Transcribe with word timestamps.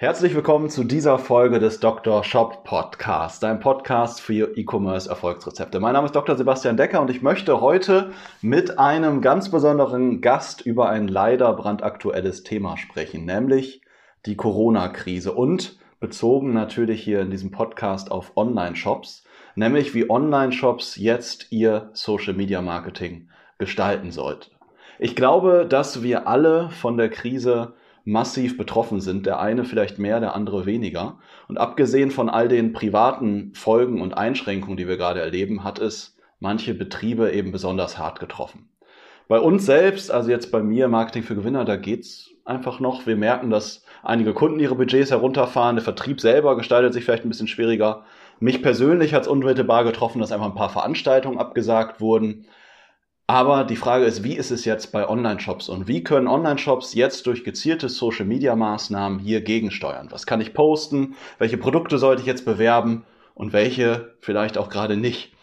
Herzlich 0.00 0.36
willkommen 0.36 0.70
zu 0.70 0.84
dieser 0.84 1.18
Folge 1.18 1.58
des 1.58 1.80
Dr. 1.80 2.22
Shop 2.22 2.62
Podcast, 2.62 3.42
dein 3.42 3.58
Podcast 3.58 4.20
für 4.20 4.56
E-Commerce 4.56 5.10
Erfolgsrezepte. 5.10 5.80
Mein 5.80 5.94
Name 5.94 6.06
ist 6.06 6.14
Dr. 6.14 6.36
Sebastian 6.36 6.76
Decker 6.76 7.00
und 7.00 7.10
ich 7.10 7.20
möchte 7.20 7.60
heute 7.60 8.12
mit 8.40 8.78
einem 8.78 9.22
ganz 9.22 9.50
besonderen 9.50 10.20
Gast 10.20 10.60
über 10.60 10.88
ein 10.88 11.08
leider 11.08 11.52
brandaktuelles 11.52 12.44
Thema 12.44 12.76
sprechen, 12.76 13.24
nämlich 13.24 13.82
die 14.24 14.36
Corona-Krise 14.36 15.32
und 15.32 15.80
bezogen 15.98 16.52
natürlich 16.52 17.02
hier 17.02 17.20
in 17.20 17.32
diesem 17.32 17.50
Podcast 17.50 18.12
auf 18.12 18.36
Online-Shops, 18.36 19.24
nämlich 19.56 19.94
wie 19.94 20.08
Online-Shops 20.08 20.94
jetzt 20.94 21.50
ihr 21.50 21.90
Social-Media-Marketing 21.92 23.30
gestalten 23.58 24.12
sollten. 24.12 24.52
Ich 25.00 25.16
glaube, 25.16 25.66
dass 25.68 26.04
wir 26.04 26.28
alle 26.28 26.70
von 26.70 26.96
der 26.96 27.08
Krise 27.08 27.74
massiv 28.08 28.56
betroffen 28.56 29.02
sind, 29.02 29.26
der 29.26 29.38
eine 29.38 29.64
vielleicht 29.64 29.98
mehr, 29.98 30.18
der 30.18 30.34
andere 30.34 30.64
weniger. 30.64 31.18
Und 31.46 31.58
abgesehen 31.58 32.10
von 32.10 32.30
all 32.30 32.48
den 32.48 32.72
privaten 32.72 33.52
Folgen 33.54 34.00
und 34.00 34.16
Einschränkungen, 34.16 34.78
die 34.78 34.88
wir 34.88 34.96
gerade 34.96 35.20
erleben, 35.20 35.62
hat 35.62 35.78
es 35.78 36.16
manche 36.40 36.72
Betriebe 36.72 37.30
eben 37.32 37.52
besonders 37.52 37.98
hart 37.98 38.18
getroffen. 38.18 38.70
Bei 39.28 39.38
uns 39.38 39.66
selbst, 39.66 40.10
also 40.10 40.30
jetzt 40.30 40.50
bei 40.50 40.62
mir 40.62 40.88
Marketing 40.88 41.22
für 41.22 41.34
Gewinner, 41.34 41.66
da 41.66 41.76
geht's 41.76 42.30
einfach 42.46 42.80
noch. 42.80 43.06
Wir 43.06 43.16
merken, 43.16 43.50
dass 43.50 43.84
einige 44.02 44.32
Kunden 44.32 44.58
ihre 44.58 44.74
Budgets 44.74 45.10
herunterfahren. 45.10 45.76
Der 45.76 45.84
Vertrieb 45.84 46.22
selber 46.22 46.56
gestaltet 46.56 46.94
sich 46.94 47.04
vielleicht 47.04 47.26
ein 47.26 47.28
bisschen 47.28 47.46
schwieriger. 47.46 48.04
Mich 48.40 48.62
persönlich 48.62 49.12
hat 49.12 49.22
es 49.22 49.28
unmittelbar 49.28 49.84
getroffen, 49.84 50.20
dass 50.20 50.32
einfach 50.32 50.46
ein 50.46 50.54
paar 50.54 50.70
Veranstaltungen 50.70 51.36
abgesagt 51.36 52.00
wurden. 52.00 52.46
Aber 53.30 53.64
die 53.64 53.76
Frage 53.76 54.06
ist, 54.06 54.24
wie 54.24 54.38
ist 54.38 54.50
es 54.50 54.64
jetzt 54.64 54.90
bei 54.90 55.06
Online-Shops 55.06 55.68
und 55.68 55.86
wie 55.86 56.02
können 56.02 56.28
Online-Shops 56.28 56.94
jetzt 56.94 57.26
durch 57.26 57.44
gezielte 57.44 57.90
Social-Media-Maßnahmen 57.90 59.18
hier 59.18 59.42
gegensteuern? 59.42 60.08
Was 60.10 60.24
kann 60.24 60.40
ich 60.40 60.54
posten? 60.54 61.14
Welche 61.36 61.58
Produkte 61.58 61.98
sollte 61.98 62.22
ich 62.22 62.26
jetzt 62.26 62.46
bewerben 62.46 63.04
und 63.34 63.52
welche 63.52 64.16
vielleicht 64.20 64.56
auch 64.56 64.70
gerade 64.70 64.96
nicht? 64.96 65.34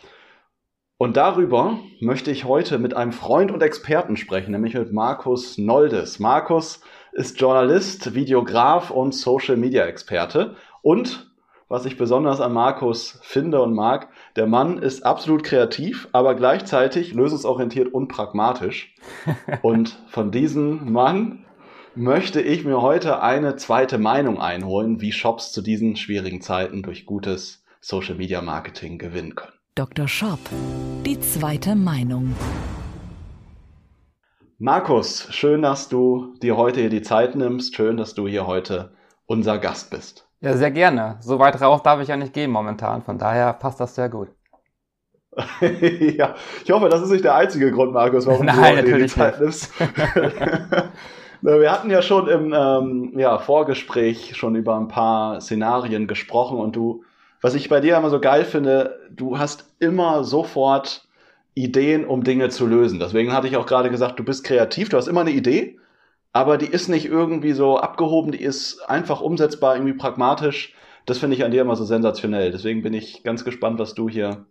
Und 0.97 1.15
darüber 1.15 1.77
möchte 1.99 2.31
ich 2.31 2.45
heute 2.45 2.79
mit 2.79 2.95
einem 2.95 3.11
Freund 3.11 3.51
und 3.51 3.61
Experten 3.61 4.17
sprechen, 4.17 4.49
nämlich 4.49 4.73
mit 4.73 4.91
Markus 4.91 5.59
Noldes. 5.59 6.17
Markus 6.17 6.81
ist 7.11 7.39
Journalist, 7.39 8.15
Videograf 8.15 8.89
und 8.89 9.13
Social-Media-Experte 9.13 10.55
und 10.81 11.29
was 11.67 11.85
ich 11.85 11.97
besonders 11.97 12.41
an 12.41 12.53
Markus 12.53 13.19
finde 13.23 13.61
und 13.61 13.73
mag. 13.73 14.09
Der 14.35 14.47
Mann 14.47 14.77
ist 14.77 15.05
absolut 15.05 15.43
kreativ, 15.43 16.07
aber 16.11 16.35
gleichzeitig 16.35 17.13
lösungsorientiert 17.13 17.93
und 17.93 18.07
pragmatisch. 18.07 18.95
und 19.61 19.97
von 20.07 20.31
diesem 20.31 20.91
Mann 20.91 21.45
möchte 21.95 22.41
ich 22.41 22.65
mir 22.65 22.81
heute 22.81 23.21
eine 23.21 23.55
zweite 23.55 23.97
Meinung 23.97 24.39
einholen, 24.39 25.01
wie 25.01 25.11
Shops 25.11 25.51
zu 25.51 25.61
diesen 25.61 25.95
schwierigen 25.95 26.41
Zeiten 26.41 26.83
durch 26.83 27.05
gutes 27.05 27.63
Social 27.81 28.15
Media 28.15 28.41
Marketing 28.41 28.97
gewinnen 28.97 29.35
können. 29.35 29.53
Dr. 29.75 30.07
Shop, 30.07 30.39
die 31.05 31.19
zweite 31.19 31.75
Meinung. 31.75 32.35
Markus, 34.57 35.27
schön, 35.31 35.61
dass 35.63 35.89
du 35.89 36.33
dir 36.41 36.55
heute 36.55 36.79
hier 36.79 36.89
die 36.89 37.01
Zeit 37.01 37.35
nimmst. 37.35 37.75
Schön, 37.75 37.97
dass 37.97 38.13
du 38.13 38.27
hier 38.27 38.47
heute 38.47 38.93
unser 39.25 39.57
Gast 39.57 39.91
bist. 39.91 40.24
Ja, 40.45 40.55
sehr 40.55 40.69
gerne. 40.69 41.17
So 41.21 41.39
weit 41.39 41.59
raus 41.59 41.81
darf 41.81 41.99
ich 42.01 42.07
ja 42.07 42.17
nicht 42.17 42.31
gehen 42.31 42.51
momentan. 42.51 43.01
Von 43.01 43.17
daher 43.17 43.51
passt 43.53 43.79
das 43.79 43.95
sehr 43.95 44.09
gut. 44.09 44.27
ja, 45.59 46.35
ich 46.63 46.71
hoffe, 46.71 46.87
das 46.87 47.01
ist 47.01 47.09
nicht 47.09 47.23
der 47.23 47.33
einzige 47.33 47.71
Grund, 47.71 47.93
Markus, 47.93 48.27
warum 48.27 48.45
Nein, 48.45 48.85
du 48.85 48.95
die 48.95 49.07
Zeit 49.07 49.39
nimmst. 49.41 49.73
Wir 51.41 51.71
hatten 51.71 51.89
ja 51.89 52.03
schon 52.03 52.27
im 52.27 52.53
ähm, 52.53 53.13
ja, 53.17 53.39
Vorgespräch 53.39 54.37
schon 54.37 54.55
über 54.55 54.77
ein 54.77 54.87
paar 54.87 55.41
Szenarien 55.41 56.05
gesprochen 56.05 56.59
und 56.59 56.75
du, 56.75 57.03
was 57.41 57.55
ich 57.55 57.67
bei 57.67 57.81
dir 57.81 57.97
immer 57.97 58.11
so 58.11 58.19
geil 58.19 58.45
finde, 58.45 58.99
du 59.09 59.39
hast 59.39 59.65
immer 59.79 60.23
sofort 60.23 61.07
Ideen, 61.55 62.05
um 62.05 62.23
Dinge 62.23 62.49
zu 62.49 62.67
lösen. 62.67 62.99
Deswegen 62.99 63.33
hatte 63.33 63.47
ich 63.47 63.57
auch 63.57 63.65
gerade 63.65 63.89
gesagt, 63.89 64.19
du 64.19 64.23
bist 64.23 64.43
kreativ, 64.43 64.89
du 64.89 64.97
hast 64.97 65.07
immer 65.07 65.21
eine 65.21 65.31
Idee 65.31 65.79
aber 66.35 66.57
die 66.57 66.67
ist 66.67 66.89
nicht 66.89 67.05
irgendwie 67.05 67.53
so 67.53 67.77
abgehoben, 67.77 68.33
die 68.33 68.41
ist 68.41 68.81
einfach 68.89 69.21
umsetzbar, 69.21 69.75
irgendwie 69.75 69.93
pragmatisch. 69.93 70.73
Das 71.05 71.17
finde 71.17 71.37
ich 71.37 71.45
an 71.45 71.51
dir 71.51 71.61
immer 71.61 71.77
so 71.77 71.85
sensationell. 71.85 72.51
Deswegen 72.51 72.81
bin 72.81 72.93
ich 72.93 73.23
ganz 73.23 73.45
gespannt, 73.45 73.79
was 73.79 73.93
du 73.93 74.09
hier 74.09 74.45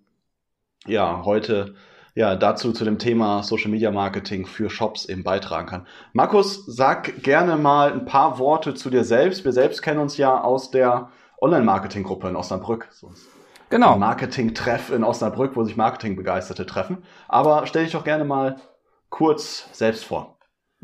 ja 0.86 1.26
heute 1.26 1.74
ja 2.14 2.36
dazu 2.36 2.72
zu 2.72 2.86
dem 2.86 2.98
Thema 2.98 3.42
Social 3.42 3.70
Media 3.70 3.90
Marketing 3.90 4.46
für 4.46 4.70
Shops 4.70 5.04
eben 5.04 5.24
beitragen 5.24 5.66
kann. 5.66 5.86
Markus, 6.14 6.64
sag 6.64 7.22
gerne 7.22 7.56
mal 7.56 7.92
ein 7.92 8.06
paar 8.06 8.38
Worte 8.38 8.72
zu 8.72 8.88
dir 8.88 9.04
selbst. 9.04 9.44
Wir 9.44 9.52
selbst 9.52 9.82
kennen 9.82 10.00
uns 10.00 10.16
ja 10.16 10.40
aus 10.40 10.70
der 10.70 11.10
Online-Marketing-Gruppe 11.42 12.28
in 12.28 12.36
Osnabrück. 12.36 12.88
Genau. 13.68 13.98
Marketing-Treff 13.98 14.90
in 14.90 15.04
Osnabrück, 15.04 15.54
wo 15.54 15.64
sich 15.64 15.76
Marketing-Begeisterte 15.76 16.64
treffen. 16.64 17.02
Aber 17.28 17.66
stell 17.66 17.84
dich 17.84 17.92
doch 17.92 18.04
gerne 18.04 18.24
mal 18.24 18.56
kurz 19.10 19.68
selbst 19.72 20.06
vor. 20.06 20.34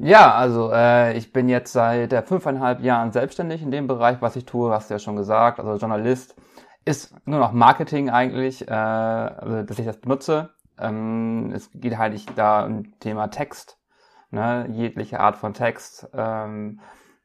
Ja, 0.03 0.33
also 0.35 0.73
äh, 0.73 1.15
ich 1.19 1.31
bin 1.31 1.51
jetzt 1.51 1.75
seit 1.75 2.15
äh, 2.15 2.23
fünfeinhalb 2.23 2.81
Jahren 2.81 3.13
selbstständig 3.13 3.61
in 3.61 3.71
dem 3.71 3.87
Bereich, 3.87 4.23
was 4.23 4.35
ich 4.35 4.47
tue, 4.47 4.73
hast 4.73 4.89
du 4.89 4.95
ja 4.95 4.99
schon 4.99 5.15
gesagt. 5.15 5.61
Also 5.61 5.77
Journalist 5.77 6.35
ist 6.87 7.15
nur 7.27 7.39
noch 7.39 7.53
Marketing 7.53 8.09
eigentlich, 8.09 8.67
äh, 8.67 8.73
also, 8.73 9.63
dass 9.63 9.79
ich 9.79 9.85
das 9.85 9.99
benutze. 9.99 10.55
Ähm, 10.79 11.53
es 11.55 11.69
geht 11.75 11.99
halt 11.99 12.15
nicht 12.15 12.39
da 12.39 12.65
um 12.65 12.99
Thema 13.01 13.29
Text, 13.29 13.77
ne, 14.31 14.69
jegliche 14.73 15.21
Art 15.21 15.37
von 15.37 15.53
Text, 15.53 16.09
ähm, 16.15 16.81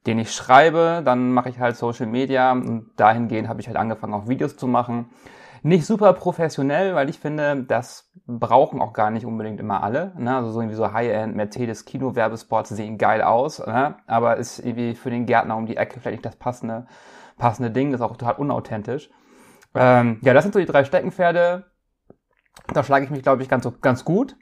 den 0.05 0.19
ich 0.19 0.33
schreibe. 0.33 1.01
Dann 1.05 1.31
mache 1.31 1.47
ich 1.47 1.59
halt 1.59 1.77
Social 1.77 2.07
Media 2.07 2.51
und 2.51 2.91
dahingehend 2.97 3.47
habe 3.47 3.61
ich 3.61 3.67
halt 3.67 3.77
angefangen, 3.77 4.13
auch 4.13 4.27
Videos 4.27 4.57
zu 4.57 4.67
machen 4.67 5.11
nicht 5.65 5.87
super 5.87 6.13
professionell, 6.13 6.93
weil 6.93 7.09
ich 7.09 7.17
finde, 7.17 7.63
das 7.63 8.11
brauchen 8.27 8.81
auch 8.81 8.93
gar 8.93 9.09
nicht 9.09 9.25
unbedingt 9.25 9.59
immer 9.59 9.81
alle. 9.81 10.13
Ne? 10.15 10.35
Also 10.35 10.51
so 10.51 10.59
irgendwie 10.61 10.75
so 10.75 10.93
High-End 10.93 11.35
Mercedes 11.35 11.85
Kino-Werbespots 11.85 12.69
sehen 12.69 12.99
geil 12.99 13.23
aus, 13.23 13.65
ne? 13.65 13.95
aber 14.05 14.37
ist 14.37 14.59
irgendwie 14.59 14.93
für 14.93 15.09
den 15.09 15.25
Gärtner 15.25 15.57
um 15.57 15.65
die 15.65 15.75
Ecke 15.75 15.99
vielleicht 15.99 16.17
nicht 16.17 16.25
das 16.25 16.35
passende, 16.35 16.85
passende 17.39 17.71
Ding, 17.71 17.91
das 17.91 17.99
ist 17.99 18.05
auch 18.05 18.15
total 18.15 18.35
unauthentisch. 18.35 19.09
Ähm, 19.73 20.19
ja, 20.21 20.35
das 20.35 20.43
sind 20.43 20.53
so 20.53 20.59
die 20.59 20.67
drei 20.67 20.83
Steckenpferde. 20.83 21.65
Da 22.71 22.83
schlage 22.83 23.05
ich 23.05 23.09
mich, 23.09 23.23
glaube 23.23 23.41
ich, 23.41 23.49
ganz, 23.49 23.67
ganz 23.81 24.05
gut. 24.05 24.37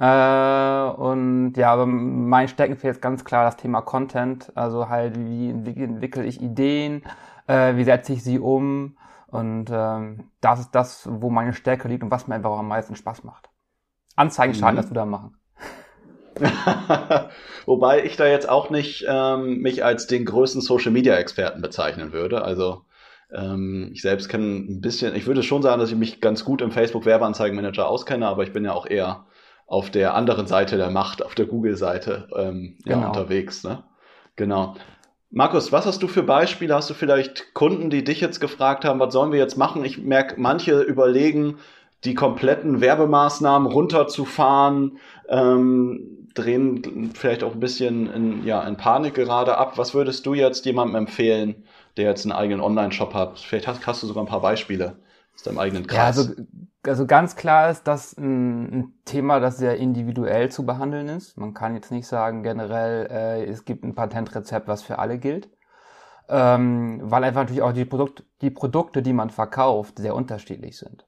Äh, 0.00 0.04
und 0.04 1.52
ja, 1.54 1.84
mein 1.84 2.48
Steckenpferd 2.48 2.96
ist 2.96 3.02
ganz 3.02 3.26
klar 3.26 3.44
das 3.44 3.58
Thema 3.58 3.82
Content. 3.82 4.50
Also 4.54 4.88
halt, 4.88 5.18
wie, 5.18 5.54
wie 5.66 5.82
entwickle 5.82 6.24
ich 6.24 6.40
Ideen, 6.40 7.02
äh, 7.46 7.76
wie 7.76 7.84
setze 7.84 8.14
ich 8.14 8.24
sie 8.24 8.38
um, 8.38 8.96
und 9.32 9.70
ähm, 9.72 10.30
das 10.42 10.60
ist 10.60 10.70
das, 10.72 11.08
wo 11.10 11.30
meine 11.30 11.54
Stärke 11.54 11.88
liegt 11.88 12.02
und 12.02 12.10
was 12.10 12.28
mir 12.28 12.34
einfach 12.34 12.50
auch 12.50 12.58
am 12.58 12.68
meisten 12.68 12.96
Spaß 12.96 13.24
macht. 13.24 13.48
Anzeigen 14.14 14.54
schaden, 14.54 14.74
mhm. 14.74 14.76
dass 14.76 14.88
du 14.88 14.94
da 14.94 15.06
machen. 15.06 15.38
Wobei 17.66 18.04
ich 18.04 18.16
da 18.16 18.26
jetzt 18.26 18.48
auch 18.48 18.68
nicht 18.68 19.06
ähm, 19.08 19.58
mich 19.58 19.84
als 19.84 20.06
den 20.06 20.26
größten 20.26 20.60
Social 20.60 20.92
Media 20.92 21.16
Experten 21.16 21.62
bezeichnen 21.62 22.12
würde. 22.12 22.42
Also 22.42 22.82
ähm, 23.32 23.90
ich 23.94 24.02
selbst 24.02 24.28
kenne 24.28 24.44
ein 24.44 24.80
bisschen, 24.82 25.16
ich 25.16 25.26
würde 25.26 25.42
schon 25.42 25.62
sagen, 25.62 25.80
dass 25.80 25.90
ich 25.90 25.96
mich 25.96 26.20
ganz 26.20 26.44
gut 26.44 26.60
im 26.60 26.70
Facebook 26.70 27.06
Werbeanzeigenmanager 27.06 27.88
auskenne, 27.88 28.28
aber 28.28 28.42
ich 28.42 28.52
bin 28.52 28.66
ja 28.66 28.72
auch 28.72 28.86
eher 28.86 29.24
auf 29.66 29.90
der 29.90 30.14
anderen 30.14 30.46
Seite 30.46 30.76
der 30.76 30.90
Macht, 30.90 31.24
auf 31.24 31.34
der 31.34 31.46
Google-Seite 31.46 32.28
ähm, 32.36 32.76
genau. 32.84 33.00
ja, 33.00 33.06
unterwegs. 33.08 33.64
Ne? 33.64 33.82
Genau. 34.36 34.74
Markus, 35.34 35.72
was 35.72 35.86
hast 35.86 36.02
du 36.02 36.08
für 36.08 36.22
Beispiele? 36.22 36.74
Hast 36.74 36.90
du 36.90 36.94
vielleicht 36.94 37.54
Kunden, 37.54 37.88
die 37.88 38.04
dich 38.04 38.20
jetzt 38.20 38.38
gefragt 38.38 38.84
haben, 38.84 39.00
was 39.00 39.14
sollen 39.14 39.32
wir 39.32 39.38
jetzt 39.38 39.56
machen? 39.56 39.82
Ich 39.82 39.96
merke, 39.96 40.38
manche 40.38 40.82
überlegen, 40.82 41.56
die 42.04 42.14
kompletten 42.14 42.82
Werbemaßnahmen 42.82 43.66
runterzufahren, 43.66 44.98
ähm, 45.30 46.28
drehen 46.34 47.12
vielleicht 47.14 47.44
auch 47.44 47.54
ein 47.54 47.60
bisschen 47.60 48.12
in, 48.12 48.44
ja, 48.44 48.62
in 48.62 48.76
Panik 48.76 49.14
gerade 49.14 49.56
ab. 49.56 49.78
Was 49.78 49.94
würdest 49.94 50.26
du 50.26 50.34
jetzt 50.34 50.66
jemandem 50.66 50.96
empfehlen, 50.96 51.64
der 51.96 52.10
jetzt 52.10 52.26
einen 52.26 52.32
eigenen 52.32 52.60
Online-Shop 52.60 53.14
hat? 53.14 53.38
Vielleicht 53.38 53.66
hast, 53.66 53.86
hast, 53.86 54.02
du 54.02 54.06
sogar 54.06 54.24
ein 54.24 54.28
paar 54.28 54.42
Beispiele 54.42 54.96
aus 55.34 55.44
deinem 55.44 55.58
eigenen 55.58 55.86
Kreis. 55.86 56.16
Ja, 56.16 56.22
also 56.22 56.34
also 56.86 57.06
ganz 57.06 57.36
klar 57.36 57.70
ist 57.70 57.84
das 57.84 58.16
ein, 58.16 58.72
ein, 58.72 58.94
Thema, 59.04 59.40
das 59.40 59.58
sehr 59.58 59.76
individuell 59.78 60.50
zu 60.50 60.66
behandeln 60.66 61.08
ist. 61.08 61.38
Man 61.38 61.54
kann 61.54 61.74
jetzt 61.74 61.90
nicht 61.90 62.06
sagen 62.06 62.42
generell, 62.42 63.06
äh, 63.10 63.44
es 63.44 63.64
gibt 63.64 63.84
ein 63.84 63.94
Patentrezept, 63.94 64.68
was 64.68 64.82
für 64.82 64.98
alle 64.98 65.18
gilt. 65.18 65.48
ähm, 66.28 67.00
weil 67.04 67.24
einfach 67.24 67.42
natürlich 67.42 67.62
auch 67.62 67.72
die, 67.72 67.84
Produkt, 67.84 68.24
die 68.40 68.50
Produkte, 68.50 69.02
die 69.02 69.12
man 69.12 69.30
verkauft, 69.30 69.98
sehr 69.98 70.14
unterschiedlich 70.14 70.78
sind. 70.78 71.06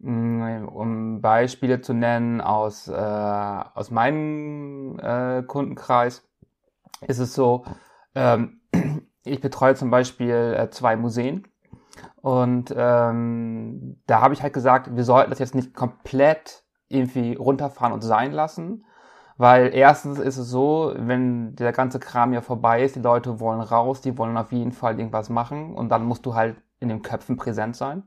Mm, 0.00 0.66
um 0.68 1.20
Beispiele 1.20 1.80
zu 1.80 1.94
nennen 1.94 2.40
aus, 2.40 2.88
äh, 2.88 2.92
aus 2.92 3.90
meinem 3.90 4.98
äh, 5.00 5.42
Kundenkreis, 5.44 6.28
ist 7.06 7.18
es 7.18 7.34
so, 7.34 7.64
ähm, 8.14 8.60
ich 9.24 9.40
betreue 9.40 9.74
zum 9.74 9.90
Beispiel 9.90 10.56
äh, 10.58 10.70
zwei 10.70 10.96
Museen 10.96 11.46
und 12.28 12.74
ähm, 12.76 13.96
da 14.06 14.20
habe 14.20 14.34
ich 14.34 14.42
halt 14.42 14.52
gesagt, 14.52 14.94
wir 14.94 15.04
sollten 15.04 15.30
das 15.30 15.38
jetzt 15.38 15.54
nicht 15.54 15.72
komplett 15.72 16.62
irgendwie 16.88 17.34
runterfahren 17.34 17.94
und 17.94 18.02
sein 18.02 18.32
lassen, 18.32 18.84
weil 19.38 19.74
erstens 19.74 20.18
ist 20.18 20.36
es 20.36 20.50
so, 20.50 20.92
wenn 20.94 21.56
der 21.56 21.72
ganze 21.72 21.98
Kram 21.98 22.34
ja 22.34 22.42
vorbei 22.42 22.82
ist, 22.82 22.96
die 22.96 23.00
Leute 23.00 23.40
wollen 23.40 23.62
raus, 23.62 24.02
die 24.02 24.18
wollen 24.18 24.36
auf 24.36 24.52
jeden 24.52 24.72
Fall 24.72 24.98
irgendwas 24.98 25.30
machen 25.30 25.74
und 25.74 25.88
dann 25.88 26.04
musst 26.04 26.26
du 26.26 26.34
halt 26.34 26.56
in 26.80 26.90
den 26.90 27.00
Köpfen 27.00 27.38
präsent 27.38 27.76
sein. 27.76 28.02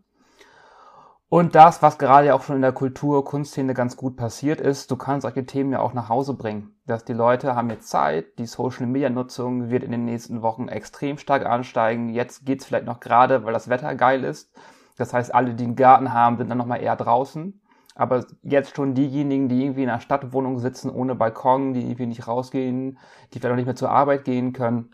Und 1.33 1.55
das, 1.55 1.81
was 1.81 1.97
gerade 1.97 2.27
ja 2.27 2.33
auch 2.33 2.41
schon 2.41 2.57
in 2.57 2.61
der 2.61 2.73
Kultur, 2.73 3.23
Kunstszene 3.23 3.73
ganz 3.73 3.95
gut 3.95 4.17
passiert 4.17 4.59
ist, 4.59 4.91
du 4.91 4.97
kannst 4.97 5.21
solche 5.21 5.45
Themen 5.45 5.71
ja 5.71 5.79
auch 5.79 5.93
nach 5.93 6.09
Hause 6.09 6.33
bringen. 6.33 6.75
Dass 6.85 7.05
die 7.05 7.13
Leute 7.13 7.55
haben 7.55 7.69
jetzt 7.69 7.87
Zeit, 7.87 8.37
die 8.37 8.45
Social 8.45 8.85
Media 8.85 9.09
Nutzung 9.09 9.69
wird 9.69 9.83
in 9.85 9.91
den 9.91 10.03
nächsten 10.03 10.41
Wochen 10.41 10.67
extrem 10.67 11.17
stark 11.17 11.45
ansteigen. 11.45 12.09
Jetzt 12.09 12.45
geht's 12.45 12.65
vielleicht 12.65 12.85
noch 12.85 12.99
gerade, 12.99 13.45
weil 13.45 13.53
das 13.53 13.69
Wetter 13.69 13.95
geil 13.95 14.25
ist. 14.25 14.51
Das 14.97 15.13
heißt, 15.13 15.33
alle, 15.33 15.53
die 15.53 15.63
einen 15.63 15.77
Garten 15.77 16.11
haben, 16.11 16.35
sind 16.35 16.49
dann 16.49 16.57
nochmal 16.57 16.81
eher 16.81 16.97
draußen. 16.97 17.61
Aber 17.95 18.25
jetzt 18.43 18.75
schon 18.75 18.93
diejenigen, 18.93 19.47
die 19.47 19.63
irgendwie 19.63 19.83
in 19.83 19.89
einer 19.89 20.01
Stadtwohnung 20.01 20.59
sitzen 20.59 20.89
ohne 20.89 21.15
Balkon, 21.15 21.73
die 21.73 21.83
irgendwie 21.83 22.07
nicht 22.07 22.27
rausgehen, 22.27 22.99
die 23.33 23.39
vielleicht 23.39 23.53
auch 23.53 23.55
nicht 23.55 23.67
mehr 23.67 23.75
zur 23.77 23.89
Arbeit 23.89 24.25
gehen 24.25 24.51
können, 24.51 24.91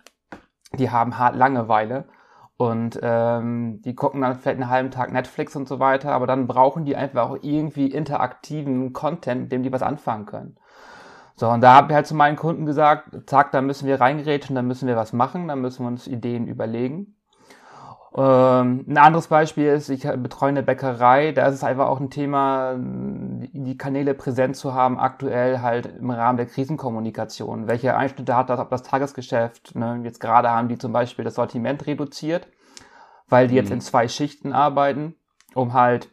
die 0.77 0.91
haben 0.91 1.17
hart 1.17 1.35
Langeweile. 1.35 2.05
Und 2.57 2.99
ähm, 3.03 3.81
die 3.83 3.95
gucken 3.95 4.21
dann 4.21 4.35
vielleicht 4.35 4.59
einen 4.59 4.69
halben 4.69 4.89
Tag 4.89 5.11
Netflix 5.11 5.55
und 5.55 5.67
so 5.67 5.79
weiter, 5.79 6.11
aber 6.11 6.25
dann 6.25 6.47
brauchen 6.47 6.85
die 6.85 6.95
einfach 6.95 7.29
auch 7.29 7.37
irgendwie 7.41 7.87
interaktiven 7.91 8.93
Content, 8.93 9.43
mit 9.43 9.51
dem 9.51 9.61
die 9.61 9.71
was 9.71 9.83
anfangen 9.83 10.25
können. 10.25 10.57
So, 11.35 11.49
und 11.49 11.61
da 11.61 11.75
habe 11.75 11.91
ich 11.91 11.95
halt 11.95 12.07
zu 12.07 12.15
meinen 12.15 12.35
Kunden 12.35 12.65
gesagt, 12.65 13.29
zack, 13.29 13.51
da 13.51 13.61
müssen 13.61 13.87
wir 13.87 14.01
reingerätschen, 14.01 14.55
da 14.55 14.63
müssen 14.63 14.87
wir 14.87 14.95
was 14.95 15.13
machen, 15.13 15.47
da 15.47 15.55
müssen 15.55 15.83
wir 15.83 15.87
uns 15.87 16.07
Ideen 16.07 16.47
überlegen. 16.47 17.16
Ähm, 18.17 18.83
ein 18.87 18.97
anderes 18.97 19.27
Beispiel 19.27 19.67
ist, 19.67 19.89
ich 19.89 20.01
betreue 20.01 20.49
eine 20.49 20.63
Bäckerei, 20.63 21.33
da 21.33 21.45
ist 21.45 21.53
es 21.53 21.63
einfach 21.63 21.85
auch 21.85 21.99
ein 21.99 22.09
Thema, 22.09 22.75
die 22.79 23.77
Kanäle 23.77 24.15
präsent 24.15 24.55
zu 24.55 24.73
haben, 24.73 24.97
aktuell 24.97 25.61
halt 25.61 25.85
im 25.85 26.09
Rahmen 26.09 26.37
der 26.37 26.47
Krisenkommunikation. 26.47 27.67
Welche 27.67 27.95
Einschnitte 27.95 28.35
hat 28.35 28.49
das 28.49 28.59
auf 28.59 28.69
das 28.69 28.81
Tagesgeschäft? 28.81 29.75
Ne? 29.75 30.01
Jetzt 30.03 30.19
gerade 30.19 30.49
haben 30.49 30.67
die 30.67 30.79
zum 30.79 30.93
Beispiel 30.93 31.25
das 31.25 31.35
Sortiment 31.35 31.85
reduziert, 31.85 32.47
weil 33.29 33.47
die 33.47 33.53
mhm. 33.53 33.57
jetzt 33.59 33.71
in 33.71 33.81
zwei 33.81 34.07
Schichten 34.07 34.51
arbeiten, 34.51 35.13
um 35.53 35.73
halt 35.73 36.09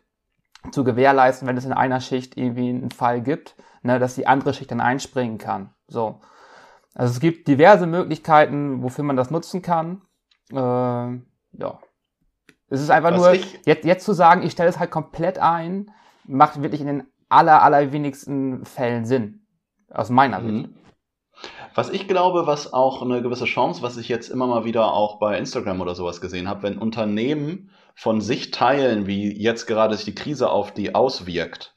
zu 0.72 0.84
gewährleisten, 0.84 1.48
wenn 1.48 1.56
es 1.56 1.64
in 1.64 1.72
einer 1.72 2.00
Schicht 2.00 2.36
irgendwie 2.36 2.68
einen 2.68 2.90
Fall 2.90 3.22
gibt, 3.22 3.56
ne, 3.82 3.98
dass 3.98 4.14
die 4.14 4.26
andere 4.26 4.52
Schicht 4.52 4.70
dann 4.70 4.82
einspringen 4.82 5.38
kann. 5.38 5.70
So. 5.88 6.20
Also 6.94 7.12
es 7.14 7.20
gibt 7.20 7.48
diverse 7.48 7.86
Möglichkeiten, 7.86 8.82
wofür 8.82 9.04
man 9.04 9.16
das 9.16 9.30
nutzen 9.30 9.62
kann. 9.62 10.02
Äh, 10.52 10.56
ja. 10.56 11.78
Es 12.74 12.82
ist 12.82 12.90
einfach 12.90 13.12
Was 13.12 13.18
nur, 13.18 13.34
jetzt, 13.64 13.84
jetzt 13.84 14.04
zu 14.04 14.12
sagen, 14.12 14.42
ich 14.42 14.52
stelle 14.52 14.68
es 14.68 14.78
halt 14.78 14.90
komplett 14.90 15.38
ein, 15.38 15.90
macht 16.24 16.62
wirklich 16.62 16.80
in 16.80 16.86
den 16.86 17.04
aller, 17.28 17.62
allerwenigsten 17.62 18.64
Fällen 18.64 19.04
Sinn. 19.04 19.46
Aus 19.90 20.10
meiner 20.10 20.40
mhm. 20.40 20.62
Sicht. 20.62 20.70
Was 21.74 21.90
ich 21.90 22.06
glaube, 22.06 22.46
was 22.46 22.72
auch 22.72 23.02
eine 23.02 23.20
gewisse 23.20 23.46
Chance, 23.46 23.82
was 23.82 23.96
ich 23.96 24.08
jetzt 24.08 24.28
immer 24.28 24.46
mal 24.46 24.64
wieder 24.64 24.92
auch 24.92 25.18
bei 25.18 25.36
Instagram 25.36 25.80
oder 25.80 25.94
sowas 25.94 26.20
gesehen 26.20 26.48
habe, 26.48 26.62
wenn 26.62 26.78
Unternehmen 26.78 27.70
von 27.94 28.20
sich 28.20 28.50
teilen, 28.50 29.06
wie 29.06 29.32
jetzt 29.36 29.66
gerade 29.66 29.96
sich 29.96 30.04
die 30.04 30.14
Krise 30.14 30.50
auf 30.50 30.72
die 30.72 30.94
auswirkt, 30.94 31.74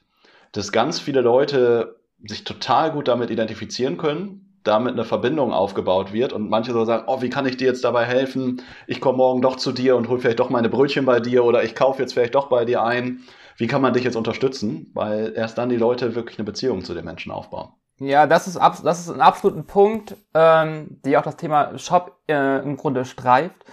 dass 0.52 0.72
ganz 0.72 1.00
viele 1.00 1.20
Leute 1.20 1.96
sich 2.24 2.44
total 2.44 2.92
gut 2.92 3.08
damit 3.08 3.30
identifizieren 3.30 3.96
können, 3.96 4.47
damit 4.68 4.92
eine 4.92 5.04
Verbindung 5.04 5.52
aufgebaut 5.52 6.12
wird 6.12 6.32
und 6.32 6.48
manche 6.48 6.72
so 6.72 6.84
sagen, 6.84 7.04
oh, 7.06 7.20
wie 7.22 7.30
kann 7.30 7.46
ich 7.46 7.56
dir 7.56 7.66
jetzt 7.66 7.84
dabei 7.84 8.04
helfen? 8.04 8.62
Ich 8.86 9.00
komme 9.00 9.18
morgen 9.18 9.42
doch 9.42 9.56
zu 9.56 9.72
dir 9.72 9.96
und 9.96 10.08
hol 10.08 10.20
vielleicht 10.20 10.38
doch 10.38 10.50
meine 10.50 10.68
Brötchen 10.68 11.04
bei 11.04 11.20
dir 11.20 11.44
oder 11.44 11.64
ich 11.64 11.74
kaufe 11.74 12.00
jetzt 12.02 12.12
vielleicht 12.12 12.34
doch 12.34 12.48
bei 12.48 12.64
dir 12.64 12.82
ein. 12.82 13.20
Wie 13.56 13.66
kann 13.66 13.82
man 13.82 13.92
dich 13.92 14.04
jetzt 14.04 14.16
unterstützen? 14.16 14.90
Weil 14.94 15.32
erst 15.34 15.58
dann 15.58 15.68
die 15.68 15.76
Leute 15.76 16.14
wirklich 16.14 16.38
eine 16.38 16.46
Beziehung 16.46 16.84
zu 16.84 16.94
den 16.94 17.04
Menschen 17.04 17.32
aufbauen. 17.32 17.72
Ja, 17.98 18.28
das 18.28 18.46
ist, 18.46 18.56
das 18.56 19.00
ist 19.00 19.10
ein 19.10 19.20
absoluter 19.20 19.62
Punkt, 19.62 20.16
ähm, 20.32 21.00
die 21.04 21.16
auch 21.16 21.22
das 21.22 21.36
Thema 21.36 21.76
Shop 21.78 22.20
äh, 22.28 22.62
im 22.62 22.76
Grunde 22.76 23.04
streift, 23.04 23.64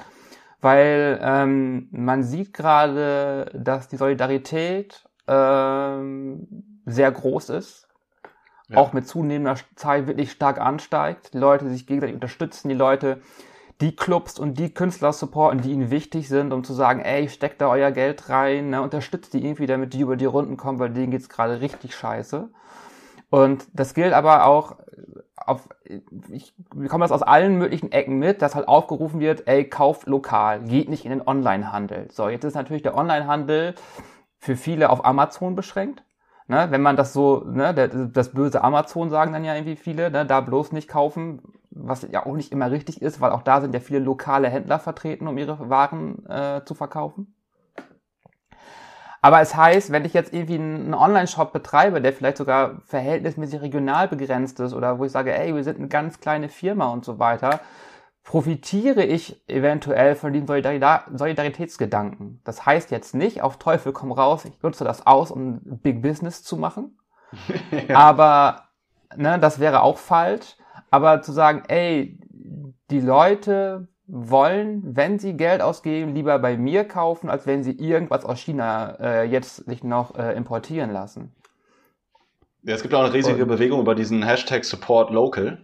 weil 0.62 1.20
ähm, 1.22 1.90
man 1.92 2.24
sieht 2.24 2.54
gerade, 2.54 3.52
dass 3.54 3.88
die 3.88 3.98
Solidarität 3.98 5.04
ähm, 5.28 6.48
sehr 6.86 7.12
groß 7.12 7.50
ist 7.50 7.85
ja. 8.70 8.78
auch 8.78 8.94
mit 8.94 9.08
zunehmender 9.08 9.60
Zeit 9.76 10.08
wirklich 10.08 10.32
stark 10.32 10.60
ansteigt. 10.60 11.34
Die 11.34 11.38
Leute 11.38 11.70
sich 11.70 11.88
gegenseitig 11.88 12.16
unterstützen, 12.16 12.70
die 12.70 12.76
Leute 12.76 13.22
die 13.82 13.96
Clubs 13.96 14.40
und 14.40 14.58
die 14.58 14.74
Künstler 14.74 15.12
supporten, 15.12 15.62
die 15.62 15.72
ihnen 15.72 15.92
wichtig 15.92 16.30
sind, 16.30 16.54
um 16.54 16.64
zu 16.64 16.74
sagen, 16.74 17.02
ey, 17.02 17.28
steckt 17.28 17.60
da 17.60 17.68
euer 17.68 17.92
Geld 17.92 18.30
rein, 18.30 18.70
ne, 18.70 18.82
unterstützt 18.82 19.34
die 19.34 19.44
irgendwie, 19.46 19.66
damit 19.66 19.94
die 19.94 20.00
über 20.00 20.16
die 20.16 20.26
Runden 20.26 20.56
kommen, 20.56 20.80
weil 20.80 20.92
denen 20.92 21.12
geht's 21.12 21.28
gerade 21.28 21.60
richtig 21.60 21.94
scheiße. 21.94 22.50
Und 23.30 23.68
das 23.74 23.94
gilt 23.94 24.14
aber 24.14 24.46
auch 24.46 24.78
auf, 25.36 25.68
ich 26.30 26.54
bekomme 26.74 27.04
das 27.04 27.12
aus 27.12 27.22
allen 27.22 27.58
möglichen 27.58 27.92
Ecken 27.92 28.18
mit, 28.18 28.42
dass 28.42 28.56
halt 28.56 28.68
aufgerufen 28.68 29.20
wird, 29.20 29.48
ey, 29.48 29.68
kauft 29.68 30.08
lokal, 30.08 30.62
geht 30.62 30.90
nicht 30.90 31.04
in 31.04 31.12
den 31.12 31.28
Onlinehandel. 31.28 32.08
So, 32.12 32.30
jetzt 32.30 32.46
ist 32.46 32.56
natürlich 32.56 32.84
der 32.84 32.96
Onlinehandel 32.96 33.76
für 34.40 34.56
viele 34.56 34.90
auf 34.90 35.06
Amazon 35.06 35.56
beschränkt. 35.56 36.04
Ne, 36.48 36.68
wenn 36.70 36.82
man 36.82 36.96
das 36.96 37.12
so, 37.12 37.44
ne, 37.44 37.74
das 38.14 38.30
böse 38.30 38.64
Amazon 38.64 39.10
sagen 39.10 39.34
dann 39.34 39.44
ja 39.44 39.56
irgendwie 39.56 39.76
viele, 39.76 40.12
ne, 40.12 40.28
da 40.28 40.42
bloß 40.42 40.74
nicht 40.74 40.88
kaufen, 40.88 41.42
was 41.72 42.08
ja 42.12 42.24
auch 42.26 42.36
nicht 42.36 42.52
immer 42.52 42.70
richtig 42.70 43.02
ist, 43.02 43.20
weil 43.20 43.32
auch 43.32 43.42
da 43.42 43.62
sind 43.62 43.74
ja 43.74 43.80
viele 43.80 44.00
lokale 44.00 44.48
Händler 44.48 44.78
vertreten, 44.78 45.28
um 45.28 45.40
ihre 45.40 45.70
Waren 45.70 46.24
äh, 46.28 46.62
zu 46.64 46.76
verkaufen. 46.76 47.34
Aber 49.24 49.42
es 49.42 49.56
heißt, 49.56 49.92
wenn 49.92 50.06
ich 50.06 50.14
jetzt 50.14 50.36
irgendwie 50.36 50.60
einen 50.60 50.94
Online-Shop 50.94 51.52
betreibe, 51.52 52.00
der 52.00 52.14
vielleicht 52.14 52.38
sogar 52.38 52.82
verhältnismäßig 52.86 53.60
regional 53.62 54.08
begrenzt 54.08 54.60
ist 54.60 54.76
oder 54.76 55.00
wo 55.00 55.06
ich 55.06 55.12
sage, 55.12 55.36
ey, 55.36 55.56
wir 55.56 55.64
sind 55.64 55.80
eine 55.80 55.88
ganz 55.88 56.20
kleine 56.20 56.48
Firma 56.48 56.94
und 56.94 57.04
so 57.04 57.18
weiter, 57.18 57.60
profitiere 58.25 59.06
ich 59.06 59.42
eventuell 59.48 60.16
von 60.16 60.33
diesem 60.33 60.48
Solidaritätsgedanken. 60.48 62.41
Das 62.44 62.65
heißt 62.65 62.91
jetzt 62.91 63.13
nicht, 63.13 63.41
auf 63.44 63.58
Teufel 63.58 63.94
komm 63.94 64.12
raus, 64.12 64.46
ich 64.46 64.62
nutze 64.62 64.84
das 64.84 65.05
aus, 65.05 65.32
um 65.32 65.62
Big 65.63 66.01
Business 66.01 66.44
zu 66.44 66.58
machen. 66.58 66.98
ja. 67.88 67.96
Aber 67.96 68.63
ne, 69.15 69.39
das 69.39 69.60
wäre 69.60 69.84
auch 69.84 70.00
falsch. 70.00 70.58
Aber 70.89 71.22
zu 71.22 71.32
sagen, 71.32 71.63
ey, 71.67 72.20
die 72.89 73.00
Leute 73.00 73.88
wollen, 74.08 74.82
wenn 74.96 75.20
sie 75.20 75.38
Geld 75.38 75.62
ausgeben, 75.62 76.13
lieber 76.13 76.38
bei 76.39 76.58
mir 76.58 76.84
kaufen, 76.88 77.29
als 77.29 77.46
wenn 77.46 77.63
sie 77.63 77.72
irgendwas 77.72 78.25
aus 78.25 78.39
China 78.39 78.98
äh, 79.00 79.24
jetzt 79.24 79.65
sich 79.65 79.84
noch 79.84 80.15
äh, 80.15 80.34
importieren 80.36 80.91
lassen. 80.91 81.36
Ja, 82.63 82.74
es 82.74 82.82
gibt 82.82 82.94
auch 82.96 83.03
eine 83.03 83.13
riesige 83.13 83.44
Und, 83.44 83.50
Bewegung 83.50 83.79
über 83.82 83.94
diesen 83.94 84.24
Hashtag 84.24 84.65
Support 84.65 85.12
Local 85.12 85.60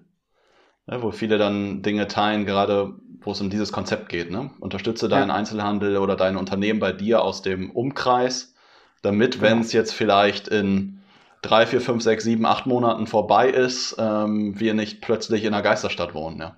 ne, 0.88 1.02
wo 1.02 1.12
viele 1.12 1.38
dann 1.38 1.82
Dinge 1.82 2.08
teilen, 2.08 2.46
gerade 2.46 2.94
wo 3.22 3.32
es 3.32 3.42
um 3.42 3.50
dieses 3.50 3.72
Konzept 3.72 4.10
geht. 4.10 4.32
Ne? 4.32 4.52
Unterstütze 4.60 5.08
deinen 5.08 5.30
ja. 5.30 5.36
Einzelhandel 5.36 5.98
oder 5.98 6.16
dein 6.16 6.38
Unternehmen 6.38 6.80
bei 6.80 6.92
dir 6.92 7.22
aus 7.22 7.42
dem 7.42 7.72
Umkreis, 7.72 8.54
damit, 9.02 9.34
genau. 9.34 9.44
wenn 9.44 9.60
es 9.60 9.74
jetzt 9.74 9.94
vielleicht 9.94 10.48
in 10.48 11.02
drei, 11.42 11.66
vier, 11.66 11.82
fünf, 11.82 12.04
sechs, 12.04 12.24
sieben, 12.24 12.46
acht 12.46 12.66
Monaten 12.66 13.08
vorbei 13.08 13.50
ist, 13.50 13.96
ähm, 14.00 14.60
wir 14.60 14.74
nicht 14.74 15.02
plötzlich 15.02 15.44
in 15.44 15.54
einer 15.54 15.64
Geisterstadt 15.64 16.14
wohnen. 16.14 16.40
Ja, 16.40 16.58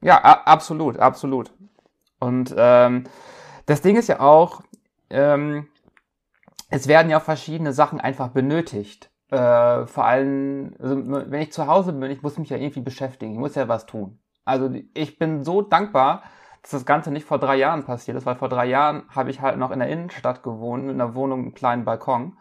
ja 0.00 0.22
absolut, 0.44 0.98
absolut. 0.98 1.50
Und 2.18 2.54
ähm, 2.56 3.04
das 3.66 3.82
Ding 3.82 3.96
ist 3.96 4.08
ja 4.08 4.20
auch, 4.20 4.62
ähm, 5.10 5.68
es 6.70 6.88
werden 6.88 7.10
ja 7.10 7.20
verschiedene 7.20 7.72
Sachen 7.72 8.00
einfach 8.00 8.28
benötigt. 8.28 9.10
Äh, 9.30 9.86
vor 9.86 10.04
allem, 10.04 10.74
also, 10.78 11.02
wenn 11.04 11.40
ich 11.40 11.52
zu 11.52 11.66
Hause 11.66 11.92
bin, 11.92 12.10
ich 12.10 12.22
muss 12.22 12.38
mich 12.38 12.50
ja 12.50 12.56
irgendwie 12.56 12.80
beschäftigen, 12.80 13.32
ich 13.32 13.38
muss 13.38 13.54
ja 13.54 13.68
was 13.68 13.86
tun. 13.86 14.20
Also 14.44 14.70
ich 14.94 15.18
bin 15.18 15.42
so 15.42 15.62
dankbar, 15.62 16.22
dass 16.62 16.70
das 16.70 16.86
Ganze 16.86 17.10
nicht 17.10 17.26
vor 17.26 17.38
drei 17.38 17.56
Jahren 17.56 17.84
passiert 17.84 18.16
ist, 18.16 18.26
weil 18.26 18.36
vor 18.36 18.48
drei 18.48 18.66
Jahren 18.66 19.02
habe 19.08 19.30
ich 19.30 19.40
halt 19.40 19.58
noch 19.58 19.72
in 19.72 19.80
der 19.80 19.88
Innenstadt 19.88 20.42
gewohnt, 20.44 20.84
mit 20.84 20.94
einer 20.94 21.14
Wohnung, 21.14 21.40
einem 21.40 21.54
kleinen 21.54 21.84
Balkon. 21.84 22.38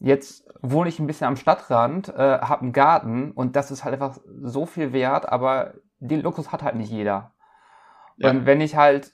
Jetzt 0.00 0.48
wohne 0.62 0.88
ich 0.88 0.98
ein 0.98 1.06
bisschen 1.06 1.28
am 1.28 1.36
Stadtrand, 1.36 2.08
äh, 2.08 2.40
habe 2.40 2.62
einen 2.62 2.72
Garten 2.72 3.30
und 3.30 3.54
das 3.54 3.70
ist 3.70 3.84
halt 3.84 3.94
einfach 3.94 4.18
so 4.42 4.66
viel 4.66 4.92
wert, 4.92 5.28
aber 5.28 5.74
den 6.00 6.22
Luxus 6.22 6.50
hat 6.50 6.62
halt 6.62 6.74
nicht 6.74 6.90
jeder. 6.90 7.32
Ja. 8.16 8.30
Und 8.30 8.46
wenn 8.46 8.60
ich 8.60 8.76
halt 8.76 9.12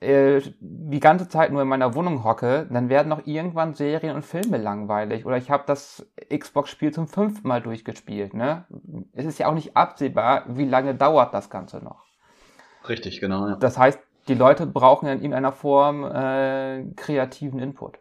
äh, 0.00 0.40
die 0.60 1.00
ganze 1.00 1.28
Zeit 1.28 1.50
nur 1.50 1.62
in 1.62 1.68
meiner 1.68 1.94
Wohnung 1.94 2.22
hocke, 2.22 2.68
dann 2.70 2.88
werden 2.88 3.12
auch 3.12 3.26
irgendwann 3.26 3.74
Serien 3.74 4.14
und 4.14 4.24
Filme 4.24 4.56
langweilig. 4.56 5.26
Oder 5.26 5.36
ich 5.36 5.50
habe 5.50 5.64
das 5.66 6.06
Xbox-Spiel 6.32 6.92
zum 6.92 7.08
fünften 7.08 7.48
Mal 7.48 7.60
durchgespielt. 7.60 8.34
Ne? 8.34 8.64
Es 9.12 9.24
ist 9.24 9.38
ja 9.38 9.48
auch 9.48 9.54
nicht 9.54 9.76
absehbar, 9.76 10.44
wie 10.48 10.66
lange 10.66 10.94
dauert 10.94 11.34
das 11.34 11.50
Ganze 11.50 11.78
noch. 11.78 12.04
Richtig, 12.88 13.20
genau. 13.20 13.48
Ja. 13.48 13.56
Das 13.56 13.76
heißt, 13.76 13.98
die 14.28 14.34
Leute 14.34 14.66
brauchen 14.66 15.06
in 15.08 15.18
irgendeiner 15.18 15.52
Form 15.52 16.04
äh, 16.04 16.84
kreativen 16.94 17.58
Input. 17.58 17.98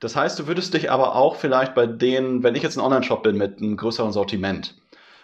Das 0.00 0.16
heißt, 0.16 0.38
du 0.38 0.46
würdest 0.46 0.74
dich 0.74 0.90
aber 0.90 1.14
auch 1.14 1.36
vielleicht 1.36 1.74
bei 1.74 1.86
denen, 1.86 2.42
wenn 2.42 2.54
ich 2.54 2.62
jetzt 2.62 2.76
ein 2.76 2.84
Online-Shop 2.84 3.22
bin 3.22 3.38
mit 3.38 3.58
einem 3.58 3.76
größeren 3.76 4.12
Sortiment, 4.12 4.76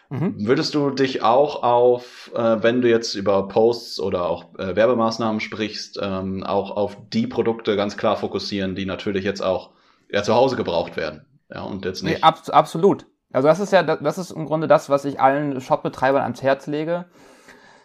mhm. 0.08 0.34
würdest 0.46 0.74
du 0.74 0.90
dich 0.90 1.22
auch 1.22 1.62
auf, 1.62 2.30
äh, 2.34 2.62
wenn 2.62 2.80
du 2.80 2.88
jetzt 2.88 3.14
über 3.14 3.48
Posts 3.48 4.00
oder 4.00 4.28
auch 4.28 4.54
äh, 4.58 4.76
Werbemaßnahmen 4.76 5.40
sprichst, 5.40 5.98
ähm, 6.02 6.44
auch 6.44 6.76
auf 6.76 6.96
die 7.12 7.26
Produkte 7.26 7.76
ganz 7.76 7.96
klar 7.96 8.16
fokussieren, 8.16 8.74
die 8.74 8.86
natürlich 8.86 9.24
jetzt 9.24 9.40
auch 9.40 9.70
ja, 10.10 10.22
zu 10.22 10.34
Hause 10.34 10.56
gebraucht 10.56 10.96
werden. 10.96 11.24
Ja, 11.50 11.62
und 11.62 11.84
jetzt 11.84 12.02
nicht. 12.02 12.18
Nee, 12.18 12.22
ab, 12.22 12.42
absolut. 12.48 13.06
Also 13.32 13.48
das 13.48 13.60
ist 13.60 13.72
ja, 13.72 13.82
das 13.82 14.18
ist 14.18 14.30
im 14.30 14.46
Grunde 14.46 14.68
das, 14.68 14.88
was 14.88 15.04
ich 15.04 15.20
allen 15.20 15.60
Shopbetreibern 15.60 16.22
ans 16.22 16.42
Herz 16.42 16.66
lege 16.66 17.06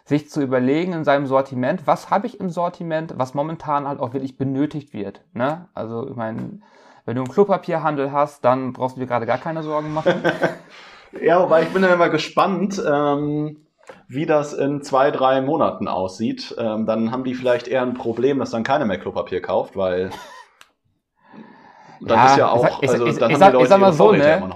sich 0.04 0.30
zu 0.30 0.42
überlegen 0.42 0.92
in 0.92 1.04
seinem 1.04 1.26
Sortiment, 1.26 1.86
was 1.86 2.10
habe 2.10 2.26
ich 2.26 2.38
im 2.38 2.50
Sortiment, 2.50 3.14
was 3.16 3.34
momentan 3.34 3.88
halt 3.88 4.00
auch 4.00 4.12
wirklich 4.12 4.36
benötigt 4.36 4.92
wird. 4.92 5.22
Ne? 5.32 5.68
Also 5.72 6.08
ich 6.08 6.16
meine, 6.16 6.60
wenn 7.06 7.16
du 7.16 7.22
einen 7.22 7.32
Klopapierhandel 7.32 8.12
hast, 8.12 8.44
dann 8.44 8.74
brauchst 8.74 8.96
du 8.96 9.00
dir 9.00 9.06
gerade 9.06 9.26
gar 9.26 9.38
keine 9.38 9.62
Sorgen 9.62 9.92
machen. 9.92 10.22
ja, 11.22 11.42
wobei 11.42 11.62
ich 11.62 11.68
bin 11.68 11.82
dann 11.82 11.92
immer 11.92 12.08
gespannt, 12.08 12.82
ähm, 12.86 13.66
wie 14.08 14.26
das 14.26 14.52
in 14.52 14.82
zwei, 14.82 15.10
drei 15.10 15.40
Monaten 15.40 15.88
aussieht. 15.88 16.54
Ähm, 16.58 16.86
dann 16.86 17.10
haben 17.10 17.24
die 17.24 17.34
vielleicht 17.34 17.68
eher 17.68 17.82
ein 17.82 17.94
Problem, 17.94 18.38
dass 18.38 18.50
dann 18.50 18.62
keiner 18.62 18.84
mehr 18.84 18.98
Klopapier 18.98 19.42
kauft, 19.42 19.76
weil 19.76 20.10
dann 22.00 22.18
ja, 22.18 22.26
ist 22.26 22.36
ja 22.36 22.48
auch, 22.48 22.82
ich, 22.82 22.90
also 22.90 23.06
ich, 23.06 23.18
dann 23.18 23.30
ich, 23.30 23.40
haben 23.40 23.50
die 23.50 23.52
Leute 23.52 23.62
ich 23.64 23.68
sag 23.68 23.80
mal 23.80 23.92
so, 23.92 24.12
ne? 24.12 24.50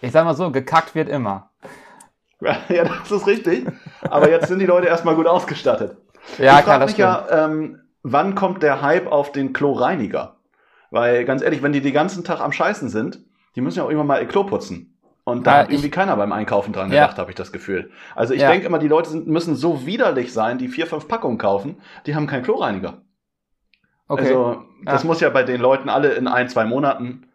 Ich 0.00 0.12
sag 0.12 0.24
mal 0.24 0.34
so, 0.34 0.50
gekackt 0.50 0.94
wird 0.94 1.08
immer. 1.08 1.50
ja, 2.40 2.84
das 2.84 3.10
ist 3.10 3.26
richtig. 3.26 3.66
Aber 4.02 4.30
jetzt 4.30 4.48
sind 4.48 4.58
die 4.58 4.66
Leute 4.66 4.88
erstmal 4.88 5.14
gut 5.14 5.26
ausgestattet. 5.26 5.96
Ja, 6.38 6.58
ich 6.58 6.64
klar, 6.64 6.80
das 6.80 6.90
mich 6.90 6.98
ja, 6.98 7.26
ähm, 7.30 7.80
wann 8.02 8.34
kommt 8.34 8.62
der 8.62 8.82
Hype 8.82 9.10
auf 9.10 9.32
den 9.32 9.52
Kloreiniger? 9.52 10.36
Weil 10.90 11.24
ganz 11.24 11.42
ehrlich, 11.42 11.62
wenn 11.62 11.72
die 11.72 11.80
den 11.80 11.94
ganzen 11.94 12.24
Tag 12.24 12.40
am 12.40 12.52
Scheißen 12.52 12.88
sind, 12.88 13.20
die 13.54 13.60
müssen 13.60 13.78
ja 13.78 13.84
auch 13.84 13.90
immer 13.90 14.04
mal 14.04 14.20
ihr 14.20 14.28
Klo 14.28 14.44
putzen. 14.44 14.91
Und 15.24 15.46
da 15.46 15.52
ja, 15.52 15.58
hat 15.58 15.70
irgendwie 15.70 15.90
keiner 15.90 16.16
beim 16.16 16.32
Einkaufen 16.32 16.72
dran 16.72 16.90
gedacht, 16.90 17.16
ja. 17.16 17.18
habe 17.18 17.30
ich 17.30 17.36
das 17.36 17.52
Gefühl. 17.52 17.90
Also 18.16 18.34
ich 18.34 18.40
ja. 18.40 18.50
denke 18.50 18.66
immer, 18.66 18.80
die 18.80 18.88
Leute 18.88 19.10
sind, 19.10 19.28
müssen 19.28 19.54
so 19.54 19.86
widerlich 19.86 20.32
sein, 20.32 20.58
die 20.58 20.68
vier, 20.68 20.86
fünf 20.86 21.06
Packungen 21.06 21.38
kaufen, 21.38 21.76
die 22.06 22.16
haben 22.16 22.26
keinen 22.26 22.42
Kloreiniger. 22.42 23.02
Okay. 24.08 24.22
Also 24.22 24.64
das 24.84 25.04
muss 25.04 25.20
ja 25.20 25.30
bei 25.30 25.44
den 25.44 25.60
Leuten 25.60 25.88
alle 25.88 26.12
in 26.14 26.26
ein, 26.26 26.48
zwei 26.48 26.64
Monaten, 26.64 27.28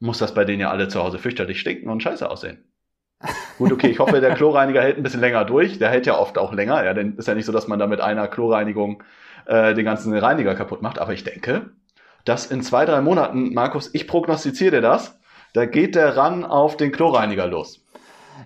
muss 0.00 0.18
das 0.18 0.34
bei 0.34 0.44
denen 0.44 0.60
ja 0.60 0.70
alle 0.70 0.88
zu 0.88 1.02
Hause 1.02 1.18
fürchterlich 1.18 1.60
stinken 1.60 1.88
und 1.88 2.02
scheiße 2.02 2.28
aussehen. 2.28 2.64
Gut, 3.58 3.72
okay, 3.72 3.88
ich 3.88 3.98
hoffe, 3.98 4.20
der 4.20 4.34
Kloreiniger 4.34 4.82
hält 4.82 4.96
ein 4.96 5.02
bisschen 5.02 5.20
länger 5.20 5.44
durch. 5.44 5.78
Der 5.78 5.90
hält 5.90 6.06
ja 6.06 6.18
oft 6.18 6.38
auch 6.38 6.52
länger. 6.52 6.84
Ja, 6.84 6.94
denn 6.94 7.16
ist 7.16 7.28
ja 7.28 7.34
nicht 7.34 7.44
so, 7.44 7.52
dass 7.52 7.68
man 7.68 7.78
da 7.78 7.86
mit 7.86 8.00
einer 8.00 8.28
Kloreinigung 8.28 9.02
äh, 9.46 9.74
den 9.74 9.84
ganzen 9.84 10.16
Reiniger 10.16 10.54
kaputt 10.54 10.82
macht. 10.82 10.98
Aber 10.98 11.12
ich 11.12 11.24
denke, 11.24 11.70
dass 12.24 12.46
in 12.46 12.62
zwei, 12.62 12.86
drei 12.86 13.00
Monaten, 13.00 13.52
Markus, 13.52 13.90
ich 13.92 14.08
prognostiziere 14.08 14.76
dir 14.76 14.80
das, 14.80 15.19
da 15.52 15.66
geht 15.66 15.94
der 15.94 16.16
ran 16.16 16.44
auf 16.44 16.76
den 16.76 16.92
Kloreiniger 16.92 17.46
los. 17.46 17.84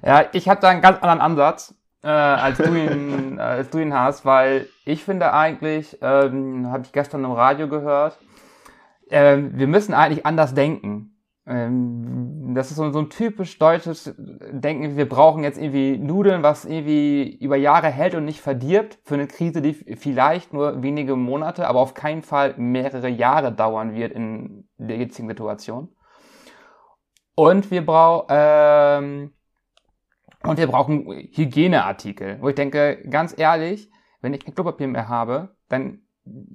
Ja, 0.04 0.24
ich 0.32 0.48
habe 0.48 0.60
da 0.60 0.68
einen 0.68 0.82
ganz 0.82 0.96
anderen 0.98 1.20
Ansatz, 1.20 1.74
äh, 2.02 2.08
als, 2.08 2.58
du 2.58 2.74
ihn, 2.74 3.38
äh, 3.38 3.42
als 3.42 3.70
du 3.70 3.78
ihn 3.78 3.94
hast, 3.94 4.24
weil 4.24 4.68
ich 4.84 5.04
finde 5.04 5.32
eigentlich, 5.32 5.98
ähm, 6.02 6.70
habe 6.70 6.84
ich 6.84 6.92
gestern 6.92 7.24
im 7.24 7.32
Radio 7.32 7.68
gehört, 7.68 8.18
äh, 9.08 9.38
wir 9.38 9.66
müssen 9.66 9.94
eigentlich 9.94 10.26
anders 10.26 10.54
denken. 10.54 11.10
Ähm, 11.46 12.54
das 12.54 12.70
ist 12.70 12.76
so, 12.76 12.90
so 12.90 12.98
ein 12.98 13.10
typisch 13.10 13.58
deutsches 13.58 14.14
Denken, 14.16 14.96
wir 14.96 15.08
brauchen 15.08 15.42
jetzt 15.42 15.58
irgendwie 15.58 15.98
Nudeln, 15.98 16.42
was 16.42 16.64
irgendwie 16.64 17.36
über 17.36 17.56
Jahre 17.56 17.88
hält 17.88 18.14
und 18.14 18.24
nicht 18.24 18.40
verdirbt, 18.40 18.98
für 19.02 19.14
eine 19.14 19.26
Krise, 19.26 19.60
die 19.60 19.74
vielleicht 19.74 20.52
nur 20.52 20.82
wenige 20.82 21.16
Monate, 21.16 21.68
aber 21.68 21.80
auf 21.80 21.94
keinen 21.94 22.22
Fall 22.22 22.54
mehrere 22.56 23.08
Jahre 23.08 23.52
dauern 23.52 23.94
wird 23.94 24.12
in 24.12 24.68
der 24.78 24.96
jetzigen 24.96 25.28
Situation. 25.28 25.88
Und 27.34 27.70
wir 27.70 27.84
brauchen 27.84 28.26
ähm, 28.30 29.32
und 30.44 30.58
wir 30.58 30.66
brauchen 30.66 31.06
Hygieneartikel, 31.32 32.38
wo 32.40 32.48
ich 32.48 32.54
denke, 32.54 33.02
ganz 33.08 33.34
ehrlich, 33.36 33.90
wenn 34.20 34.34
ich 34.34 34.44
kein 34.44 34.54
Klopapier 34.54 34.88
mehr 34.88 35.08
habe, 35.08 35.56
dann 35.68 36.00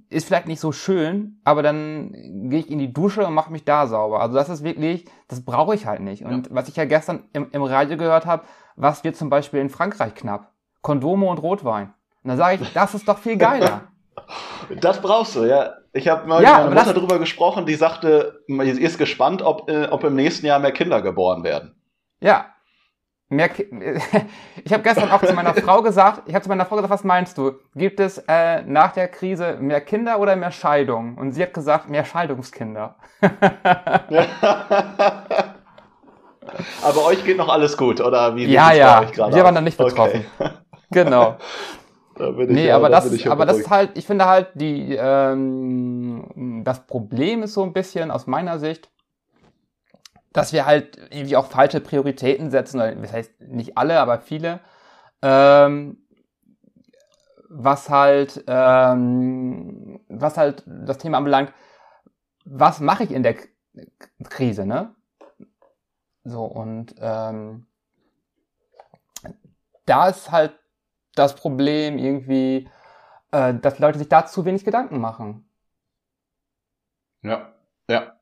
ist 0.09 0.27
vielleicht 0.27 0.47
nicht 0.47 0.59
so 0.59 0.71
schön, 0.71 1.39
aber 1.43 1.61
dann 1.61 2.11
gehe 2.49 2.59
ich 2.59 2.71
in 2.71 2.79
die 2.79 2.91
Dusche 2.91 3.25
und 3.25 3.33
mache 3.33 3.51
mich 3.51 3.65
da 3.65 3.85
sauber. 3.85 4.21
Also 4.21 4.35
das 4.35 4.49
ist 4.49 4.63
wirklich, 4.63 5.05
das 5.27 5.43
brauche 5.45 5.75
ich 5.75 5.85
halt 5.85 6.01
nicht. 6.01 6.25
Und 6.25 6.47
ja. 6.47 6.55
was 6.55 6.67
ich 6.69 6.75
ja 6.75 6.85
gestern 6.85 7.25
im, 7.33 7.49
im 7.51 7.61
Radio 7.61 7.97
gehört 7.97 8.25
habe, 8.25 8.43
was 8.75 9.03
wird 9.03 9.15
zum 9.15 9.29
Beispiel 9.29 9.59
in 9.59 9.69
Frankreich 9.69 10.15
knapp? 10.15 10.53
Kondome 10.81 11.27
und 11.27 11.37
Rotwein. 11.39 11.93
Und 12.23 12.29
da 12.29 12.37
sage 12.37 12.63
ich, 12.63 12.73
das 12.73 12.95
ist 12.95 13.07
doch 13.07 13.19
viel 13.19 13.37
geiler. 13.37 13.83
Das 14.81 15.01
brauchst 15.01 15.35
du, 15.35 15.45
ja. 15.45 15.73
Ich 15.93 16.07
habe 16.07 16.27
mal 16.27 16.43
ja, 16.43 16.59
mit 16.59 16.69
meiner 16.69 16.81
Mutter 16.81 16.93
darüber 16.93 17.19
gesprochen, 17.19 17.65
die 17.65 17.75
sagte, 17.75 18.43
sie 18.47 18.81
ist 18.81 18.97
gespannt, 18.97 19.41
ob, 19.41 19.69
äh, 19.69 19.87
ob 19.89 20.03
im 20.03 20.15
nächsten 20.15 20.45
Jahr 20.45 20.59
mehr 20.59 20.71
Kinder 20.71 21.01
geboren 21.01 21.43
werden. 21.43 21.75
Ja, 22.21 22.53
Mehr 23.31 23.51
ich 24.65 24.73
habe 24.73 24.81
gestern 24.81 25.11
auch 25.11 25.23
zu 25.23 25.33
meiner 25.33 25.53
Frau 25.61 25.83
gesagt, 25.83 26.23
ich 26.25 26.33
habe 26.33 26.41
zu 26.41 26.49
meiner 26.49 26.65
Frau 26.65 26.77
gesagt, 26.77 26.91
was 26.91 27.03
meinst 27.03 27.37
du? 27.37 27.53
Gibt 27.75 27.99
es 27.99 28.17
äh, 28.27 28.63
nach 28.63 28.91
der 28.93 29.07
Krise 29.07 29.57
mehr 29.59 29.81
Kinder 29.81 30.19
oder 30.19 30.35
mehr 30.35 30.49
Scheidungen? 30.51 31.15
Und 31.15 31.33
sie 31.33 31.43
hat 31.43 31.53
gesagt, 31.53 31.89
mehr 31.89 32.05
Scheidungskinder. 32.05 32.95
Aber 36.81 37.05
euch 37.05 37.23
geht 37.23 37.37
noch 37.37 37.49
alles 37.49 37.77
gut, 37.77 38.01
oder 38.01 38.35
wie? 38.35 38.45
Ja, 38.45 38.73
ja, 38.73 39.05
wir 39.15 39.43
waren 39.43 39.53
da 39.53 39.61
nicht 39.61 39.77
betroffen. 39.77 40.25
Okay. 40.39 40.49
Genau. 40.89 41.37
Da 42.19 42.31
bin 42.31 42.49
ich 42.49 42.55
nee, 42.55 42.67
ja, 42.67 42.75
aber 42.75 42.89
da 42.89 42.99
das, 42.99 43.27
aber 43.27 43.45
das 43.45 43.59
ist 43.59 43.69
halt, 43.69 43.97
ich 43.97 44.05
finde 44.05 44.25
halt, 44.25 44.49
die, 44.53 44.93
ähm, 44.99 46.61
das 46.65 46.85
Problem 46.85 47.43
ist 47.43 47.53
so 47.53 47.63
ein 47.63 47.71
bisschen 47.71 48.11
aus 48.11 48.27
meiner 48.27 48.59
Sicht, 48.59 48.91
dass 50.33 50.51
wir 50.51 50.65
halt 50.65 50.97
irgendwie 51.11 51.37
auch 51.37 51.45
falsche 51.45 51.79
Prioritäten 51.79 52.51
setzen, 52.51 52.79
das 53.01 53.13
heißt 53.13 53.39
nicht 53.39 53.77
alle, 53.77 54.01
aber 54.01 54.19
viele, 54.19 54.59
ähm, 55.21 56.05
was 57.47 57.89
halt, 57.89 58.43
ähm, 58.47 60.01
was 60.09 60.37
halt 60.37 60.63
das 60.67 60.97
Thema 60.97 61.19
anbelangt, 61.19 61.53
was 62.43 62.81
mache 62.81 63.05
ich 63.05 63.11
in 63.11 63.23
der 63.23 63.35
K 63.35 63.47
Krise, 64.25 64.65
ne? 64.65 64.93
So, 66.25 66.43
und 66.43 66.95
ähm, 66.99 67.65
da 69.85 70.09
ist 70.09 70.31
halt 70.31 70.59
das 71.15 71.35
Problem 71.35 71.97
irgendwie, 71.97 72.69
äh, 73.31 73.53
dass 73.53 73.79
Leute 73.79 73.99
sich 73.99 74.09
da 74.09 74.25
zu 74.25 74.45
wenig 74.45 74.63
Gedanken 74.63 74.99
machen. 74.99 75.45
Ja, 77.21 77.53
ja. 77.89 78.13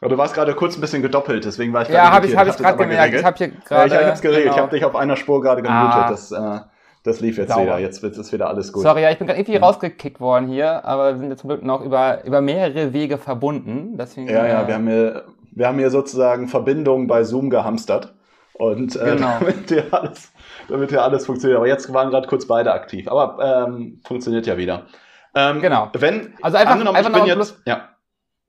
Aber 0.00 0.10
du 0.10 0.18
warst 0.18 0.34
gerade 0.34 0.54
kurz 0.54 0.76
ein 0.76 0.80
bisschen 0.80 1.02
gedoppelt, 1.02 1.44
deswegen 1.44 1.72
war 1.72 1.82
ich 1.82 1.88
gerade 1.88 1.98
Ja, 1.98 2.12
habe 2.12 2.26
ich, 2.26 2.36
hab 2.36 2.46
ich 2.48 2.56
gerade 2.56 2.78
gemerkt. 2.78 3.14
Ich 3.14 3.24
habe 3.24 3.36
hier 3.36 3.48
gerade. 3.48 3.94
Ja, 3.94 4.00
ich 4.00 4.06
habe 4.06 4.20
geregelt. 4.20 4.44
Genau. 4.44 4.54
Ich 4.54 4.60
habe 4.60 4.70
dich 4.70 4.84
auf 4.84 4.96
einer 4.96 5.16
Spur 5.16 5.40
gerade 5.42 5.62
gemutet. 5.62 5.94
Ah. 5.94 6.08
Das, 6.08 6.32
äh, 6.32 6.60
das 7.02 7.20
lief 7.20 7.38
jetzt 7.38 7.50
Sauber. 7.50 7.62
wieder. 7.62 7.78
Jetzt 7.78 8.02
wird 8.02 8.16
es 8.16 8.32
wieder 8.32 8.48
alles 8.48 8.72
gut. 8.72 8.82
Sorry, 8.82 9.02
ja, 9.02 9.10
ich 9.10 9.18
bin 9.18 9.26
gerade 9.26 9.38
irgendwie 9.38 9.58
ja. 9.58 9.64
rausgekickt 9.64 10.20
worden 10.20 10.48
hier, 10.48 10.84
aber 10.84 11.14
wir 11.14 11.18
sind 11.18 11.30
jetzt 11.30 11.40
zum 11.40 11.48
Glück 11.48 11.62
noch 11.62 11.82
über, 11.82 12.24
über 12.24 12.40
mehrere 12.40 12.92
Wege 12.92 13.18
verbunden. 13.18 13.96
Deswegen, 13.96 14.28
ja, 14.28 14.46
ja, 14.46 14.62
äh, 14.62 14.66
wir 14.66 14.74
haben 14.74 14.88
hier, 14.88 15.24
wir 15.52 15.66
haben 15.66 15.78
hier 15.78 15.90
sozusagen 15.90 16.48
Verbindungen 16.48 17.06
bei 17.06 17.24
Zoom 17.24 17.50
gehamstert. 17.50 18.14
Und 18.60 18.96
äh, 18.96 19.16
genau. 19.16 19.38
damit 19.40 19.68
hier 19.68 19.92
alles, 19.92 20.32
damit 20.68 20.90
hier 20.90 21.02
alles 21.02 21.26
funktioniert. 21.26 21.56
Aber 21.56 21.68
jetzt 21.68 21.92
waren 21.92 22.10
gerade 22.10 22.28
kurz 22.28 22.46
beide 22.46 22.72
aktiv. 22.72 23.08
Aber 23.08 23.66
ähm, 23.68 24.00
funktioniert 24.06 24.46
ja 24.46 24.56
wieder. 24.56 24.86
Ähm, 25.34 25.60
genau. 25.60 25.90
Wenn, 25.92 26.34
also 26.42 26.56
einfach, 26.56 26.72
angenommen, 26.72 26.96
einfach 26.96 27.10
ich 27.10 27.24
bin 27.24 27.38
jetzt, 27.38 27.60
ja 27.64 27.90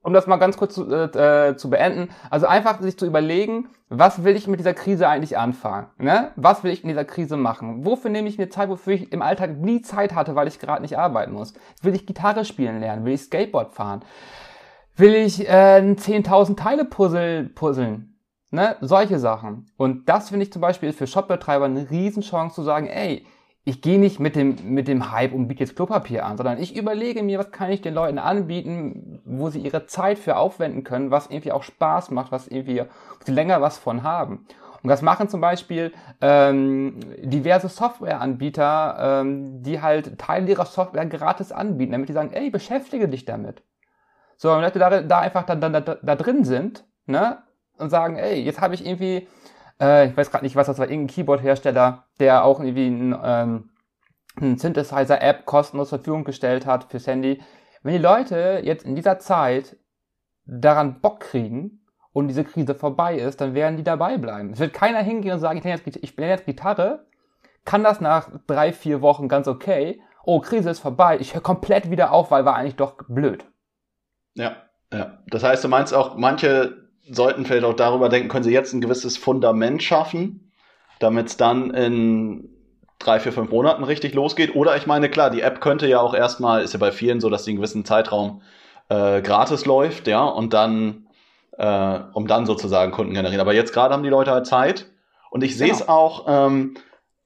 um 0.04 0.14
das 0.14 0.28
mal 0.28 0.38
ganz 0.38 0.58
kurz 0.58 0.74
zu, 0.74 0.92
äh, 0.92 1.56
zu 1.56 1.70
beenden, 1.70 2.10
also 2.30 2.48
einfach 2.48 2.82
sich 2.82 2.98
zu 2.98 3.06
überlegen, 3.06 3.70
was 3.90 4.24
will 4.24 4.36
ich 4.36 4.48
mit 4.48 4.60
dieser 4.60 4.74
Krise 4.74 5.08
eigentlich 5.08 5.38
anfangen? 5.38 5.88
Ne? 5.98 6.32
Was 6.36 6.64
will 6.64 6.72
ich 6.72 6.84
in 6.84 6.90
dieser 6.90 7.06
Krise 7.06 7.38
machen? 7.38 7.86
Wofür 7.86 8.10
nehme 8.10 8.28
ich 8.28 8.38
mir 8.38 8.50
Zeit, 8.50 8.70
wofür 8.70 8.94
ich 8.94 9.12
im 9.12 9.22
Alltag 9.22 9.58
nie 9.58 9.82
Zeit 9.82 10.16
hatte, 10.16 10.36
weil 10.36 10.48
ich 10.48 10.60
gerade 10.60 10.82
nicht 10.82 10.98
arbeiten 10.98 11.34
muss? 11.34 11.54
Will 11.82 11.94
ich 11.94 12.06
Gitarre 12.06 12.46
spielen 12.46 12.80
lernen? 12.80 13.06
Will 13.06 13.14
ich 13.14 13.22
Skateboard 13.22 13.74
fahren? 13.74 14.02
Will 14.96 15.14
ich 15.14 15.48
äh, 15.48 15.82
10.000 15.82 16.58
Teile 16.58 16.86
puzzle, 16.86 17.50
puzzeln? 17.50 18.11
Ne? 18.52 18.76
Solche 18.82 19.18
Sachen. 19.18 19.72
Und 19.78 20.10
das 20.10 20.30
finde 20.30 20.44
ich 20.44 20.52
zum 20.52 20.62
Beispiel 20.62 20.92
für 20.92 21.08
Shopbetreiber 21.08 21.66
eine 21.66 21.90
Riesenchance 21.90 22.56
zu 22.56 22.64
sagen, 22.64 22.88
ey, 22.88 23.26
ich 23.64 23.82
gehe 23.82 24.00
nicht 24.00 24.20
mit 24.20 24.36
dem, 24.36 24.56
mit 24.64 24.88
dem 24.88 25.12
Hype 25.12 25.34
und 25.34 25.48
biete 25.48 25.62
jetzt 25.62 25.76
Klopapier 25.76 26.26
an, 26.26 26.36
sondern 26.36 26.58
ich 26.58 26.76
überlege 26.76 27.24
mir, 27.24 27.40
was 27.40 27.52
kann 27.52 27.70
ich 27.70 27.82
den 27.82 27.94
Leuten 27.94 28.18
anbieten, 28.18 29.22
wo 29.24 29.50
sie 29.50 29.60
ihre 29.60 29.86
Zeit 29.86 30.20
für 30.20 30.36
aufwenden 30.36 30.84
können, 30.84 31.12
was 31.12 31.28
irgendwie 31.28 31.52
auch 31.52 31.64
Spaß 31.64 32.12
macht, 32.12 32.32
was 32.32 32.48
irgendwie, 32.48 32.82
wo 32.82 33.26
sie 33.26 33.32
länger 33.32 33.62
was 33.62 33.78
von 33.78 34.04
haben. 34.04 34.48
Und 34.84 34.90
das 34.90 35.04
machen 35.04 35.30
zum 35.30 35.42
Beispiel 35.42 35.94
ähm, 36.22 37.00
diverse 37.22 37.70
Softwareanbieter, 37.70 39.22
ähm, 39.22 39.62
die 39.62 39.80
halt 39.82 40.18
Teile 40.18 40.50
ihrer 40.50 40.66
Software 40.66 41.06
gratis 41.06 41.52
anbieten, 41.52 41.92
damit 41.92 42.10
die 42.10 42.14
sagen, 42.14 42.34
ey, 42.34 42.50
beschäftige 42.50 43.08
dich 43.08 43.26
damit. 43.26 43.64
So, 44.38 44.52
und 44.52 44.62
Leute 44.62 44.80
da, 44.80 45.02
da 45.02 45.20
einfach 45.20 45.44
da, 45.44 45.56
da, 45.56 45.70
da, 45.70 45.96
da 46.02 46.16
drin 46.16 46.44
sind, 46.44 46.84
ne, 47.06 47.38
und 47.82 47.90
sagen, 47.90 48.18
ey, 48.18 48.42
jetzt 48.42 48.62
habe 48.62 48.76
ich 48.76 48.86
irgendwie 48.86 49.28
äh, 49.82 50.08
ich 50.08 50.16
weiß 50.16 50.32
gerade 50.32 50.46
nicht, 50.46 50.56
was 50.56 50.68
das 50.68 50.78
war, 50.78 50.90
irgendein 50.90 51.14
Keyboard-Hersteller, 51.14 52.06
der 52.20 52.46
auch 52.46 52.60
irgendwie 52.60 52.88
ein, 52.88 53.20
ähm, 53.24 53.70
eine 54.38 54.58
Synthesizer-App 54.58 55.46
kostenlos 55.46 55.90
zur 55.90 55.98
Verfügung 55.98 56.24
gestellt 56.24 56.66
hat 56.66 56.86
fürs 56.86 57.08
Handy. 57.08 57.42
Wenn 57.82 57.94
die 57.94 58.00
Leute 58.00 58.62
jetzt 58.64 58.86
in 58.86 58.96
dieser 58.96 59.20
Zeit 59.20 59.76
daran 60.46 61.02
Bock 61.02 61.22
kriegen 61.22 61.86
und 62.14 62.28
diese 62.28 62.44
Krise 62.44 62.76
vorbei 62.76 63.18
ist, 63.18 63.42
dann 63.42 63.56
werden 63.56 63.78
die 63.78 63.84
dabei 63.84 64.18
bleiben. 64.18 64.54
Es 64.54 64.60
wird 64.60 64.74
keiner 64.74 65.00
hingehen 65.00 65.34
und 65.34 65.40
sagen, 65.40 65.58
ich, 65.58 65.66
jetzt, 65.66 65.88
ich 65.88 66.16
bin 66.16 66.28
jetzt 66.28 66.46
Gitarre, 66.46 67.08
kann 67.66 67.84
das 67.84 68.02
nach 68.02 68.30
drei, 68.48 68.72
vier 68.74 69.02
Wochen 69.02 69.28
ganz 69.28 69.48
okay. 69.48 70.02
Oh, 70.24 70.40
Krise 70.40 70.70
ist 70.70 70.80
vorbei, 70.80 71.18
ich 71.20 71.34
höre 71.34 71.42
komplett 71.42 71.90
wieder 71.90 72.12
auf, 72.12 72.30
weil 72.30 72.46
war 72.46 72.56
eigentlich 72.56 72.76
doch 72.76 72.98
blöd. 73.08 73.46
Ja, 74.36 74.56
ja. 74.94 75.20
Das 75.28 75.44
heißt, 75.44 75.64
du 75.64 75.68
meinst 75.68 75.94
auch, 75.94 76.16
manche 76.16 76.81
sollten 77.10 77.46
vielleicht 77.46 77.66
auch 77.66 77.76
darüber 77.76 78.10
denken, 78.10 78.30
können 78.30 78.44
sie 78.44 78.54
jetzt 78.54 78.74
ein 78.74 78.82
gewisses 78.82 79.18
Fundament 79.18 79.84
schaffen, 79.84 80.52
damit 81.00 81.28
es 81.28 81.38
dann 81.38 81.72
in 81.72 82.50
drei, 83.00 83.20
vier, 83.20 83.34
fünf 83.34 83.52
Monaten 83.52 83.84
richtig 83.84 84.14
losgeht. 84.14 84.56
Oder 84.56 84.78
ich 84.78 84.88
meine, 84.88 85.10
klar, 85.10 85.30
die 85.30 85.42
App 85.42 85.62
könnte 85.62 85.88
ja 85.88 86.00
auch 86.00 86.14
erstmal, 86.14 86.62
ist 86.64 86.74
ja 86.74 86.80
bei 86.80 86.92
vielen 86.92 87.20
so, 87.20 87.30
dass 87.30 87.44
die 87.44 87.52
einen 87.52 87.58
gewissen 87.58 87.86
Zeitraum 87.86 88.42
äh, 88.90 89.22
gratis 89.22 89.66
läuft, 89.66 90.08
ja, 90.08 90.24
und 90.24 90.54
dann, 90.54 91.08
äh, 91.58 92.00
um 92.14 92.28
dann 92.28 92.46
sozusagen 92.46 92.92
Kunden 92.92 93.14
generieren. 93.14 93.42
Aber 93.42 93.54
jetzt 93.54 93.74
gerade 93.74 93.94
haben 93.94 94.04
die 94.04 94.10
Leute 94.10 94.32
halt 94.32 94.46
Zeit. 94.46 94.88
Und 95.30 95.44
ich 95.44 95.58
sehe 95.58 95.72
es 95.72 95.80
genau. 95.80 95.94
auch 95.94 96.26
ähm, 96.28 96.76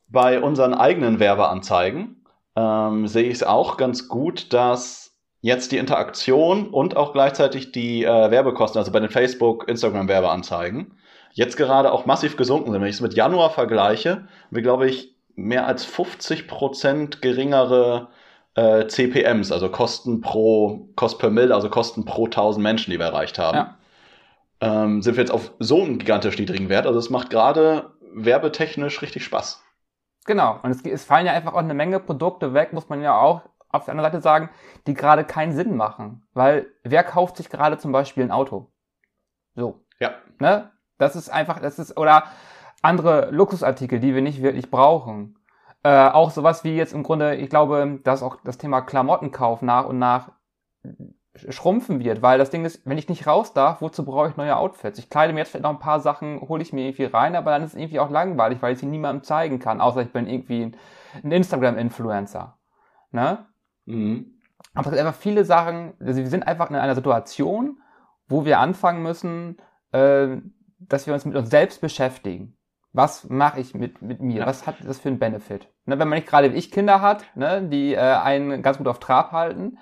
bei 0.08 0.40
unseren 0.40 0.74
eigenen 0.74 1.20
Werbeanzeigen, 1.20 2.24
ähm, 2.56 3.08
sehe 3.08 3.24
ich 3.24 3.34
es 3.34 3.44
auch 3.44 3.78
ganz 3.78 4.08
gut, 4.08 4.54
dass 4.54 5.05
jetzt 5.46 5.72
die 5.72 5.78
Interaktion 5.78 6.70
und 6.70 6.98
auch 6.98 7.14
gleichzeitig 7.14 7.72
die 7.72 8.04
äh, 8.04 8.32
Werbekosten, 8.32 8.80
also 8.80 8.92
bei 8.92 9.00
den 9.00 9.12
Facebook, 9.12 9.70
Instagram 9.70 10.08
Werbeanzeigen, 10.08 10.98
jetzt 11.34 11.56
gerade 11.56 11.92
auch 11.92 12.08
massiv 12.08 12.36
gesunken 12.36 12.72
sind. 12.72 12.82
Wenn 12.82 12.90
ich 12.90 12.96
es 12.96 13.02
mit 13.02 13.14
Januar 13.14 13.52
vergleiche, 13.52 14.28
wir 14.50 14.64
glaube 14.64 14.90
ich 14.90 15.16
mehr 15.36 15.68
als 15.68 15.86
50 15.86 16.48
Prozent 16.48 17.22
geringere 17.22 18.08
äh, 18.56 18.88
CPMs, 18.88 19.52
also 19.52 19.70
Kosten 19.70 20.20
pro, 20.20 20.90
Kost 20.96 21.20
per 21.20 21.30
Mill, 21.30 21.52
also 21.52 21.70
Kosten 21.70 22.06
pro 22.06 22.26
1000 22.26 22.64
Menschen, 22.64 22.90
die 22.90 22.98
wir 22.98 23.06
erreicht 23.06 23.38
haben. 23.38 23.58
Ja. 23.58 23.78
Ähm, 24.62 25.04
sind 25.04 25.16
wir 25.16 25.22
jetzt 25.22 25.32
auf 25.32 25.52
so 25.60 25.84
einem 25.84 26.00
gigantisch 26.00 26.40
niedrigen 26.40 26.70
Wert. 26.70 26.88
Also 26.88 26.98
es 26.98 27.12
macht 27.12 27.30
gerade 27.30 27.92
werbetechnisch 28.16 29.00
richtig 29.04 29.24
Spaß. 29.24 29.64
Genau. 30.26 30.60
Und 30.64 30.72
es, 30.72 30.84
es 30.84 31.06
fallen 31.06 31.28
ja 31.28 31.34
einfach 31.34 31.54
auch 31.54 31.60
eine 31.60 31.76
Menge 31.76 32.00
Produkte 32.00 32.56
weg, 32.56 32.74
muss 32.74 32.90
man 32.90 33.04
ja 33.04 33.16
auch 33.16 33.44
auf 33.76 33.86
der 33.86 33.94
anderen 33.94 34.12
Seite 34.12 34.22
sagen, 34.22 34.50
die 34.88 34.94
gerade 34.94 35.24
keinen 35.24 35.54
Sinn 35.54 35.76
machen. 35.76 36.28
Weil 36.34 36.68
wer 36.84 37.04
kauft 37.04 37.38
sich 37.38 37.50
gerade 37.50 37.78
zum 37.78 37.92
Beispiel 37.92 38.24
ein 38.24 38.32
Auto? 38.32 38.72
So. 39.56 39.86
Ja. 40.00 40.16
Ne? 40.40 40.72
Das 40.98 41.16
ist 41.16 41.30
einfach, 41.30 41.60
das 41.60 41.80
ist, 41.80 41.98
oder 41.98 42.24
andere 42.82 43.32
Luxusartikel, 43.32 44.00
die 44.00 44.14
wir 44.14 44.22
nicht 44.22 44.42
wirklich 44.42 44.70
brauchen. 44.70 45.38
Äh, 45.84 46.10
auch 46.10 46.32
sowas 46.32 46.64
wie 46.64 46.76
jetzt 46.76 46.94
im 46.94 47.04
Grunde, 47.04 47.36
ich 47.36 47.50
glaube, 47.50 48.00
dass 48.04 48.24
auch 48.24 48.38
das 48.44 48.58
Thema 48.58 48.82
Klamottenkauf 48.82 49.62
nach 49.62 49.86
und 49.86 50.00
nach 50.00 50.32
schrumpfen 51.50 52.04
wird, 52.04 52.22
weil 52.22 52.38
das 52.38 52.50
Ding 52.50 52.66
ist, 52.66 52.86
wenn 52.86 52.98
ich 52.98 53.10
nicht 53.10 53.28
raus 53.28 53.54
darf, 53.54 53.82
wozu 53.82 54.06
brauche 54.06 54.30
ich 54.30 54.38
neue 54.38 54.56
Outfits? 54.56 55.00
Ich 55.00 55.10
kleide 55.10 55.34
mir 55.34 55.40
jetzt 55.40 55.50
vielleicht 55.50 55.64
noch 55.64 55.72
ein 55.72 55.80
paar 55.80 56.00
Sachen, 56.00 56.40
hole 56.42 56.62
ich 56.62 56.72
mir 56.74 56.86
irgendwie 56.86 57.06
rein, 57.06 57.36
aber 57.36 57.52
dann 57.52 57.64
ist 57.64 57.74
es 57.74 57.80
irgendwie 57.80 58.00
auch 58.00 58.10
langweilig, 58.10 58.62
weil 58.62 58.74
ich 58.74 58.80
sie 58.80 58.86
niemandem 58.86 59.24
zeigen 59.24 59.60
kann, 59.60 59.82
außer 59.82 60.02
ich 60.02 60.12
bin 60.12 60.28
irgendwie 60.28 60.72
ein 61.24 61.32
Instagram-Influencer. 61.32 62.58
Ne? 63.12 63.46
Mhm. 63.86 64.42
Aber 64.74 64.88
es 64.88 64.92
gibt 64.92 65.06
einfach 65.06 65.20
viele 65.20 65.46
Sachen, 65.46 65.94
also 66.00 66.20
wir 66.20 66.30
sind 66.30 66.48
einfach 66.48 66.70
in 66.70 66.76
einer 66.76 66.96
Situation, 66.96 67.82
wo 68.28 68.46
wir 68.46 68.60
anfangen 68.60 69.04
müssen, 69.04 69.58
äh, 69.92 70.38
dass 70.80 71.08
wir 71.08 71.14
uns 71.14 71.26
mit 71.26 71.36
uns 71.36 71.50
selbst 71.50 71.82
beschäftigen. 71.82 72.58
Was 72.92 73.30
mache 73.30 73.60
ich 73.60 73.74
mit, 73.74 74.02
mit 74.02 74.22
mir? 74.22 74.40
Ja. 74.40 74.46
Was 74.46 74.66
hat 74.68 74.78
das 74.86 75.00
für 75.00 75.10
einen 75.10 75.20
Benefit? 75.20 75.68
Ne, 75.86 76.00
wenn 76.00 76.08
man 76.08 76.18
nicht 76.18 76.28
gerade 76.28 76.54
wie 76.54 76.58
ich 76.58 76.72
Kinder 76.72 77.02
hat, 77.02 77.26
ne, 77.36 77.62
die 77.62 77.94
äh, 77.94 78.00
einen 78.00 78.62
ganz 78.62 78.78
gut 78.78 78.88
auf 78.88 79.00
Trab 79.00 79.32
halten 79.32 79.78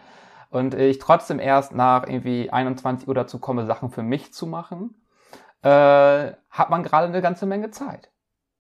und 0.50 0.74
ich 0.74 1.00
trotzdem 1.00 1.40
erst 1.40 1.74
nach 1.74 2.08
irgendwie 2.08 2.50
21 2.52 3.08
Uhr 3.08 3.16
dazu 3.16 3.40
komme, 3.40 3.66
Sachen 3.66 3.90
für 3.90 4.04
mich 4.04 4.34
zu 4.34 4.48
machen, 4.48 4.96
äh, 5.62 6.34
hat 6.50 6.70
man 6.70 6.84
gerade 6.84 7.08
eine 7.08 7.22
ganze 7.22 7.46
Menge 7.46 7.72
Zeit. 7.72 8.12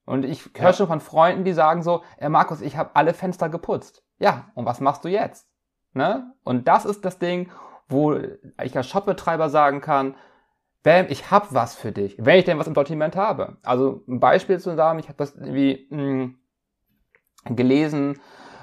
Und 0.05 0.25
ich 0.25 0.49
höre 0.55 0.67
ja. 0.67 0.73
schon 0.73 0.87
von 0.87 0.99
Freunden, 0.99 1.43
die 1.43 1.53
sagen 1.53 1.81
so, 1.81 2.03
äh, 2.17 2.29
Markus, 2.29 2.61
ich 2.61 2.77
habe 2.77 2.91
alle 2.95 3.13
Fenster 3.13 3.49
geputzt. 3.49 4.03
Ja, 4.19 4.51
und 4.55 4.65
was 4.65 4.81
machst 4.81 5.05
du 5.05 5.09
jetzt? 5.09 5.47
Ne? 5.93 6.33
Und 6.43 6.67
das 6.67 6.85
ist 6.85 7.05
das 7.05 7.19
Ding, 7.19 7.49
wo 7.87 8.15
ich 8.61 8.75
als 8.75 8.87
Shopbetreiber 8.87 9.49
sagen 9.49 9.81
kann, 9.81 10.15
Bam, 10.83 11.05
ich 11.07 11.31
hab 11.31 11.53
was 11.53 11.75
für 11.75 11.93
dich, 11.93 12.17
wenn 12.19 12.39
ich 12.39 12.45
denn 12.45 12.59
was 12.59 12.67
im 12.67 12.75
Sortiment 12.75 13.15
habe. 13.15 13.57
Also 13.63 14.03
ein 14.07 14.19
Beispiel 14.19 14.59
zu 14.59 14.75
sagen, 14.75 14.99
ich 14.99 15.07
habe 15.07 15.17
das 15.17 15.33
irgendwie 15.35 15.87
mh, 15.89 16.33
hm, 17.45 17.55
gelesen 17.55 18.19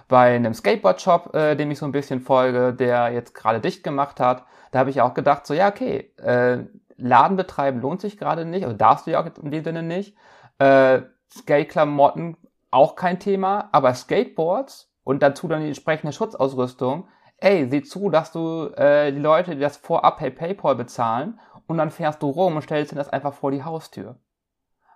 bei 0.06 0.34
einem 0.34 0.52
Skateboard-Shop, 0.52 1.34
äh, 1.34 1.56
dem 1.56 1.70
ich 1.70 1.78
so 1.78 1.86
ein 1.86 1.92
bisschen 1.92 2.20
folge, 2.20 2.74
der 2.74 3.10
jetzt 3.10 3.34
gerade 3.34 3.60
dicht 3.60 3.82
gemacht 3.82 4.20
hat. 4.20 4.44
Da 4.70 4.80
habe 4.80 4.90
ich 4.90 5.00
auch 5.00 5.14
gedacht, 5.14 5.46
so 5.46 5.54
ja, 5.54 5.68
okay, 5.68 6.12
äh, 6.18 6.64
Laden 6.96 7.38
betreiben 7.38 7.80
lohnt 7.80 8.02
sich 8.02 8.18
gerade 8.18 8.44
nicht, 8.44 8.64
also 8.64 8.76
darfst 8.76 9.06
du 9.06 9.12
ja 9.12 9.22
auch 9.22 9.42
in 9.42 9.50
dem 9.50 9.64
Sinne 9.64 9.82
nicht. 9.82 10.14
Äh, 10.58 11.02
Skate-Klamotten 11.32 12.36
auch 12.70 12.96
kein 12.96 13.18
Thema, 13.18 13.68
aber 13.72 13.94
Skateboards 13.94 14.92
und 15.04 15.22
dazu 15.22 15.48
dann 15.48 15.60
die 15.60 15.68
entsprechende 15.68 16.12
Schutzausrüstung, 16.12 17.08
ey, 17.38 17.68
sieh 17.68 17.82
zu, 17.82 18.10
dass 18.10 18.32
du 18.32 18.66
äh, 18.76 19.12
die 19.12 19.18
Leute, 19.18 19.54
die 19.54 19.60
das 19.60 19.76
vorab 19.76 20.18
per 20.18 20.30
PayPal 20.30 20.76
bezahlen 20.76 21.40
und 21.66 21.78
dann 21.78 21.90
fährst 21.90 22.22
du 22.22 22.30
rum 22.30 22.56
und 22.56 22.62
stellst 22.62 22.92
dir 22.92 22.96
das 22.96 23.08
einfach 23.08 23.34
vor 23.34 23.50
die 23.50 23.64
Haustür. 23.64 24.16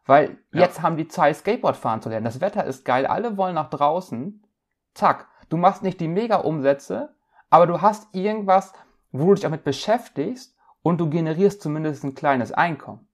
Weil 0.06 0.38
ja. 0.52 0.60
jetzt 0.60 0.82
haben 0.82 0.96
die 0.96 1.08
Zeit, 1.08 1.36
Skateboard 1.36 1.76
fahren 1.76 2.02
zu 2.02 2.10
lernen. 2.10 2.24
Das 2.24 2.40
Wetter 2.40 2.64
ist 2.64 2.84
geil, 2.84 3.06
alle 3.06 3.36
wollen 3.36 3.54
nach 3.54 3.70
draußen. 3.70 4.44
Zack, 4.92 5.28
du 5.48 5.56
machst 5.56 5.82
nicht 5.82 6.00
die 6.00 6.08
Mega-Umsätze, 6.08 7.14
aber 7.48 7.66
du 7.66 7.80
hast 7.80 8.14
irgendwas, 8.14 8.72
wo 9.12 9.28
du 9.28 9.34
dich 9.34 9.42
damit 9.42 9.64
beschäftigst 9.64 10.56
und 10.82 10.98
du 10.98 11.08
generierst 11.08 11.62
zumindest 11.62 12.04
ein 12.04 12.14
kleines 12.14 12.52
Einkommen. 12.52 13.08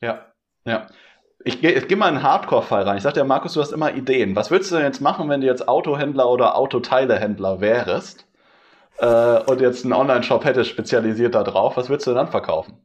Ja, 0.00 0.26
ja. 0.64 0.86
Ich, 1.44 1.60
gehe 1.60 1.96
mal 1.96 2.08
in 2.08 2.16
einen 2.16 2.22
Hardcore-Fall 2.22 2.84
rein. 2.84 2.96
Ich 2.96 3.02
sagte 3.02 3.20
ja, 3.20 3.24
Markus, 3.24 3.52
du 3.52 3.60
hast 3.60 3.72
immer 3.72 3.92
Ideen. 3.92 4.34
Was 4.34 4.50
würdest 4.50 4.72
du 4.72 4.76
denn 4.76 4.86
jetzt 4.86 5.00
machen, 5.00 5.28
wenn 5.28 5.42
du 5.42 5.46
jetzt 5.46 5.68
Autohändler 5.68 6.28
oder 6.28 6.56
Autoteilehändler 6.56 7.60
wärst? 7.60 8.26
äh, 8.98 9.42
und 9.44 9.60
jetzt 9.60 9.84
einen 9.84 9.92
Online-Shop 9.92 10.44
hättest 10.44 10.70
spezialisiert 10.70 11.34
da 11.34 11.42
drauf, 11.42 11.76
was 11.76 11.88
würdest 11.88 12.06
du 12.06 12.14
dann 12.14 12.28
verkaufen? 12.28 12.78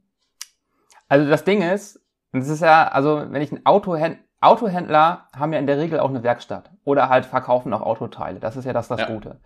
Also 1.08 1.30
das 1.30 1.44
Ding 1.44 1.62
ist, 1.62 2.00
das 2.32 2.48
ist 2.48 2.62
ja, 2.62 2.88
also 2.88 3.24
wenn 3.30 3.42
ich 3.42 3.52
ein 3.52 3.66
Autohändler, 3.66 4.24
Autohändler 4.42 5.28
haben 5.36 5.52
ja 5.52 5.60
in 5.60 5.68
der 5.68 5.78
Regel 5.78 6.00
auch 6.00 6.08
eine 6.08 6.24
Werkstatt 6.24 6.72
oder 6.86 7.10
halt 7.10 7.26
verkaufen 7.26 7.74
auch 7.74 7.82
Autoteile. 7.82 8.40
Das 8.40 8.56
ist 8.56 8.64
ja 8.64 8.72
das, 8.72 8.88
das 8.88 9.02
ja. 9.02 9.08
Gute. 9.08 9.42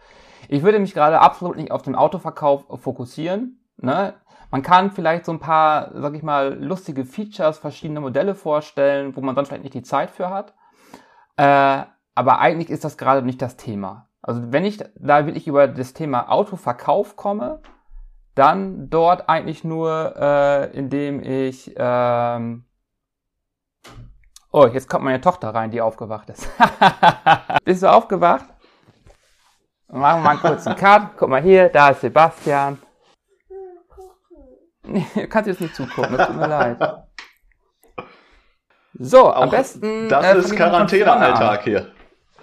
Ich 0.50 0.62
würde 0.62 0.78
mich 0.78 0.94
gerade 0.94 1.20
absolut 1.20 1.58
nicht 1.58 1.72
auf 1.72 1.82
den 1.82 1.96
Autoverkauf 1.96 2.66
fokussieren. 2.80 3.60
Ne? 3.78 4.14
Man 4.54 4.62
kann 4.62 4.92
vielleicht 4.92 5.26
so 5.26 5.32
ein 5.32 5.40
paar, 5.40 5.90
sag 5.96 6.14
ich 6.14 6.22
mal, 6.22 6.54
lustige 6.64 7.06
Features, 7.06 7.58
verschiedene 7.58 8.02
Modelle 8.02 8.36
vorstellen, 8.36 9.16
wo 9.16 9.22
man 9.22 9.34
sonst 9.34 9.48
vielleicht 9.48 9.64
nicht 9.64 9.74
die 9.74 9.82
Zeit 9.82 10.12
für 10.12 10.30
hat. 10.30 10.54
Äh, 11.38 11.86
aber 12.14 12.38
eigentlich 12.38 12.70
ist 12.70 12.84
das 12.84 13.00
gerade 13.00 13.24
nicht 13.24 13.42
das 13.42 13.58
Thema. 13.58 14.10
Also 14.22 14.52
wenn 14.52 14.64
ich 14.64 14.78
da 14.94 15.26
wirklich 15.26 15.48
über 15.48 15.68
das 15.68 15.94
Thema 15.94 16.30
Autoverkauf 16.30 17.16
komme, 17.16 17.64
dann 18.36 18.92
dort 18.92 19.28
eigentlich 19.28 19.64
nur, 19.64 20.14
äh, 20.18 20.78
indem 20.78 21.24
ich 21.24 21.74
ähm 21.76 22.66
Oh, 24.52 24.68
jetzt 24.68 24.88
kommt 24.88 25.04
meine 25.04 25.20
Tochter 25.20 25.50
rein, 25.50 25.72
die 25.72 25.82
aufgewacht 25.82 26.30
ist. 26.30 26.48
Bist 27.66 27.82
du 27.82 27.92
aufgewacht? 27.92 28.46
Machen 29.88 30.20
wir 30.20 30.24
mal 30.26 30.30
einen 30.30 30.40
kurzen 30.42 30.76
Cut. 30.76 31.18
Guck 31.18 31.30
mal 31.30 31.42
hier, 31.42 31.70
da 31.70 31.90
ist 31.90 32.02
Sebastian. 32.02 32.78
Nee, 34.86 35.06
kannst 35.30 35.48
jetzt 35.48 35.62
nicht 35.62 35.76
zugucken, 35.76 36.18
das 36.18 36.28
tut 36.28 36.36
mir 36.36 36.48
leid. 36.48 36.78
So, 39.00 39.32
Auch 39.32 39.44
am 39.44 39.50
besten. 39.50 40.08
Das 40.08 40.26
äh, 40.26 40.38
ist 40.38 40.56
Quarantänealltag 40.56 41.64
hier. 41.64 41.92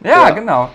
Ja, 0.03 0.29
ja, 0.29 0.31
genau. 0.31 0.69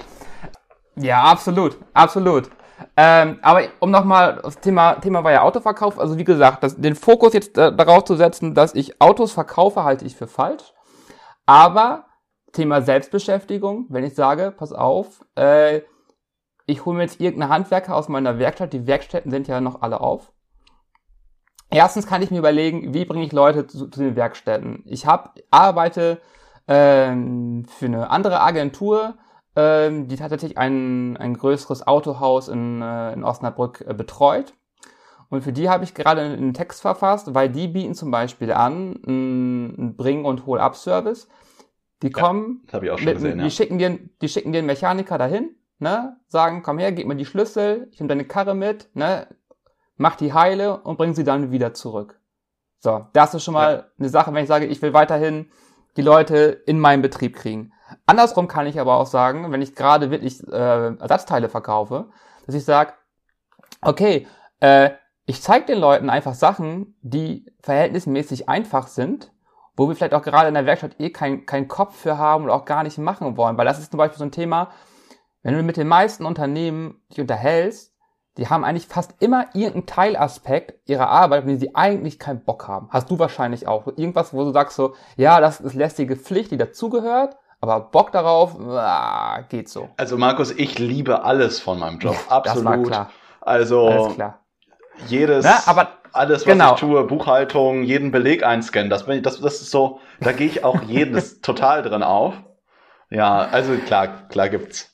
Ja, 0.95 1.23
absolut, 1.23 1.78
absolut. 1.93 2.49
Ähm, 2.95 3.39
aber 3.41 3.63
um 3.80 3.91
nochmal, 3.91 4.39
das 4.41 4.60
Thema, 4.60 4.95
Thema 4.95 5.23
war 5.23 5.32
ja 5.32 5.41
Autoverkauf. 5.41 5.99
Also 5.99 6.17
wie 6.17 6.23
gesagt, 6.23 6.63
das, 6.63 6.78
den 6.78 6.95
Fokus 6.95 7.34
jetzt 7.34 7.58
äh, 7.58 7.75
darauf 7.75 8.06
zu 8.06 8.15
setzen, 8.15 8.54
dass 8.54 8.75
ich 8.75 9.01
Autos 9.01 9.34
verkaufe, 9.34 9.84
halte 9.84 10.06
ich 10.06 10.15
für 10.15 10.28
falsch. 10.28 10.73
Aber 11.45 12.06
Thema 12.54 12.82
Selbstbeschäftigung, 12.82 13.86
wenn 13.89 14.04
ich 14.04 14.15
sage, 14.15 14.54
pass 14.56 14.71
auf, 14.71 15.25
äh, 15.36 15.82
ich 16.65 16.86
hole 16.86 16.97
mir 16.97 17.04
jetzt 17.04 17.19
irgendeinen 17.19 17.51
Handwerker 17.51 17.95
aus 17.95 18.08
meiner 18.08 18.39
Werkstatt, 18.39 18.73
die 18.73 18.88
Werkstätten 18.88 19.30
sind 19.30 19.47
ja 19.47 19.62
noch 19.62 19.82
alle 19.82 19.99
auf. 19.99 20.32
Erstens 21.69 22.08
kann 22.08 22.21
ich 22.21 22.32
mir 22.32 22.39
überlegen, 22.39 22.93
wie 22.93 23.06
bringe 23.06 23.25
ich 23.25 23.32
Leute 23.32 23.67
zu, 23.67 23.88
zu 23.88 23.99
den 23.99 24.15
Werkstätten. 24.15 24.84
Ich 24.86 25.06
hab, 25.06 25.39
arbeite 25.51 26.21
ähm, 26.67 27.65
für 27.67 27.86
eine 27.86 28.10
andere 28.10 28.41
Agentur, 28.41 29.15
ähm, 29.56 30.08
die 30.08 30.15
tatsächlich 30.15 30.58
ein, 30.58 31.17
ein 31.17 31.36
größeres 31.36 31.88
Autohaus 31.88 32.47
in, 32.47 32.82
äh, 32.82 33.13
in 33.13 33.23
Osnabrück 33.23 33.84
äh, 33.88 33.93
betreut. 33.93 34.54
Und 35.30 35.43
für 35.43 35.54
die 35.54 35.69
habe 35.69 35.84
ich 35.84 35.93
gerade 35.93 36.21
einen 36.21 36.54
Text 36.54 36.82
verfasst, 36.82 37.34
weil 37.34 37.49
die 37.49 37.67
bieten 37.67 37.95
zum 37.95 38.12
Beispiel 38.12 38.51
an 38.51 38.99
einen 39.06 39.95
Bring- 39.97 40.25
und 40.25 40.45
Hol-Up-Service. 40.45 41.28
Die 42.04 42.12
kommen, 42.12 42.63
schon 42.69 43.06
mit, 43.06 43.15
gesehen, 43.15 43.38
die, 43.39 43.43
ja. 43.45 43.49
schicken 43.49 43.78
dir, 43.80 43.99
die 44.21 44.30
schicken 44.30 44.51
dir 44.51 44.60
einen 44.60 44.67
Mechaniker 44.67 45.17
dahin, 45.17 45.56
ne, 45.80 46.17
sagen, 46.28 46.62
komm 46.62 46.78
her, 46.78 46.91
gib 46.91 47.08
mir 47.08 47.15
die 47.15 47.25
Schlüssel, 47.25 47.88
ich 47.91 47.99
nehme 47.99 48.10
deine 48.10 48.25
Karre 48.25 48.54
mit, 48.54 48.89
ne, 48.93 49.28
mach 49.97 50.15
die 50.15 50.34
heile 50.34 50.81
und 50.81 50.97
bring 50.97 51.13
sie 51.13 51.23
dann 51.23 51.51
wieder 51.51 51.73
zurück. 51.73 52.19
So, 52.79 53.08
das 53.13 53.34
ist 53.34 53.43
schon 53.43 53.53
mal 53.53 53.91
eine 53.97 54.10
Sache, 54.10 54.34
wenn 54.34 54.43
ich 54.43 54.47
sage, 54.47 54.65
ich 54.65 54.81
will 54.81 54.93
weiterhin 54.93 55.49
die 55.97 56.01
Leute 56.01 56.62
in 56.65 56.79
meinen 56.79 57.01
Betrieb 57.01 57.36
kriegen. 57.36 57.71
Andersrum 58.05 58.47
kann 58.47 58.67
ich 58.67 58.79
aber 58.79 58.97
auch 58.97 59.08
sagen, 59.08 59.51
wenn 59.51 59.62
ich 59.62 59.75
gerade 59.75 60.12
wirklich 60.12 60.45
äh, 60.47 60.95
Ersatzteile 60.97 61.49
verkaufe, 61.49 62.10
dass 62.45 62.55
ich 62.55 62.65
sage, 62.65 62.93
okay, 63.81 64.27
äh, 64.60 64.91
ich 65.25 65.41
zeige 65.41 65.65
den 65.65 65.79
Leuten 65.79 66.10
einfach 66.10 66.36
Sachen, 66.36 66.95
die 67.01 67.51
verhältnismäßig 67.62 68.49
einfach 68.49 68.88
sind, 68.88 69.31
wo 69.75 69.88
wir 69.88 69.95
vielleicht 69.95 70.13
auch 70.13 70.21
gerade 70.21 70.47
in 70.47 70.53
der 70.53 70.65
Werkstatt 70.65 70.99
eh 70.99 71.10
keinen 71.10 71.45
keinen 71.45 71.67
Kopf 71.67 71.95
für 71.95 72.17
haben 72.17 72.45
oder 72.45 72.53
auch 72.53 72.65
gar 72.65 72.84
nicht 72.84 72.97
machen 72.97 73.36
wollen. 73.38 73.58
Weil 73.58 73.65
das 73.65 73.79
ist 73.79 73.91
zum 73.91 73.97
Beispiel 73.97 74.19
so 74.19 74.25
ein 74.25 74.31
Thema, 74.31 74.71
wenn 75.41 75.55
du 75.55 75.63
mit 75.63 75.77
den 75.77 75.88
meisten 75.88 76.25
Unternehmen 76.25 77.01
dich 77.12 77.19
unterhältst, 77.19 77.94
die 78.38 78.50
haben 78.50 78.65
eigentlich 78.65 78.88
fast 78.88 79.15
immer 79.19 79.45
irgendeinen 79.54 79.86
Teilaspekt 79.86 80.89
ihrer 80.89 81.08
Arbeit, 81.08 81.39
auf 81.39 81.45
den 81.45 81.60
sie 81.60 81.74
eigentlich 81.76 82.19
keinen 82.19 82.43
Bock 82.43 82.67
haben. 82.67 82.89
Hast 82.91 83.10
du 83.10 83.17
wahrscheinlich 83.17 83.67
auch. 83.67 83.88
Irgendwas, 83.88 84.34
wo 84.34 84.43
du 84.43 84.52
sagst 84.52 84.76
so, 84.76 84.93
ja, 85.15 85.39
das 85.39 85.62
ist 85.62 85.74
lästige 85.74 86.15
Pflicht, 86.17 86.52
die 86.52 86.58
dazugehört, 86.58 87.38
aber 87.62 87.80
Bock 87.80 88.12
darauf, 88.12 88.60
ah, 88.60 89.41
geht 89.50 89.69
so. 89.69 89.89
Also 89.98 90.17
Markus, 90.17 90.52
ich 90.52 90.78
liebe 90.80 91.24
alles 91.24 91.60
von 91.60 91.80
meinem 91.80 92.00
Job. 92.00 92.15
Das 92.15 92.30
war 92.30 92.74
Absolut. 92.74 92.88
klar. 92.88 93.12
Also 93.41 93.88
Alles 93.88 94.15
klar. 94.15 94.39
jedes, 95.08 95.45
Na, 95.45 95.62
aber 95.67 95.89
alles, 96.12 96.45
was 96.45 96.52
genau. 96.54 96.74
ich 96.74 96.80
tue, 96.80 97.04
Buchhaltung, 97.04 97.84
jeden 97.84 98.12
Beleg 98.12 98.43
einscannen, 98.43 98.89
das, 98.89 99.06
bin 99.06 99.17
ich, 99.17 99.21
das, 99.21 99.39
das 99.39 99.62
ist 99.62 99.71
so, 99.71 100.00
da 100.19 100.32
gehe 100.32 100.48
ich 100.48 100.63
auch 100.63 100.82
jedes 100.82 101.41
total 101.41 101.84
drin 101.84 102.04
auf. 102.04 102.34
Ja, 103.10 103.48
also 103.52 103.76
klar, 103.78 104.28
klar 104.30 104.50
gibt's. 104.50 104.91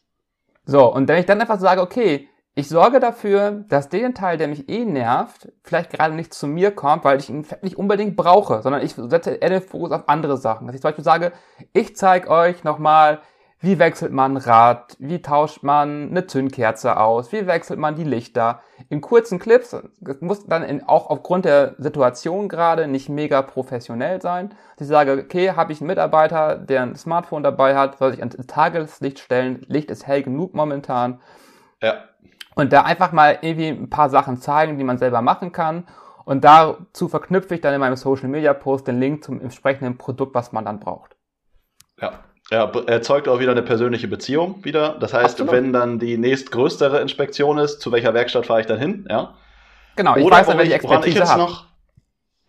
So, 0.66 0.94
und 0.94 1.08
wenn 1.08 1.20
ich 1.20 1.26
dann 1.26 1.42
einfach 1.42 1.60
sage, 1.60 1.82
okay, 1.82 2.28
ich 2.54 2.68
sorge 2.68 3.00
dafür, 3.00 3.64
dass 3.70 3.88
den 3.88 4.14
Teil, 4.14 4.38
der 4.38 4.50
mich 4.50 4.68
eh 4.68 4.84
nervt, 4.84 5.52
vielleicht 5.64 5.92
gerade 5.92 6.14
nicht 6.14 6.34
zu 6.34 6.48
mir 6.48 6.72
kommt, 6.72 7.06
weil 7.06 7.20
ich 7.20 7.30
ihn 7.30 7.46
nicht 7.62 7.78
unbedingt 7.78 8.18
brauche, 8.18 8.62
sondern 8.62 8.82
ich 8.82 8.94
setze 8.94 9.36
eher 9.36 9.50
den 9.50 9.62
Fokus 9.62 9.92
auf 9.92 10.10
andere 10.10 10.38
Sachen. 10.38 10.68
Dass 10.68 10.76
ich 10.76 10.82
zum 10.82 10.90
Beispiel 10.90 11.06
sage, 11.06 11.32
ich 11.72 11.96
zeige 11.96 12.30
euch 12.30 12.66
nochmal, 12.66 13.22
wie 13.62 13.80
wechselt 13.80 14.12
man 14.12 14.34
ein 14.34 14.38
Rad, 14.38 14.98
wie 15.00 15.22
tauscht 15.22 15.64
man 15.64 16.10
eine 16.10 16.26
Zündkerze 16.26 16.98
aus, 16.98 17.32
wie 17.32 17.46
wechselt 17.46 17.80
man 17.80 17.96
die 17.96 18.04
Lichter. 18.04 18.62
In 18.90 19.02
kurzen 19.02 19.38
Clips, 19.40 19.78
das 20.02 20.20
muss 20.20 20.48
dann 20.48 20.64
in, 20.64 20.84
auch 20.84 21.10
aufgrund 21.10 21.46
der 21.46 21.76
Situation 21.78 22.50
gerade 22.50 22.88
nicht 22.88 23.08
mega 23.08 23.44
professionell 23.44 24.20
sein. 24.20 24.50
Dass 24.76 24.88
ich 24.88 24.92
sage, 24.92 25.24
okay, 25.24 25.52
habe 25.52 25.72
ich 25.72 25.80
einen 25.80 25.88
Mitarbeiter, 25.88 26.58
der 26.58 26.82
ein 26.82 26.96
Smartphone 26.96 27.44
dabei 27.44 27.78
hat, 27.78 28.00
soll 28.00 28.12
sich 28.12 28.20
ans 28.20 28.36
Tageslicht 28.48 29.20
stellen, 29.20 29.64
Licht 29.68 29.92
ist 29.92 30.08
hell 30.08 30.24
genug 30.24 30.56
momentan. 30.56 31.22
Ja. 31.82 32.04
Und 32.56 32.74
da 32.74 32.82
einfach 32.82 33.12
mal 33.12 33.40
irgendwie 33.42 33.70
ein 33.70 33.90
paar 33.90 34.10
Sachen 34.10 34.38
zeigen, 34.38 34.78
die 34.78 34.84
man 34.84 34.98
selber 34.98 35.22
machen 35.22 35.52
kann. 35.52 35.88
Und 36.26 36.44
dazu 36.44 37.08
verknüpfe 37.08 37.56
ich 37.56 37.62
dann 37.62 37.74
in 37.74 37.80
meinem 37.80 37.96
Social 37.96 38.28
Media 38.28 38.54
Post 38.54 38.88
den 38.88 39.00
Link 39.00 39.24
zum 39.24 39.42
entsprechenden 39.42 39.98
Produkt, 39.98 40.36
was 40.36 40.52
man 40.52 40.66
dann 40.66 40.80
braucht. 40.80 41.16
Ja. 42.00 42.20
Ja, 42.50 42.66
b- 42.66 42.84
erzeugt 42.86 43.30
auch 43.30 43.40
wieder 43.40 43.52
eine 43.52 43.62
persönliche 43.62 44.10
Beziehung 44.10 44.66
wieder. 44.66 44.98
Das 45.00 45.14
heißt, 45.14 45.40
Absolut. 45.40 45.54
wenn 45.54 45.72
dann 45.72 46.00
die 46.00 46.18
nächstgrößere 46.18 47.00
Inspektion 47.00 47.58
ist, 47.58 47.80
zu 47.80 47.94
welcher 47.94 48.14
Werkstatt 48.14 48.46
fahre 48.46 48.60
ich 48.60 48.68
dann 48.68 48.80
hin? 48.80 49.08
Ja. 49.10 49.36
Genau, 49.96 50.18
ich 50.18 50.26
Oder 50.26 50.38
weiß 50.38 50.48
dann, 50.48 50.58
wer 50.58 50.66
die 50.66 50.72
ich, 50.72 50.76
Expertise 50.76 51.20
jetzt 51.20 51.38
noch, 51.38 51.66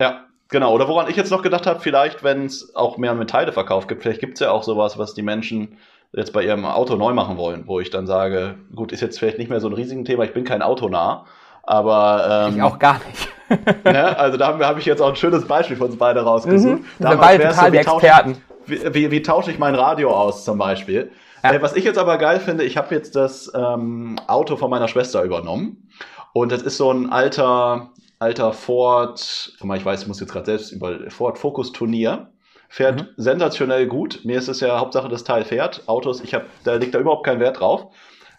ja, 0.01 0.25
genau. 0.49 0.73
Oder 0.75 0.89
woran 0.89 1.09
ich 1.09 1.15
jetzt 1.17 1.31
noch 1.31 1.43
gedacht 1.43 1.67
habe, 1.67 1.79
vielleicht, 1.79 2.25
wenn 2.25 2.47
es 2.47 2.75
auch 2.75 2.99
mehr 2.99 3.15
mit 3.15 3.31
Teileverkauf 3.31 3.87
gibt, 3.87 4.03
vielleicht 4.03 4.21
gibt 4.21 4.35
es 4.35 4.41
ja 4.41 4.51
auch 4.51 4.65
sowas, 4.65 4.99
was 4.99 5.15
die 5.15 5.23
Menschen 5.23 5.79
jetzt 6.13 6.33
bei 6.33 6.45
ihrem 6.45 6.65
Auto 6.65 6.97
neu 6.97 7.13
machen 7.13 7.37
wollen, 7.37 7.65
wo 7.67 7.81
ich 7.81 7.91
dann 7.91 8.07
sage, 8.07 8.57
gut, 8.75 8.93
ist 8.93 9.01
jetzt 9.01 9.19
vielleicht 9.19 9.39
nicht 9.39 9.51
mehr 9.51 9.61
so 9.61 9.69
ein 9.69 9.73
riesiges 9.73 10.05
Thema, 10.05 10.25
ich 10.25 10.35
bin 10.35 10.45
kein 10.45 10.63
Autonah, 10.63 11.25
aber 11.63 12.49
ähm, 12.49 12.57
ich 12.57 12.63
auch 12.63 12.79
gar 12.79 13.01
nicht. 13.09 13.29
ne, 13.85 14.19
also 14.19 14.39
da 14.39 14.49
habe 14.49 14.67
hab 14.67 14.79
ich 14.79 14.85
jetzt 14.85 15.01
auch 15.01 15.09
ein 15.09 15.17
schönes 15.17 15.47
Beispiel 15.47 15.77
von 15.77 15.89
uns 15.89 15.99
beide 15.99 16.21
rausgesucht. 16.21 16.81
Mhm. 16.81 16.85
Wir 16.99 17.17
beide 17.17 17.49
total 17.49 17.71
die 17.71 17.79
wie 17.79 17.83
tausche- 17.83 18.07
Experten. 18.07 18.37
wie, 18.67 18.95
wie, 18.95 19.11
wie 19.11 19.23
tausche 19.23 19.51
ich 19.51 19.59
mein 19.59 19.75
Radio 19.75 20.11
aus 20.11 20.45
zum 20.45 20.59
Beispiel? 20.59 21.11
Ja. 21.43 21.53
Äh, 21.53 21.63
was 21.63 21.75
ich 21.75 21.85
jetzt 21.85 21.99
aber 21.99 22.19
geil 22.19 22.41
finde, 22.41 22.65
ich 22.65 22.77
habe 22.77 22.95
jetzt 22.95 23.17
das 23.17 23.51
ähm, 23.55 24.17
Auto 24.27 24.57
von 24.57 24.71
meiner 24.71 24.89
Schwester 24.89 25.23
übernommen 25.23 25.89
und 26.33 26.53
das 26.53 26.63
ist 26.63 26.77
so 26.77 26.91
ein 26.91 27.11
alter 27.11 27.91
alter 28.23 28.53
Ford, 28.53 29.53
ich 29.61 29.85
weiß, 29.85 30.03
ich 30.03 30.09
muss 30.09 30.21
jetzt 30.21 30.33
gerade 30.33 30.47
selbst 30.47 30.71
über 30.71 31.11
Ford 31.11 31.39
Focus 31.39 31.73
Turnier. 31.73 32.32
Fährt 32.75 33.03
Mhm. 33.03 33.09
sensationell 33.19 33.87
gut. 33.87 34.21
Mir 34.25 34.39
ist 34.39 34.49
es 34.49 34.61
ja 34.61 34.81
Hauptsache, 34.81 35.11
das 35.11 35.25
Teil 35.25 35.45
fährt. 35.45 35.83
Autos, 35.89 36.23
ich 36.23 36.33
habe, 36.33 36.47
da 36.65 36.77
liegt 36.77 36.95
da 36.95 37.01
überhaupt 37.01 37.27
kein 37.27 37.39
Wert 37.39 37.61
drauf. 37.61 37.89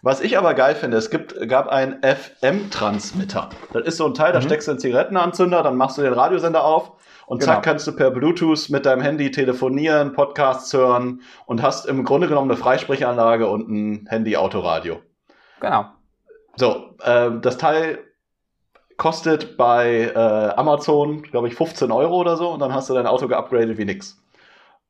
Was 0.02 0.20
ich 0.20 0.36
aber 0.36 0.54
geil 0.54 0.74
finde, 0.74 0.96
es 0.96 1.08
gibt, 1.08 1.36
gab 1.48 1.68
einen 1.68 2.02
FM-Transmitter. 2.02 3.48
Das 3.72 3.84
ist 3.86 3.96
so 3.96 4.06
ein 4.06 4.14
Teil, 4.14 4.32
da 4.32 4.40
Mhm. 4.40 4.44
steckst 4.44 4.66
du 4.66 4.72
einen 4.72 4.80
Zigarettenanzünder, 4.80 5.62
dann 5.62 5.76
machst 5.76 5.98
du 5.98 6.02
den 6.02 6.12
Radiosender 6.14 6.64
auf 6.64 6.92
und 7.26 7.38
Genau. 7.40 7.52
zack 7.52 7.62
kannst 7.62 7.86
du 7.86 7.92
per 7.92 8.10
Bluetooth 8.10 8.70
mit 8.70 8.86
deinem 8.86 9.02
Handy 9.02 9.30
telefonieren, 9.30 10.12
Podcasts 10.14 10.72
hören 10.72 11.20
und 11.46 11.62
hast 11.62 11.86
im 11.86 12.04
Grunde 12.04 12.26
genommen 12.26 12.50
eine 12.50 12.58
Freisprechanlage 12.58 13.46
und 13.46 13.68
ein 13.68 14.06
Handy-Autoradio. 14.08 15.00
Genau. 15.60 15.86
So, 16.56 16.96
ähm, 17.04 17.40
das 17.40 17.56
Teil 17.56 17.98
kostet 18.96 19.56
bei 19.56 20.12
äh, 20.14 20.18
Amazon, 20.56 21.22
glaube 21.22 21.46
ich, 21.48 21.54
15 21.54 21.90
Euro 21.92 22.16
oder 22.16 22.36
so 22.36 22.50
und 22.50 22.60
dann 22.60 22.74
hast 22.74 22.90
du 22.90 22.94
dein 22.94 23.06
Auto 23.06 23.26
geupgradet 23.28 23.78
wie 23.78 23.84
nix. 23.84 24.20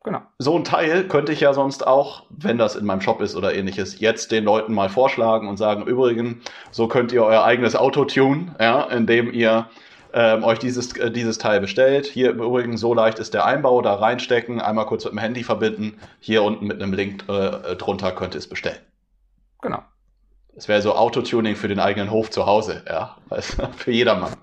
Genau. 0.04 0.20
So 0.38 0.54
ein 0.54 0.64
Teil 0.64 1.08
könnte 1.08 1.32
ich 1.32 1.40
ja 1.40 1.54
sonst 1.54 1.86
auch, 1.86 2.24
wenn 2.28 2.58
das 2.58 2.76
in 2.76 2.84
meinem 2.84 3.00
Shop 3.00 3.22
ist 3.22 3.34
oder 3.34 3.54
ähnliches, 3.54 4.00
jetzt 4.00 4.32
den 4.32 4.44
Leuten 4.44 4.74
mal 4.74 4.90
vorschlagen 4.90 5.48
und 5.48 5.56
sagen, 5.56 5.86
übrigens, 5.86 6.44
so 6.70 6.88
könnt 6.88 7.10
ihr 7.10 7.24
euer 7.24 7.42
eigenes 7.42 7.74
Auto 7.74 8.04
tunen, 8.04 8.54
ja, 8.60 8.82
indem 8.82 9.32
ihr 9.32 9.66
ähm, 10.12 10.44
euch 10.44 10.58
dieses, 10.58 10.94
äh, 10.98 11.10
dieses 11.10 11.38
Teil 11.38 11.58
bestellt. 11.60 12.04
Hier 12.04 12.30
im 12.30 12.42
Übrigen, 12.42 12.76
so 12.76 12.92
leicht 12.92 13.18
ist 13.18 13.32
der 13.32 13.46
Einbau, 13.46 13.80
da 13.80 13.94
reinstecken, 13.94 14.60
einmal 14.60 14.84
kurz 14.84 15.04
mit 15.04 15.14
dem 15.14 15.18
Handy 15.18 15.42
verbinden, 15.42 15.98
hier 16.20 16.42
unten 16.42 16.66
mit 16.66 16.82
einem 16.82 16.92
Link 16.92 17.24
äh, 17.30 17.74
drunter 17.74 18.12
könnt 18.12 18.34
ihr 18.34 18.38
es 18.38 18.48
bestellen. 18.48 18.78
Genau. 19.62 19.82
Es 20.54 20.68
wäre 20.68 20.82
so 20.82 20.94
Autotuning 20.94 21.56
für 21.56 21.68
den 21.68 21.80
eigenen 21.80 22.10
Hof 22.10 22.30
zu 22.30 22.44
Hause, 22.44 22.82
ja, 22.86 23.16
weißt 23.30 23.56
für 23.78 23.90
jedermann. 23.90 24.34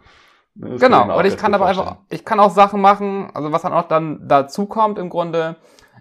Das 0.55 0.69
kann 0.69 0.73
ich 0.73 0.81
Genau. 0.81 1.17
Und 1.17 1.25
ich 1.25 1.37
kann 1.37 1.53
aber 1.53 1.65
einfach, 1.65 1.97
ich 2.09 2.25
kann 2.25 2.39
auch 2.39 2.51
Sachen 2.51 2.81
machen, 2.81 3.29
also 3.33 3.51
was 3.51 3.61
dann 3.61 3.73
auch 3.73 3.87
dann 3.87 4.27
dazu 4.27 4.65
kommt 4.65 4.97
im 4.99 5.09
Grunde, 5.09 5.55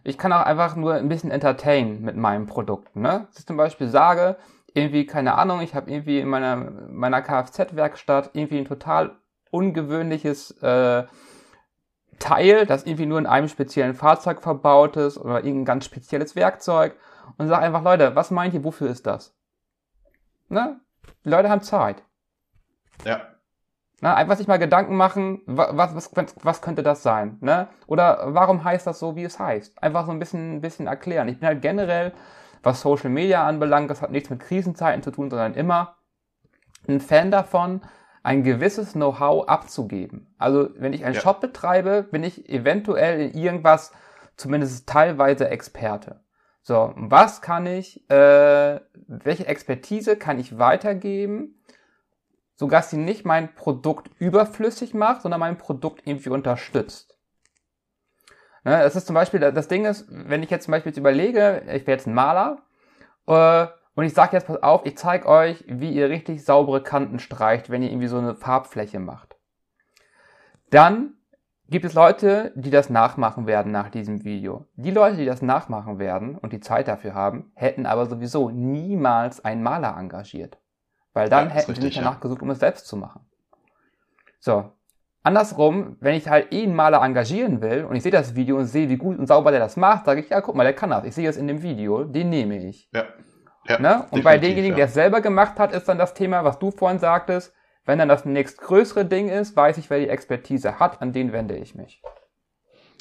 ich 0.05 0.19
kann 0.19 0.33
auch 0.33 0.43
einfach 0.45 0.77
nur 0.77 0.95
ein 0.95 1.09
bisschen 1.09 1.31
entertain 1.31 2.01
mit 2.01 2.17
meinem 2.17 2.47
Produkt, 2.47 2.97
ne? 2.97 3.27
Dass 3.29 3.41
ich 3.41 3.47
zum 3.47 3.57
Beispiel 3.57 3.89
sage, 3.89 4.37
irgendwie, 4.73 5.07
keine 5.07 5.35
Ahnung, 5.35 5.61
ich 5.61 5.75
habe 5.75 5.91
irgendwie 5.91 6.21
in 6.21 6.29
meiner, 6.29 6.57
meiner 6.57 7.23
Kfz-Werkstatt 7.23 8.31
irgendwie 8.33 8.59
ein 8.59 8.65
total 8.65 9.17
ungewöhnliches 9.51 10.53
äh, 10.63 11.05
Teil, 12.19 12.67
das 12.67 12.85
irgendwie 12.85 13.07
nur 13.07 13.19
in 13.19 13.27
einem 13.27 13.49
speziellen 13.49 13.95
Fahrzeug 13.95 14.43
verbaut 14.43 14.97
ist 14.97 15.19
oder 15.19 15.37
irgendein 15.39 15.65
ganz 15.65 15.85
spezielles 15.87 16.37
Werkzeug 16.37 16.97
und 17.37 17.49
sage 17.49 17.63
einfach, 17.63 17.83
Leute, 17.83 18.15
was 18.15 18.31
meint 18.31 18.55
ihr, 18.55 18.65
wofür 18.65 18.89
ist 18.89 19.07
das? 19.07 19.35
Ne? 20.49 20.81
Die 21.25 21.31
Leute 21.31 21.51
haben 21.51 21.63
Zeit. 21.63 22.03
Ja, 23.05 23.21
Ne, 24.03 24.15
einfach 24.15 24.37
sich 24.39 24.49
mal 24.49 24.59
Gedanken 24.59 24.97
machen, 24.97 25.43
wa- 25.45 25.71
was, 25.73 25.95
was, 25.95 26.35
was 26.43 26.63
könnte 26.63 26.83
das 26.83 27.03
sein? 27.03 27.37
Ne? 27.41 27.69
Oder 27.87 28.35
warum 28.35 28.65
heißt 28.65 28.87
das 28.87 28.99
so, 28.99 29.15
wie 29.15 29.25
es 29.25 29.39
heißt? 29.39 29.83
Einfach 29.83 30.07
so 30.07 30.13
ein 30.13 30.19
bisschen, 30.19 30.57
ein 30.57 30.61
bisschen 30.63 30.87
erklären. 30.87 31.29
Ich 31.29 31.39
bin 31.39 31.47
halt 31.47 31.61
generell, 31.61 32.13
was 32.63 32.81
Social 32.81 33.11
Media 33.11 33.47
anbelangt, 33.47 33.91
das 33.91 34.01
hat 34.01 34.11
nichts 34.11 34.31
mit 34.31 34.41
Krisenzeiten 34.41 35.03
zu 35.03 35.11
tun, 35.11 35.29
sondern 35.29 35.53
immer 35.53 35.97
ein 36.89 37.01
Fan 37.01 37.31
davon, 37.31 37.83
ein 38.23 38.43
gewisses 38.43 38.93
Know-how 38.93 39.49
abzugeben. 39.49 40.35
Also 40.39 40.71
wenn 40.77 40.95
ich 40.95 41.05
einen 41.05 41.15
Ja. 41.15 41.21
Shop 41.21 41.41
betreibe, 41.41 42.03
bin 42.11 42.25
ich 42.25 42.49
eventuell 42.49 43.21
in 43.21 43.35
irgendwas 43.35 43.93
zumindest 44.37 44.89
teilweise 44.89 45.49
Experte. 45.51 46.21
So, 46.63 46.93
was 46.97 47.41
kann 47.41 47.67
ich, 47.67 48.09
äh, 48.11 48.81
welche 49.07 49.47
Expertise 49.47 50.17
kann 50.17 50.39
ich 50.39 50.59
weitergeben, 50.59 51.60
sodass 52.61 52.91
sie 52.91 52.99
nicht 52.99 53.25
mein 53.25 53.55
Produkt 53.55 54.11
überflüssig 54.19 54.93
macht, 54.93 55.23
sondern 55.23 55.41
mein 55.41 55.57
Produkt 55.57 56.03
irgendwie 56.07 56.29
unterstützt. 56.29 57.17
Ne, 58.65 58.83
das 58.83 58.97
ist 58.97 59.07
zum 59.07 59.15
Beispiel, 59.15 59.41
das 59.41 59.67
Ding 59.67 59.87
ist, 59.87 60.05
wenn 60.11 60.43
ich 60.43 60.51
jetzt 60.51 60.65
zum 60.67 60.73
Beispiel 60.73 60.91
jetzt 60.91 60.99
überlege, 60.99 61.63
ich 61.69 61.87
wäre 61.87 61.97
jetzt 61.97 62.07
ein 62.07 62.13
Maler, 62.13 62.59
äh, 63.27 63.67
und 63.95 64.05
ich 64.05 64.13
sage 64.13 64.37
jetzt, 64.37 64.47
pass 64.47 64.63
auf, 64.63 64.85
ich 64.85 64.99
zeige 64.99 65.27
euch, 65.27 65.65
wie 65.69 65.91
ihr 65.91 66.11
richtig 66.11 66.45
saubere 66.45 66.83
Kanten 66.83 67.19
streicht, 67.19 67.71
wenn 67.71 67.83
ihr 67.83 67.89
irgendwie 67.89 68.09
so 68.09 68.19
eine 68.19 68.35
Farbfläche 68.35 69.01
macht. 69.01 69.39
Dann 70.69 71.15
gibt 71.71 71.87
es 71.87 71.95
Leute, 71.95 72.53
die 72.57 72.71
das 72.71 72.91
nachmachen 72.91 73.47
werden 73.47 73.73
nach 73.73 73.89
diesem 73.89 74.23
Video. 74.23 74.67
Die 74.77 74.91
Leute, 74.91 75.17
die 75.17 75.25
das 75.25 75.41
nachmachen 75.41 75.99
werden 75.99 76.37
und 76.37 76.53
die 76.53 76.61
Zeit 76.61 76.89
dafür 76.89 77.15
haben, 77.15 77.53
hätten 77.55 77.87
aber 77.87 78.05
sowieso 78.05 78.51
niemals 78.51 79.43
einen 79.43 79.63
Maler 79.63 79.97
engagiert. 79.97 80.59
Weil 81.13 81.29
dann 81.29 81.49
Ja, 81.49 81.55
hätten 81.55 81.67
sie 81.67 81.71
richtig, 81.73 81.85
nicht 81.85 81.99
danach 81.99 82.15
ja. 82.15 82.21
gesucht, 82.21 82.43
um 82.43 82.51
es 82.51 82.61
selbst 82.61 82.87
zu 82.87 82.97
machen. 82.97 83.21
So. 84.39 84.73
Andersrum, 85.23 85.97
wenn 86.01 86.15
ich 86.15 86.29
halt 86.29 86.51
eh 86.53 86.63
einen 86.63 86.75
Maler 86.75 87.03
engagieren 87.03 87.61
will 87.61 87.85
und 87.85 87.95
ich 87.95 88.03
sehe 88.03 88.13
das 88.13 88.35
Video 88.35 88.57
und 88.57 88.65
sehe, 88.65 88.89
wie 88.89 88.97
gut 88.97 89.19
und 89.19 89.27
sauber 89.27 89.51
der 89.51 89.61
das 89.61 89.77
macht, 89.77 90.07
sage 90.07 90.21
ich, 90.21 90.31
ja, 90.31 90.41
guck 90.41 90.55
mal, 90.55 90.65
der 90.65 90.73
kann 90.73 90.91
das. 90.91 91.05
Ich 91.05 91.15
sehe 91.15 91.27
das 91.27 91.37
in 91.37 91.47
dem 91.47 91.63
Video, 91.63 92.05
den 92.05 92.31
nehme 92.31 92.57
ich. 92.67 92.89
Ja. 92.95 93.05
ja 93.69 93.79
ne? 93.79 94.07
Und 94.11 94.25
bei 94.25 94.39
demjenigen, 94.39 94.77
der 94.77 94.87
es 94.87 94.95
selber 94.95 95.21
gemacht 95.21 95.59
hat, 95.59 95.73
ist 95.73 95.89
dann 95.89 95.99
das 95.99 96.15
Thema, 96.15 96.43
was 96.45 96.59
du 96.59 96.71
vorhin 96.71 96.99
sagtest, 96.99 97.53
wenn 97.85 97.99
dann 97.99 98.09
das 98.09 98.25
nächstgrößere 98.25 99.05
Ding 99.05 99.29
ist, 99.29 99.55
weiß 99.55 99.77
ich, 99.77 99.91
wer 99.91 99.99
die 99.99 100.09
Expertise 100.09 100.79
hat, 100.79 101.03
an 101.03 101.13
den 101.13 101.33
wende 101.33 101.57
ich 101.57 101.75
mich. 101.75 102.03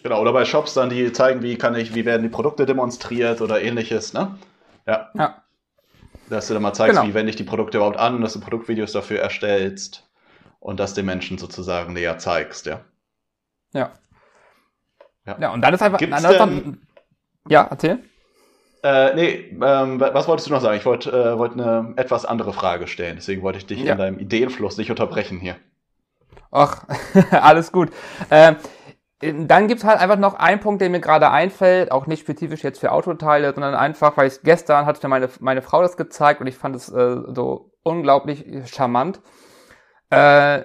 Genau, 0.04 0.22
oder 0.22 0.34
bei 0.34 0.46
Shops 0.46 0.74
dann, 0.74 0.90
die 0.90 1.12
zeigen, 1.14 1.42
wie 1.42 1.58
kann 1.58 1.76
ich, 1.76 1.96
wie 1.96 2.06
werden 2.06 2.24
die 2.24 2.30
Produkte 2.30 2.66
demonstriert 2.66 3.42
oder 3.42 3.62
ähnliches, 3.62 4.14
ne? 4.14 4.38
Ja. 4.86 5.10
Ja. 5.14 5.44
Dass 6.30 6.48
du 6.48 6.54
dann 6.54 6.64
mal 6.64 6.74
zeigst, 6.74 6.96
genau. 6.96 7.08
wie 7.08 7.14
wende 7.14 7.30
ich 7.30 7.36
die 7.36 7.44
Produkte 7.44 7.78
überhaupt 7.78 7.98
an, 7.98 8.22
dass 8.22 8.34
du 8.34 8.40
Produktvideos 8.40 8.92
dafür 8.92 9.20
erstellst 9.20 10.08
und 10.60 10.80
das 10.80 10.94
den 10.94 11.06
Menschen 11.06 11.38
sozusagen 11.38 11.94
näher 11.94 12.18
zeigst, 12.18 12.66
ja. 12.66 12.82
Ja. 13.74 13.92
Ja, 15.26 15.38
ja 15.40 15.54
und 15.54 15.62
dann 15.62 15.74
ist 15.74 15.82
einfach. 15.82 15.98
Gibt's 15.98 16.22
dann, 16.22 16.64
denn, 16.64 16.88
ja, 17.48 17.68
erzähl. 17.70 18.00
Äh, 18.82 19.16
nee, 19.16 19.58
ähm, 19.62 20.00
was 20.00 20.28
wolltest 20.28 20.48
du 20.48 20.54
noch 20.54 20.62
sagen? 20.62 20.78
Ich 20.78 20.86
wollte 20.86 21.12
äh, 21.12 21.38
wollt 21.38 21.54
eine 21.54 21.94
etwas 21.98 22.26
andere 22.26 22.54
Frage 22.54 22.88
stellen, 22.88 23.18
deswegen 23.18 23.42
wollte 23.42 23.58
ich 23.58 23.66
dich 23.66 23.82
ja. 23.82 23.92
in 23.92 23.98
deinem 23.98 24.20
Ideenfluss 24.20 24.78
nicht 24.78 24.90
unterbrechen 24.90 25.40
hier. 25.40 25.58
Ach, 26.52 26.86
alles 27.32 27.72
gut. 27.72 27.90
Ähm, 28.32 28.56
dann 29.22 29.68
gibt's 29.68 29.84
halt 29.84 30.00
einfach 30.00 30.18
noch 30.18 30.36
einen 30.36 30.62
Punkt, 30.62 30.82
der 30.82 30.90
mir 30.90 31.02
gerade 31.02 31.30
einfällt, 31.30 31.92
auch 31.92 32.08
nicht 32.08 32.22
spezifisch 32.22 32.64
jetzt 32.64 32.80
für 32.80 32.94
Autoteile, 32.94 33.54
sondern 33.54 33.76
einfach, 33.76 34.16
weil 34.16 34.28
ich 34.28 34.42
gestern 34.44 34.86
hatte 34.86 35.08
meine, 35.10 35.30
meine 35.40 35.62
Frau 35.62 35.82
das 35.82 35.98
gezeigt 35.98 36.40
und 36.40 36.48
ich 36.48 36.58
fand 36.58 36.76
es 36.76 36.90
äh, 36.90 37.18
so 37.28 37.72
unglaublich 37.84 38.46
charmant 38.66 39.20
äh, 40.10 40.64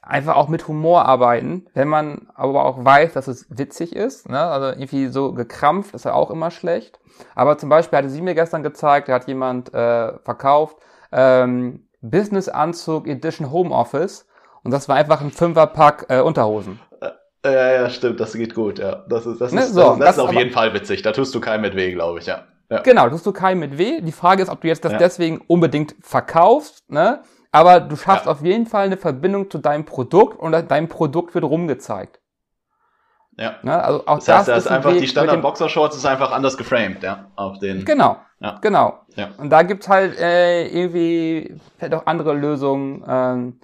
einfach 0.00 0.36
auch 0.36 0.48
mit 0.48 0.68
Humor 0.68 1.06
arbeiten, 1.06 1.66
wenn 1.74 1.88
man 1.88 2.28
aber 2.34 2.64
auch 2.64 2.84
weiß, 2.84 3.14
dass 3.14 3.28
es 3.28 3.46
witzig 3.48 3.94
ist. 3.94 4.28
Ne? 4.28 4.40
Also 4.40 4.68
irgendwie 4.68 5.08
so 5.08 5.32
gekrampft 5.32 5.94
ist 5.94 6.04
ja 6.04 6.12
auch 6.12 6.30
immer 6.30 6.50
schlecht. 6.50 6.98
Aber 7.34 7.58
zum 7.58 7.68
Beispiel 7.68 7.98
hatte 7.98 8.10
sie 8.10 8.22
mir 8.22 8.34
gestern 8.34 8.62
gezeigt, 8.62 9.08
da 9.08 9.14
hat 9.14 9.28
jemand 9.28 9.72
äh, 9.74 10.18
verkauft, 10.18 10.76
ähm, 11.12 11.88
Business-Anzug 12.00 13.06
Edition 13.06 13.50
Homeoffice 13.50 14.26
und 14.64 14.72
das 14.72 14.88
war 14.88 14.96
einfach 14.96 15.20
ein 15.20 15.30
Fünferpack 15.30 16.06
äh, 16.08 16.20
Unterhosen. 16.20 16.80
Ja, 17.44 17.72
ja, 17.72 17.90
stimmt, 17.90 18.20
das 18.20 18.34
geht 18.34 18.54
gut, 18.54 18.78
ja. 18.78 19.04
Das 19.08 19.26
ist, 19.26 19.40
das 19.40 19.52
ne, 19.52 19.62
ist, 19.62 19.74
so, 19.74 19.80
das, 19.80 19.88
das, 19.88 19.98
das 19.98 20.16
ist 20.16 20.22
auf 20.22 20.32
jeden 20.32 20.50
Fall 20.50 20.74
witzig. 20.74 21.02
Da 21.02 21.12
tust 21.12 21.34
du 21.34 21.40
keinem 21.40 21.62
mit 21.62 21.74
weh, 21.74 21.92
glaube 21.92 22.20
ich, 22.20 22.26
ja. 22.26 22.44
ja. 22.70 22.80
Genau, 22.80 23.08
tust 23.08 23.26
du 23.26 23.32
keinem 23.32 23.60
mit 23.60 23.78
weh. 23.78 24.00
Die 24.00 24.12
Frage 24.12 24.42
ist, 24.42 24.48
ob 24.48 24.60
du 24.60 24.68
jetzt 24.68 24.84
das 24.84 24.92
ja. 24.92 24.98
deswegen 24.98 25.40
unbedingt 25.48 25.96
verkaufst, 26.00 26.88
ne? 26.88 27.22
aber 27.52 27.80
du 27.80 27.96
schaffst 27.96 28.26
ja. 28.26 28.32
auf 28.32 28.42
jeden 28.42 28.66
Fall 28.66 28.86
eine 28.86 28.96
Verbindung 28.96 29.50
zu 29.50 29.58
deinem 29.58 29.84
Produkt 29.84 30.38
und 30.40 30.52
dein 30.52 30.88
Produkt 30.88 31.34
wird 31.34 31.44
rumgezeigt. 31.44 32.20
Ja. 33.38 33.56
Ne? 33.62 33.82
Also 33.82 34.06
auch 34.06 34.18
das, 34.18 34.28
heißt, 34.28 34.48
das 34.48 34.58
ist, 34.58 34.64
ist 34.66 34.70
einfach 34.70 34.92
die 34.92 35.08
Standard 35.08 35.42
Boxershorts 35.42 35.96
ist 35.96 36.06
einfach 36.06 36.32
anders 36.32 36.56
geframed, 36.56 37.02
ja, 37.02 37.30
auf 37.36 37.58
den. 37.58 37.84
Genau. 37.84 38.18
Ja. 38.40 38.58
Genau. 38.60 39.00
Ja. 39.14 39.30
Und 39.38 39.50
da 39.50 39.62
gibt's 39.62 39.88
halt 39.88 40.18
äh, 40.18 40.66
irgendwie 40.66 41.54
vielleicht 41.76 41.94
auch 41.94 42.06
andere 42.06 42.34
Lösungen, 42.34 43.04
ähm, 43.06 43.60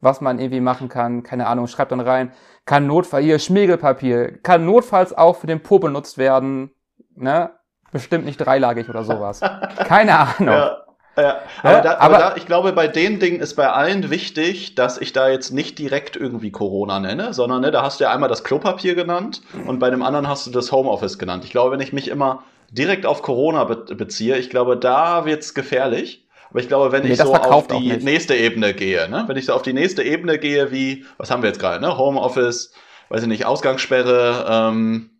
was 0.00 0.20
man 0.20 0.38
irgendwie 0.38 0.60
machen 0.60 0.88
kann. 0.88 1.22
Keine 1.22 1.46
Ahnung, 1.46 1.66
schreibt 1.66 1.92
dann 1.92 2.00
rein. 2.00 2.32
Kann 2.64 2.86
Notfall 2.86 3.22
hier 3.22 3.38
Schmiegelpapier, 3.38 4.38
kann 4.42 4.64
notfalls 4.64 5.16
auch 5.16 5.36
für 5.36 5.46
den 5.46 5.62
Po 5.62 5.78
benutzt 5.78 6.18
werden. 6.18 6.70
Ne? 7.14 7.50
Bestimmt 7.92 8.24
nicht 8.24 8.38
dreilagig 8.38 8.88
oder 8.88 9.04
sowas. 9.04 9.40
Keine 9.76 10.18
Ahnung. 10.18 10.54
Ja. 10.54 10.76
Ja, 11.16 11.40
aber, 11.62 11.80
da, 11.80 11.90
aber, 11.94 12.00
aber 12.00 12.18
da, 12.18 12.36
ich 12.36 12.46
glaube, 12.46 12.72
bei 12.72 12.86
den 12.86 13.18
Dingen 13.18 13.40
ist 13.40 13.54
bei 13.54 13.68
allen 13.68 14.10
wichtig, 14.10 14.76
dass 14.76 14.96
ich 14.96 15.12
da 15.12 15.28
jetzt 15.28 15.50
nicht 15.50 15.78
direkt 15.78 16.16
irgendwie 16.16 16.50
Corona 16.50 17.00
nenne, 17.00 17.34
sondern 17.34 17.62
ne, 17.62 17.70
da 17.70 17.82
hast 17.82 18.00
du 18.00 18.04
ja 18.04 18.12
einmal 18.12 18.28
das 18.28 18.44
Klopapier 18.44 18.94
genannt 18.94 19.42
und 19.66 19.80
bei 19.80 19.90
dem 19.90 20.02
anderen 20.02 20.28
hast 20.28 20.46
du 20.46 20.50
das 20.50 20.72
Homeoffice 20.72 21.18
genannt. 21.18 21.44
Ich 21.44 21.50
glaube, 21.50 21.72
wenn 21.72 21.80
ich 21.80 21.92
mich 21.92 22.08
immer 22.08 22.44
direkt 22.70 23.06
auf 23.06 23.22
Corona 23.22 23.64
be 23.64 23.94
beziehe, 23.94 24.36
ich 24.38 24.50
glaube, 24.50 24.76
da 24.76 25.24
wird's 25.24 25.52
gefährlich. 25.52 26.28
Aber 26.50 26.60
ich 26.60 26.68
glaube, 26.68 26.92
wenn 26.92 27.04
nee, 27.04 27.12
ich 27.12 27.18
so 27.18 27.34
auf 27.34 27.68
die 27.68 27.96
nächste 27.98 28.34
Ebene 28.34 28.74
gehe, 28.74 29.08
ne, 29.08 29.24
wenn 29.26 29.36
ich 29.36 29.46
so 29.46 29.54
auf 29.54 29.62
die 29.62 29.72
nächste 29.72 30.02
Ebene 30.02 30.38
gehe, 30.38 30.72
wie, 30.72 31.04
was 31.16 31.30
haben 31.30 31.42
wir 31.42 31.48
jetzt 31.48 31.60
gerade, 31.60 31.80
ne, 31.80 31.96
Homeoffice, 31.96 32.72
weiß 33.08 33.22
ich 33.22 33.28
nicht, 33.28 33.46
Ausgangssperre, 33.46 34.46
ähm, 34.48 35.10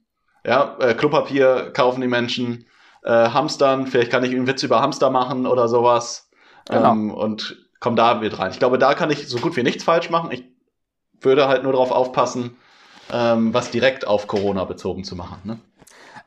ja, 0.44 0.76
äh, 0.80 0.94
Klopapier 0.94 1.70
kaufen 1.72 2.00
die 2.00 2.08
Menschen, 2.08 2.66
äh, 3.04 3.10
Hamstern, 3.10 3.86
vielleicht 3.86 4.10
kann 4.10 4.24
ich 4.24 4.32
einen 4.32 4.46
Witz 4.46 4.62
über 4.62 4.80
Hamster 4.80 5.10
machen 5.10 5.46
oder 5.46 5.68
sowas. 5.68 6.28
Genau. 6.68 6.92
Ähm, 6.92 7.10
und 7.14 7.56
komm 7.80 7.96
da 7.96 8.20
wieder 8.20 8.38
rein. 8.38 8.50
Ich 8.50 8.58
glaube, 8.58 8.78
da 8.78 8.94
kann 8.94 9.10
ich 9.10 9.28
so 9.28 9.38
gut 9.38 9.56
wie 9.56 9.62
nichts 9.62 9.84
falsch 9.84 10.10
machen. 10.10 10.30
Ich 10.32 10.44
würde 11.20 11.48
halt 11.48 11.62
nur 11.62 11.72
darauf 11.72 11.90
aufpassen, 11.90 12.56
ähm, 13.12 13.52
was 13.54 13.70
direkt 13.70 14.06
auf 14.06 14.26
Corona 14.26 14.64
bezogen 14.64 15.04
zu 15.04 15.16
machen. 15.16 15.40
Ne? 15.44 15.58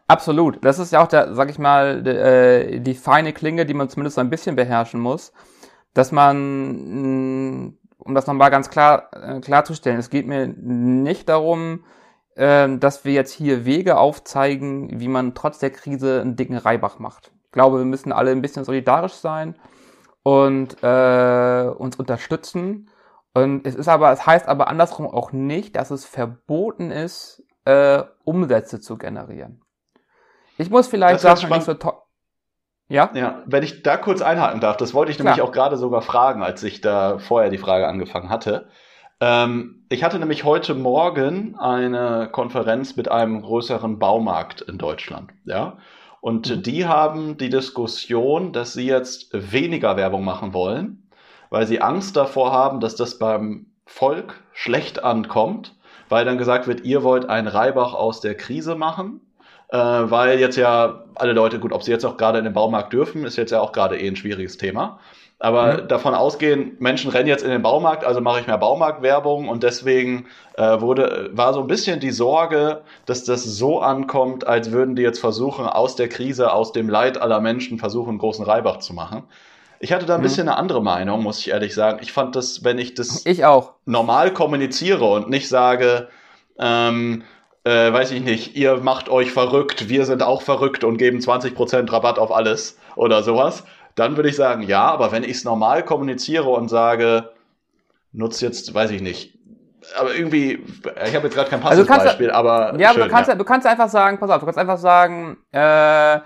Absolut. 0.08 0.64
Das 0.64 0.80
ist 0.80 0.92
ja 0.92 1.02
auch 1.02 1.08
der, 1.08 1.34
sag 1.34 1.50
ich 1.50 1.60
mal, 1.60 2.04
die, 2.04 2.10
äh, 2.10 2.80
die 2.80 2.94
feine 2.94 3.34
Klinge, 3.34 3.66
die 3.66 3.74
man 3.74 3.90
zumindest 3.90 4.16
so 4.16 4.22
ein 4.22 4.30
bisschen 4.30 4.56
beherrschen 4.56 5.00
muss, 5.00 5.32
dass 5.94 6.12
man, 6.12 7.66
mm, 7.66 7.78
um 7.98 8.16
das 8.16 8.28
nochmal 8.28 8.52
ganz 8.52 8.70
klar 8.70 9.10
äh, 9.14 9.40
klarzustellen, 9.40 10.00
es 10.00 10.10
geht 10.10 10.28
mir 10.28 10.48
nicht 10.48 11.30
darum, 11.30 11.86
äh, 12.36 12.78
dass 12.78 13.06
wir 13.06 13.14
jetzt 13.14 13.32
hier 13.32 13.66
Wege 13.66 13.98
aufzeigen, 13.98 15.00
wie 15.00 15.08
man 15.08 15.36
trotz 15.36 15.60
der 15.60 15.72
Krise 15.72 16.22
einen 16.22 16.36
dicken 16.36 16.58
Reibach 16.58 17.00
macht. 17.00 17.32
Ich 17.46 17.52
glaube, 17.52 17.78
wir 17.78 17.86
müssen 17.86 18.12
alle 18.12 18.32
ein 18.32 18.42
bisschen 18.42 18.66
solidarisch 18.66 19.14
sein 19.14 19.56
und 20.24 20.78
äh, 20.84 21.70
uns 21.78 21.96
unterstützen. 21.98 22.90
Und 23.34 23.66
es 23.66 23.76
ist 23.76 23.88
aber, 23.88 24.12
es 24.12 24.26
heißt 24.26 24.48
aber 24.48 24.68
andersrum 24.68 25.08
auch 25.08 25.32
nicht, 25.32 25.76
dass 25.76 25.92
es 25.92 26.06
verboten 26.06 26.92
ist, 26.92 27.44
äh, 27.66 28.04
Umsätze 28.26 28.80
zu 28.80 28.98
generieren. 28.98 29.63
Ich 30.58 30.70
muss 30.70 30.88
vielleicht 30.88 31.20
sagen, 31.22 31.50
nicht 31.50 31.64
so 31.64 31.74
ja? 32.90 33.10
Ja, 33.14 33.42
wenn 33.46 33.64
ich 33.64 33.82
da 33.82 33.98
kurz 33.98 34.22
einhaken 34.22 34.60
darf, 34.60 34.78
das 34.78 34.94
wollte 34.94 35.12
ich 35.12 35.18
Klar. 35.18 35.32
nämlich 35.34 35.42
auch 35.42 35.52
gerade 35.52 35.78
sogar 35.78 36.02
fragen, 36.02 36.44
als 36.44 36.64
ich 36.64 36.82
da 36.82 37.18
vorher 37.18 37.50
die 37.50 37.58
Frage 37.58 37.88
angefangen 37.88 38.30
hatte. 38.30 38.68
Ähm, 39.20 39.86
ich 39.90 40.04
hatte 40.04 40.20
nämlich 40.20 40.44
heute 40.44 40.76
Morgen 40.76 41.56
eine 41.58 42.30
Konferenz 42.32 42.96
mit 42.96 43.10
einem 43.10 43.42
größeren 43.42 44.00
Baumarkt 44.00 44.62
in 44.62 44.78
Deutschland, 44.78 45.32
ja. 45.46 45.78
Und 46.22 46.50
mhm. 46.50 46.64
die 46.64 46.86
haben 46.86 47.38
die 47.38 47.50
Diskussion, 47.50 48.54
dass 48.54 48.74
sie 48.74 48.86
jetzt 48.86 49.30
weniger 49.34 49.98
Werbung 49.98 50.24
machen 50.24 50.54
wollen, 50.54 51.10
weil 51.50 51.68
sie 51.68 51.82
Angst 51.82 52.16
davor 52.16 52.52
haben, 52.52 52.80
dass 52.80 52.96
das 52.96 53.18
beim 53.18 53.68
Volk 53.86 54.42
schlecht 54.54 55.04
ankommt, 55.04 55.76
weil 56.10 56.26
dann 56.26 56.38
gesagt 56.38 56.68
wird, 56.68 56.82
ihr 56.82 57.04
wollt 57.04 57.30
einen 57.30 57.48
Reibach 57.48 57.94
aus 57.94 58.22
der 58.22 58.36
Krise 58.36 58.76
machen, 58.76 59.22
äh, 59.74 59.78
weil 59.78 60.40
jetzt 60.40 60.56
ja 60.56 61.04
alle 61.16 61.34
Leute, 61.34 61.60
gut, 61.60 61.74
ob 61.74 61.82
sie 61.82 61.92
jetzt 61.92 62.06
auch 62.06 62.16
gerade 62.16 62.38
in 62.38 62.44
den 62.44 62.54
Baumarkt 62.54 62.94
dürfen, 62.94 63.26
ist 63.26 63.38
jetzt 63.38 63.52
ja 63.52 63.60
auch 63.60 63.72
gerade 63.72 64.00
eh 64.00 64.08
ein 64.08 64.16
schwieriges 64.16 64.58
Thema. 64.58 65.00
Aber 65.40 65.82
mhm. 65.82 65.88
davon 65.88 66.14
ausgehen, 66.14 66.78
Menschen 66.78 67.10
rennen 67.10 67.28
jetzt 67.28 67.44
in 67.44 67.50
den 67.50 67.64
Baumarkt, 67.64 68.06
also 68.06 68.22
mache 68.22 68.40
ich 68.40 68.48
mehr 68.48 68.60
Baumarktwerbung 68.60 69.50
und 69.50 69.64
deswegen 69.64 70.28
äh, 70.58 70.80
wurde, 70.80 71.32
war 71.34 71.56
so 71.56 71.62
ein 71.62 71.68
bisschen 71.68 72.00
die 72.00 72.12
Sorge, 72.12 72.84
dass 73.08 73.24
das 73.24 73.44
so 73.44 73.82
ankommt, 73.82 74.46
als 74.46 74.72
würden 74.72 74.96
die 74.96 75.02
jetzt 75.02 75.20
versuchen, 75.20 75.66
aus 75.66 75.96
der 75.96 76.08
Krise, 76.08 76.54
aus 76.54 76.72
dem 76.72 76.88
Leid 76.88 77.20
aller 77.20 77.42
Menschen 77.42 77.80
versuchen, 77.80 78.10
einen 78.10 78.20
großen 78.20 78.46
Reibach 78.46 78.78
zu 78.78 78.94
machen. 78.94 79.24
Ich 79.80 79.92
hatte 79.92 80.06
da 80.06 80.14
ein 80.14 80.22
mhm. 80.22 80.24
bisschen 80.24 80.48
eine 80.48 80.58
andere 80.58 80.84
Meinung, 80.84 81.24
muss 81.24 81.40
ich 81.40 81.50
ehrlich 81.50 81.74
sagen. 81.74 81.98
Ich 82.04 82.12
fand 82.14 82.36
das, 82.36 82.64
wenn 82.64 82.78
ich 82.78 82.94
das 82.94 83.26
ich 83.26 83.44
auch. 83.44 83.74
normal 83.86 84.32
kommuniziere 84.34 85.04
und 85.04 85.32
nicht 85.32 85.50
sage, 85.50 86.10
ähm, 86.60 87.24
äh, 87.64 87.94
weiß 87.94 88.12
ich 88.12 88.24
nicht, 88.24 88.56
ihr 88.56 88.78
macht 88.78 89.10
euch 89.10 89.32
verrückt, 89.32 89.90
wir 89.90 90.06
sind 90.06 90.22
auch 90.22 90.42
verrückt 90.42 90.84
und 90.84 90.98
geben 90.98 91.20
20% 91.20 91.92
Rabatt 91.92 92.20
auf 92.20 92.32
alles 92.32 92.78
oder 92.96 93.24
sowas, 93.24 93.64
dann 93.96 94.16
würde 94.18 94.30
ich 94.30 94.36
sagen, 94.36 94.64
ja, 94.64 94.86
aber 94.86 95.12
wenn 95.12 95.24
ich 95.24 95.32
es 95.32 95.44
normal 95.44 95.84
kommuniziere 95.84 96.50
und 96.50 96.70
sage, 96.70 97.30
nutze 98.12 98.46
jetzt, 98.46 98.74
weiß 98.74 98.92
ich 98.92 99.02
nicht, 99.02 99.38
aber 99.98 100.16
irgendwie, 100.16 100.64
ich 101.06 101.16
habe 101.16 101.26
jetzt 101.26 101.36
gerade 101.36 101.50
kein 101.50 101.62
passendes 101.62 101.90
also 101.90 102.04
Beispiel, 102.04 102.28
du, 102.28 102.36
aber. 102.36 102.80
Ja, 102.80 102.90
schön, 102.90 103.02
aber 103.02 103.06
du 103.06 103.10
kannst, 103.10 103.30
ja. 103.30 103.36
du 103.36 103.44
kannst 103.44 103.68
einfach 103.68 103.90
sagen, 103.90 104.18
pass 104.18 104.30
auf, 104.30 104.40
du 104.40 104.46
kannst 104.46 104.60
einfach 104.60 104.78
sagen, 104.78 105.38
äh, 105.52 106.20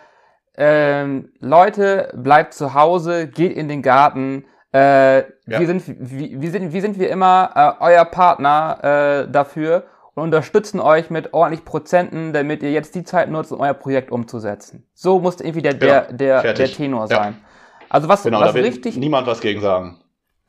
äh, 0.58 1.24
Leute, 1.40 2.12
bleibt 2.16 2.54
zu 2.54 2.74
Hause, 2.74 3.28
geht 3.28 3.54
in 3.54 3.68
den 3.68 3.82
Garten, 3.82 4.46
äh, 4.74 5.20
ja. 5.20 5.26
wir, 5.46 5.66
sind, 5.66 5.84
wie, 5.88 6.40
wie, 6.40 6.50
sind, 6.50 6.74
wie 6.74 6.82
sind 6.82 7.00
wir 7.00 7.10
immer 7.10 7.78
äh, 7.80 7.84
euer 7.84 8.06
Partner 8.06 9.26
äh, 9.28 9.32
dafür 9.32 9.84
und 10.18 10.24
unterstützen 10.24 10.80
euch 10.80 11.12
mit 11.12 11.36
ordentlich 11.36 11.64
Prozenten, 11.64 12.34
damit 12.34 12.64
ihr 12.64 12.72
jetzt 12.72 12.96
die 12.96 13.04
Zeit 13.04 13.30
nutzt, 13.30 13.52
um 13.52 13.60
euer 13.60 13.76
Projekt 13.76 14.12
umzusetzen. 14.12 14.84
So 14.96 15.20
muss 15.20 15.40
irgendwie 15.40 15.62
der, 15.62 15.76
der, 15.76 16.06
genau. 16.06 16.18
der, 16.18 16.54
der 16.54 16.68
Tenor 16.72 17.08
sein. 17.08 17.36
Ja. 17.40 17.48
Also 17.88 18.10
was, 18.10 18.24
genau, 18.24 18.42
was 18.42 18.56
richtig. 18.56 18.98
Niemand 18.98 19.28
was 19.28 19.42
gegen 19.42 19.62
sagen. 19.62 20.00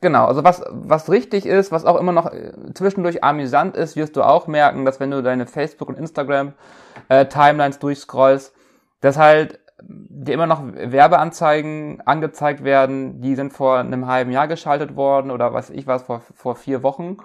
Genau, 0.01 0.25
also 0.25 0.43
was, 0.43 0.63
was 0.71 1.11
richtig 1.11 1.45
ist, 1.45 1.71
was 1.71 1.85
auch 1.85 1.99
immer 1.99 2.11
noch 2.11 2.33
äh, 2.33 2.51
zwischendurch 2.73 3.23
amüsant 3.23 3.77
ist, 3.77 3.95
wirst 3.95 4.15
du 4.15 4.23
auch 4.23 4.47
merken, 4.47 4.85
dass 4.85 4.99
wenn 4.99 5.11
du 5.11 5.21
deine 5.21 5.45
Facebook- 5.45 5.89
und 5.89 5.99
Instagram-Timelines 5.99 7.75
äh, 7.75 7.79
durchscrollst, 7.79 8.55
dass 9.01 9.17
halt 9.19 9.59
dir 9.83 10.33
immer 10.33 10.47
noch 10.47 10.63
Werbeanzeigen 10.63 12.01
angezeigt 12.05 12.63
werden, 12.63 13.21
die 13.21 13.35
sind 13.35 13.53
vor 13.53 13.77
einem 13.77 14.07
halben 14.07 14.31
Jahr 14.31 14.47
geschaltet 14.47 14.95
worden 14.95 15.29
oder 15.29 15.53
was 15.53 15.69
ich 15.69 15.85
was, 15.85 16.03
vor, 16.03 16.23
vor 16.33 16.55
vier 16.55 16.81
Wochen. 16.81 17.17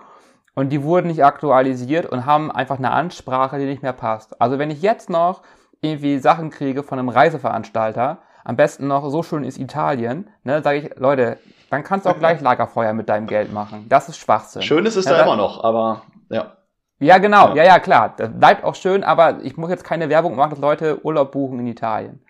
Und 0.54 0.70
die 0.70 0.82
wurden 0.82 1.08
nicht 1.08 1.24
aktualisiert 1.24 2.06
und 2.06 2.26
haben 2.26 2.50
einfach 2.50 2.78
eine 2.78 2.90
Ansprache, 2.90 3.58
die 3.58 3.66
nicht 3.66 3.82
mehr 3.82 3.92
passt. 3.92 4.40
Also 4.40 4.58
wenn 4.58 4.70
ich 4.70 4.82
jetzt 4.82 5.10
noch 5.10 5.42
irgendwie 5.80 6.18
Sachen 6.18 6.50
kriege 6.50 6.82
von 6.82 6.98
einem 6.98 7.08
Reiseveranstalter, 7.08 8.18
am 8.44 8.56
besten 8.56 8.86
noch 8.86 9.08
so 9.08 9.22
schön 9.22 9.44
ist 9.44 9.58
Italien, 9.58 10.28
ne, 10.44 10.62
sage 10.62 10.78
ich, 10.78 10.98
Leute, 10.98 11.38
dann 11.70 11.82
kannst 11.82 12.06
du 12.06 12.10
auch 12.10 12.18
gleich 12.18 12.40
Lagerfeuer 12.42 12.92
mit 12.92 13.08
deinem 13.08 13.26
Geld 13.26 13.52
machen. 13.52 13.86
Das 13.88 14.08
ist 14.08 14.18
Schwachsinn. 14.18 14.62
Schön 14.62 14.86
ist 14.86 14.96
es 14.96 15.06
ja, 15.06 15.12
da 15.12 15.22
immer 15.22 15.36
noch, 15.36 15.64
aber 15.64 16.02
ja. 16.30 16.56
Ja, 17.00 17.18
genau, 17.18 17.48
ja. 17.48 17.56
ja, 17.56 17.64
ja, 17.64 17.78
klar. 17.80 18.14
Das 18.16 18.30
bleibt 18.32 18.64
auch 18.64 18.76
schön, 18.76 19.02
aber 19.02 19.40
ich 19.42 19.56
muss 19.56 19.70
jetzt 19.70 19.84
keine 19.84 20.08
Werbung 20.08 20.36
machen, 20.36 20.50
dass 20.50 20.60
Leute 20.60 21.04
Urlaub 21.04 21.32
buchen 21.32 21.58
in 21.58 21.66
Italien. 21.66 22.24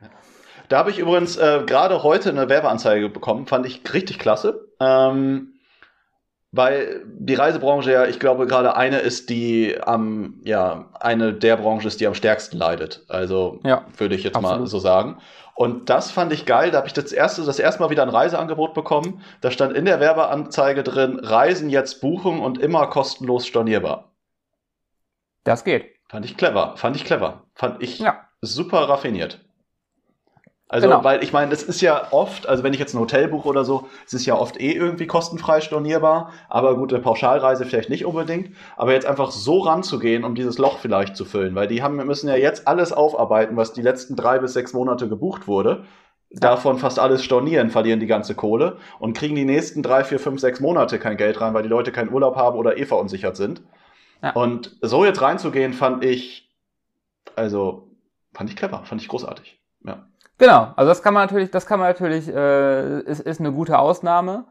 Da 0.68 0.78
habe 0.78 0.90
ich 0.90 0.98
übrigens 0.98 1.36
äh, 1.36 1.62
gerade 1.66 2.02
heute 2.02 2.30
eine 2.30 2.48
Werbeanzeige 2.48 3.10
bekommen, 3.10 3.46
fand 3.46 3.66
ich 3.66 3.82
richtig 3.92 4.18
klasse. 4.18 4.66
Ähm, 4.80 5.53
weil 6.54 7.02
die 7.06 7.34
Reisebranche 7.34 7.90
ja, 7.90 8.06
ich 8.06 8.20
glaube, 8.20 8.46
gerade 8.46 8.76
eine 8.76 8.98
ist, 8.98 9.28
die 9.28 9.76
am, 9.84 10.40
ja, 10.44 10.88
eine 11.00 11.32
der 11.32 11.56
Branchen 11.56 11.86
ist, 11.86 12.00
die 12.00 12.06
am 12.06 12.14
stärksten 12.14 12.58
leidet. 12.58 13.04
Also 13.08 13.58
ja, 13.64 13.84
würde 13.96 14.14
ich 14.14 14.22
jetzt 14.22 14.36
absolut. 14.36 14.60
mal 14.60 14.66
so 14.66 14.78
sagen. 14.78 15.18
Und 15.56 15.90
das 15.90 16.12
fand 16.12 16.32
ich 16.32 16.46
geil. 16.46 16.70
Da 16.70 16.78
habe 16.78 16.86
ich 16.86 16.92
das 16.92 17.12
erste, 17.12 17.42
das 17.44 17.58
erste 17.58 17.82
Mal 17.82 17.90
wieder 17.90 18.02
ein 18.02 18.08
Reiseangebot 18.08 18.72
bekommen. 18.74 19.22
Da 19.40 19.50
stand 19.50 19.76
in 19.76 19.84
der 19.84 19.98
Werbeanzeige 20.00 20.82
drin, 20.82 21.18
Reisen 21.20 21.70
jetzt 21.70 22.00
buchen 22.00 22.40
und 22.40 22.58
immer 22.58 22.86
kostenlos 22.86 23.46
stornierbar. 23.46 24.12
Das 25.44 25.64
geht. 25.64 25.86
Fand 26.08 26.24
ich 26.24 26.36
clever. 26.36 26.76
Fand 26.76 26.96
ich 26.96 27.04
clever. 27.04 27.42
Fand 27.54 27.82
ich 27.82 27.98
ja. 27.98 28.28
super 28.40 28.88
raffiniert. 28.88 29.43
Also, 30.68 30.88
genau. 30.88 31.04
weil 31.04 31.22
ich 31.22 31.32
meine, 31.32 31.50
das 31.50 31.62
ist 31.62 31.82
ja 31.82 32.08
oft, 32.10 32.48
also 32.48 32.62
wenn 32.62 32.72
ich 32.72 32.80
jetzt 32.80 32.94
ein 32.94 32.98
Hotel 32.98 33.28
buche 33.28 33.48
oder 33.48 33.64
so, 33.64 33.86
es 34.06 34.14
ist 34.14 34.24
ja 34.24 34.34
oft 34.34 34.58
eh 34.58 34.72
irgendwie 34.72 35.06
kostenfrei 35.06 35.60
stornierbar, 35.60 36.32
aber 36.48 36.74
gut, 36.76 36.92
eine 36.92 37.02
Pauschalreise 37.02 37.66
vielleicht 37.66 37.90
nicht 37.90 38.06
unbedingt. 38.06 38.56
Aber 38.76 38.92
jetzt 38.92 39.06
einfach 39.06 39.30
so 39.30 39.58
ranzugehen, 39.58 40.24
um 40.24 40.34
dieses 40.34 40.56
Loch 40.56 40.78
vielleicht 40.78 41.16
zu 41.16 41.26
füllen, 41.26 41.54
weil 41.54 41.68
die 41.68 41.82
haben, 41.82 41.96
müssen 41.96 42.28
ja 42.28 42.36
jetzt 42.36 42.66
alles 42.66 42.92
aufarbeiten, 42.92 43.56
was 43.56 43.74
die 43.74 43.82
letzten 43.82 44.16
drei 44.16 44.38
bis 44.38 44.54
sechs 44.54 44.72
Monate 44.72 45.08
gebucht 45.08 45.46
wurde. 45.46 45.84
Davon 46.30 46.78
fast 46.78 46.98
alles 46.98 47.22
stornieren, 47.22 47.70
verlieren 47.70 48.00
die 48.00 48.06
ganze 48.06 48.34
Kohle 48.34 48.78
und 48.98 49.16
kriegen 49.16 49.36
die 49.36 49.44
nächsten 49.44 49.82
drei, 49.82 50.02
vier, 50.02 50.18
fünf, 50.18 50.40
sechs 50.40 50.58
Monate 50.58 50.98
kein 50.98 51.16
Geld 51.16 51.40
rein, 51.40 51.54
weil 51.54 51.62
die 51.62 51.68
Leute 51.68 51.92
keinen 51.92 52.10
Urlaub 52.10 52.34
haben 52.36 52.58
oder 52.58 52.76
eh 52.78 52.86
verunsichert 52.86 53.36
sind. 53.36 53.62
Ja. 54.22 54.32
Und 54.32 54.76
so 54.80 55.04
jetzt 55.04 55.20
reinzugehen, 55.20 55.74
fand 55.74 56.04
ich, 56.04 56.50
also, 57.36 57.90
fand 58.32 58.50
ich 58.50 58.56
clever, 58.56 58.82
fand 58.84 59.00
ich 59.00 59.08
großartig. 59.08 59.60
Genau, 60.38 60.72
also 60.76 60.88
das 60.88 61.02
kann 61.02 61.14
man 61.14 61.24
natürlich, 61.24 61.50
das 61.50 61.66
kann 61.66 61.78
man 61.78 61.88
natürlich, 61.88 62.28
äh, 62.28 63.00
ist, 63.00 63.20
ist 63.20 63.40
eine 63.40 63.52
gute 63.52 63.78
Ausnahme. 63.78 64.46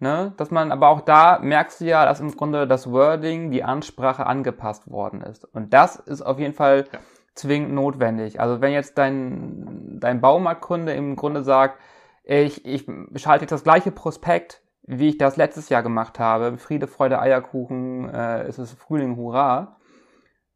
Ne? 0.00 0.32
Dass 0.36 0.52
man, 0.52 0.70
aber 0.70 0.88
auch 0.88 1.00
da 1.00 1.40
merkst 1.40 1.80
du 1.80 1.86
ja, 1.86 2.04
dass 2.04 2.20
im 2.20 2.30
Grunde 2.34 2.68
das 2.68 2.90
Wording, 2.90 3.50
die 3.50 3.64
Ansprache 3.64 4.26
angepasst 4.26 4.88
worden 4.90 5.22
ist. 5.22 5.44
Und 5.44 5.72
das 5.74 5.96
ist 5.96 6.22
auf 6.22 6.38
jeden 6.38 6.54
Fall 6.54 6.84
ja. 6.92 6.98
zwingend 7.34 7.72
notwendig. 7.72 8.40
Also 8.40 8.60
wenn 8.60 8.72
jetzt 8.72 8.96
dein, 8.96 9.98
dein 9.98 10.20
Baumarktkunde 10.20 10.92
im 10.92 11.16
Grunde 11.16 11.42
sagt, 11.42 11.80
ich, 12.22 12.64
ich 12.64 12.86
schalte 13.16 13.44
jetzt 13.44 13.52
das 13.52 13.64
gleiche 13.64 13.90
Prospekt, 13.90 14.62
wie 14.82 15.08
ich 15.08 15.18
das 15.18 15.36
letztes 15.36 15.68
Jahr 15.68 15.82
gemacht 15.82 16.18
habe, 16.20 16.58
Friede, 16.58 16.86
Freude, 16.86 17.20
Eierkuchen, 17.20 18.08
äh, 18.08 18.42
es 18.42 18.58
ist 18.58 18.78
Frühling, 18.78 19.16
Hurra, 19.16 19.77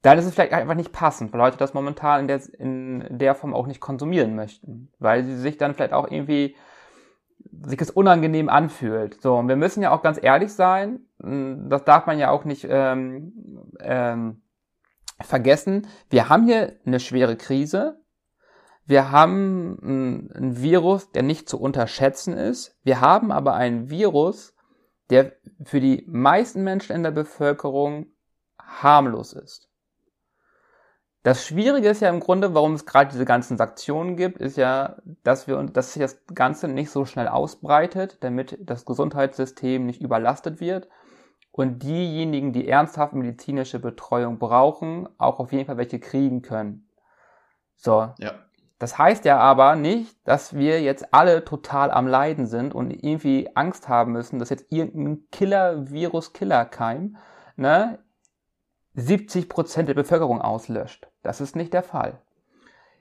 dann 0.02 0.18
ist 0.18 0.26
es 0.26 0.34
vielleicht 0.34 0.52
einfach 0.52 0.74
nicht 0.74 0.92
passend, 0.92 1.32
weil 1.32 1.40
Leute 1.40 1.56
das 1.56 1.74
momentan 1.74 2.22
in 2.22 2.28
der, 2.28 2.40
in 2.58 3.18
der 3.18 3.34
Form 3.34 3.54
auch 3.54 3.68
nicht 3.68 3.80
konsumieren 3.80 4.34
möchten, 4.34 4.92
weil 4.98 5.24
sie 5.24 5.36
sich 5.36 5.58
dann 5.58 5.74
vielleicht 5.74 5.92
auch 5.92 6.10
irgendwie 6.10 6.56
sich 7.64 7.80
es 7.80 7.90
unangenehm 7.90 8.48
anfühlt. 8.48 9.20
So, 9.20 9.36
und 9.36 9.48
wir 9.48 9.56
müssen 9.56 9.82
ja 9.82 9.92
auch 9.92 10.02
ganz 10.02 10.18
ehrlich 10.20 10.52
sein, 10.52 11.00
hm, 11.22 11.68
das 11.68 11.84
darf 11.84 12.06
man 12.06 12.18
ja 12.18 12.30
auch 12.30 12.44
nicht 12.44 12.66
ähm, 12.68 13.32
ähm, 13.80 14.42
vergessen. 15.20 15.86
Wir 16.10 16.28
haben 16.28 16.44
hier 16.44 16.76
eine 16.84 17.00
schwere 17.00 17.36
Krise. 17.36 18.00
Wir 18.84 19.12
haben 19.12 20.28
ein 20.34 20.60
Virus, 20.60 21.12
der 21.12 21.22
nicht 21.22 21.48
zu 21.48 21.60
unterschätzen 21.60 22.36
ist. 22.36 22.76
Wir 22.82 23.00
haben 23.00 23.30
aber 23.30 23.54
einen 23.54 23.90
Virus, 23.90 24.56
der 25.10 25.32
für 25.64 25.78
die 25.78 26.04
meisten 26.08 26.64
Menschen 26.64 26.96
in 26.96 27.04
der 27.04 27.12
Bevölkerung 27.12 28.06
harmlos 28.58 29.32
ist. 29.32 29.71
Das 31.22 31.46
Schwierige 31.46 31.88
ist 31.88 32.00
ja 32.00 32.08
im 32.08 32.18
Grunde, 32.18 32.52
warum 32.54 32.74
es 32.74 32.84
gerade 32.84 33.12
diese 33.12 33.24
ganzen 33.24 33.56
Sanktionen 33.56 34.16
gibt, 34.16 34.38
ist 34.38 34.56
ja, 34.56 34.96
dass 35.22 35.46
wir 35.46 35.62
dass 35.64 35.92
sich 35.92 36.02
das 36.02 36.24
Ganze 36.34 36.66
nicht 36.66 36.90
so 36.90 37.04
schnell 37.04 37.28
ausbreitet, 37.28 38.18
damit 38.20 38.58
das 38.60 38.84
Gesundheitssystem 38.84 39.86
nicht 39.86 40.02
überlastet 40.02 40.60
wird 40.60 40.88
und 41.52 41.82
diejenigen, 41.82 42.52
die 42.52 42.66
ernsthaft 42.66 43.12
medizinische 43.12 43.78
Betreuung 43.78 44.38
brauchen, 44.38 45.08
auch 45.18 45.38
auf 45.38 45.52
jeden 45.52 45.66
Fall 45.66 45.76
welche 45.76 46.00
kriegen 46.00 46.42
können. 46.42 46.88
So. 47.76 48.08
Ja. 48.18 48.32
Das 48.80 48.98
heißt 48.98 49.24
ja 49.24 49.38
aber 49.38 49.76
nicht, 49.76 50.16
dass 50.24 50.54
wir 50.54 50.82
jetzt 50.82 51.14
alle 51.14 51.44
total 51.44 51.92
am 51.92 52.08
Leiden 52.08 52.46
sind 52.46 52.74
und 52.74 52.90
irgendwie 52.90 53.48
Angst 53.54 53.88
haben 53.88 54.10
müssen, 54.10 54.40
dass 54.40 54.50
jetzt 54.50 54.72
irgendein 54.72 55.28
Killer-Virus-Killer-Keim 55.30 57.16
ne, 57.54 58.00
70 58.94 59.48
Prozent 59.48 59.88
der 59.88 59.94
Bevölkerung 59.94 60.40
auslöscht. 60.40 61.08
Das 61.22 61.40
ist 61.40 61.56
nicht 61.56 61.72
der 61.72 61.82
Fall. 61.82 62.18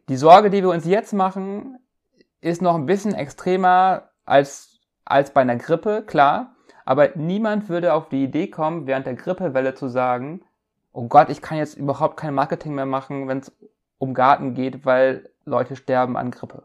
Die 0.09 0.17
Sorge, 0.17 0.49
die 0.49 0.61
wir 0.61 0.69
uns 0.69 0.85
jetzt 0.85 1.13
machen, 1.13 1.79
ist 2.39 2.61
noch 2.61 2.75
ein 2.75 2.85
bisschen 2.85 3.13
extremer 3.13 4.09
als, 4.25 4.79
als 5.05 5.31
bei 5.31 5.41
einer 5.41 5.57
Grippe, 5.57 6.03
klar. 6.05 6.55
Aber 6.85 7.09
niemand 7.15 7.69
würde 7.69 7.93
auf 7.93 8.09
die 8.09 8.23
Idee 8.23 8.47
kommen, 8.47 8.87
während 8.87 9.05
der 9.05 9.15
Grippewelle 9.15 9.75
zu 9.75 9.87
sagen, 9.87 10.41
oh 10.93 11.07
Gott, 11.07 11.29
ich 11.29 11.41
kann 11.41 11.57
jetzt 11.57 11.77
überhaupt 11.77 12.17
kein 12.17 12.33
Marketing 12.33 12.73
mehr 12.73 12.85
machen, 12.85 13.27
wenn 13.27 13.39
es 13.39 13.51
um 13.97 14.13
Garten 14.13 14.53
geht, 14.53 14.85
weil 14.85 15.29
Leute 15.45 15.75
sterben 15.75 16.17
an 16.17 16.31
Grippe. 16.31 16.63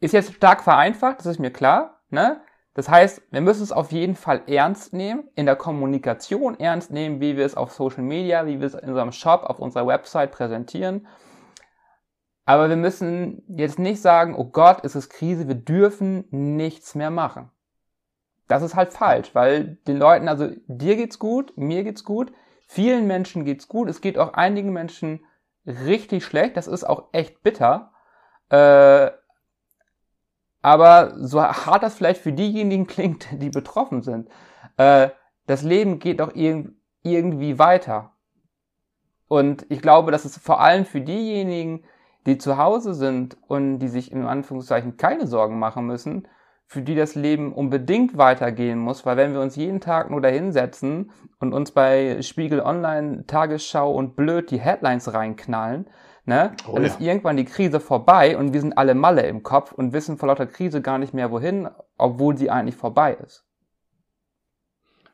Ist 0.00 0.12
jetzt 0.12 0.34
stark 0.34 0.62
vereinfacht, 0.62 1.20
das 1.20 1.26
ist 1.26 1.38
mir 1.38 1.52
klar, 1.52 2.00
ne? 2.10 2.40
Das 2.74 2.88
heißt, 2.88 3.22
wir 3.30 3.40
müssen 3.40 3.64
es 3.64 3.72
auf 3.72 3.90
jeden 3.90 4.14
Fall 4.14 4.42
ernst 4.46 4.92
nehmen, 4.92 5.28
in 5.34 5.46
der 5.46 5.56
Kommunikation 5.56 6.58
ernst 6.58 6.92
nehmen, 6.92 7.20
wie 7.20 7.36
wir 7.36 7.44
es 7.44 7.56
auf 7.56 7.72
Social 7.72 8.04
Media, 8.04 8.46
wie 8.46 8.60
wir 8.60 8.66
es 8.66 8.74
in 8.74 8.88
unserem 8.88 9.12
Shop, 9.12 9.42
auf 9.42 9.58
unserer 9.58 9.86
Website 9.86 10.30
präsentieren. 10.30 11.06
Aber 12.44 12.68
wir 12.68 12.76
müssen 12.76 13.42
jetzt 13.48 13.78
nicht 13.78 14.00
sagen, 14.00 14.34
oh 14.36 14.44
Gott, 14.44 14.80
ist 14.80 14.94
es 14.94 15.08
Krise, 15.08 15.48
wir 15.48 15.56
dürfen 15.56 16.24
nichts 16.30 16.94
mehr 16.94 17.10
machen. 17.10 17.50
Das 18.48 18.62
ist 18.62 18.74
halt 18.74 18.92
falsch, 18.92 19.34
weil 19.34 19.78
den 19.86 19.96
Leuten, 19.96 20.28
also 20.28 20.48
dir 20.66 20.96
geht's 20.96 21.18
gut, 21.18 21.52
mir 21.56 21.84
geht's 21.84 22.04
gut, 22.04 22.32
vielen 22.66 23.06
Menschen 23.06 23.44
geht's 23.44 23.68
gut, 23.68 23.88
es 23.88 24.00
geht 24.00 24.18
auch 24.18 24.34
einigen 24.34 24.72
Menschen 24.72 25.24
richtig 25.66 26.24
schlecht, 26.24 26.56
das 26.56 26.66
ist 26.66 26.84
auch 26.84 27.08
echt 27.12 27.42
bitter. 27.42 27.92
Äh, 28.48 29.10
aber 30.62 31.14
so 31.18 31.42
hart 31.42 31.82
das 31.82 31.94
vielleicht 31.94 32.20
für 32.20 32.32
diejenigen 32.32 32.86
klingt, 32.88 33.26
die 33.32 33.50
betroffen 33.50 34.02
sind, 34.02 34.28
äh, 34.76 35.10
das 35.46 35.62
Leben 35.62 35.98
geht 35.98 36.20
doch 36.20 36.34
irg 36.34 36.72
irgendwie 37.02 37.58
weiter. 37.58 38.12
Und 39.26 39.64
ich 39.70 39.80
glaube, 39.80 40.12
dass 40.12 40.24
es 40.24 40.36
vor 40.36 40.60
allem 40.60 40.84
für 40.84 41.00
diejenigen, 41.00 41.84
die 42.26 42.36
zu 42.36 42.58
Hause 42.58 42.94
sind 42.94 43.38
und 43.48 43.78
die 43.78 43.88
sich 43.88 44.12
in 44.12 44.26
Anführungszeichen 44.26 44.96
keine 44.96 45.26
Sorgen 45.26 45.58
machen 45.58 45.86
müssen, 45.86 46.28
für 46.66 46.82
die 46.82 46.94
das 46.94 47.14
Leben 47.14 47.52
unbedingt 47.52 48.16
weitergehen 48.16 48.78
muss, 48.78 49.04
weil 49.04 49.16
wenn 49.16 49.32
wir 49.32 49.40
uns 49.40 49.56
jeden 49.56 49.80
Tag 49.80 50.10
nur 50.10 50.20
dahinsetzen 50.20 51.10
und 51.40 51.52
uns 51.52 51.72
bei 51.72 52.22
Spiegel 52.22 52.60
Online, 52.60 53.26
Tagesschau 53.26 53.92
und 53.92 54.14
blöd 54.14 54.50
die 54.50 54.60
Headlines 54.60 55.12
reinknallen, 55.12 55.88
Ne? 56.24 56.52
Oh, 56.66 56.74
dann 56.74 56.82
ja. 56.82 56.88
ist 56.88 57.00
irgendwann 57.00 57.36
die 57.36 57.44
Krise 57.44 57.80
vorbei 57.80 58.36
und 58.36 58.52
wir 58.52 58.60
sind 58.60 58.76
alle 58.76 58.94
Malle 58.94 59.22
im 59.22 59.42
Kopf 59.42 59.72
und 59.72 59.92
wissen 59.92 60.18
vor 60.18 60.28
lauter 60.28 60.46
Krise 60.46 60.82
gar 60.82 60.98
nicht 60.98 61.14
mehr 61.14 61.30
wohin, 61.30 61.68
obwohl 61.96 62.36
sie 62.36 62.50
eigentlich 62.50 62.76
vorbei 62.76 63.16
ist. 63.24 63.44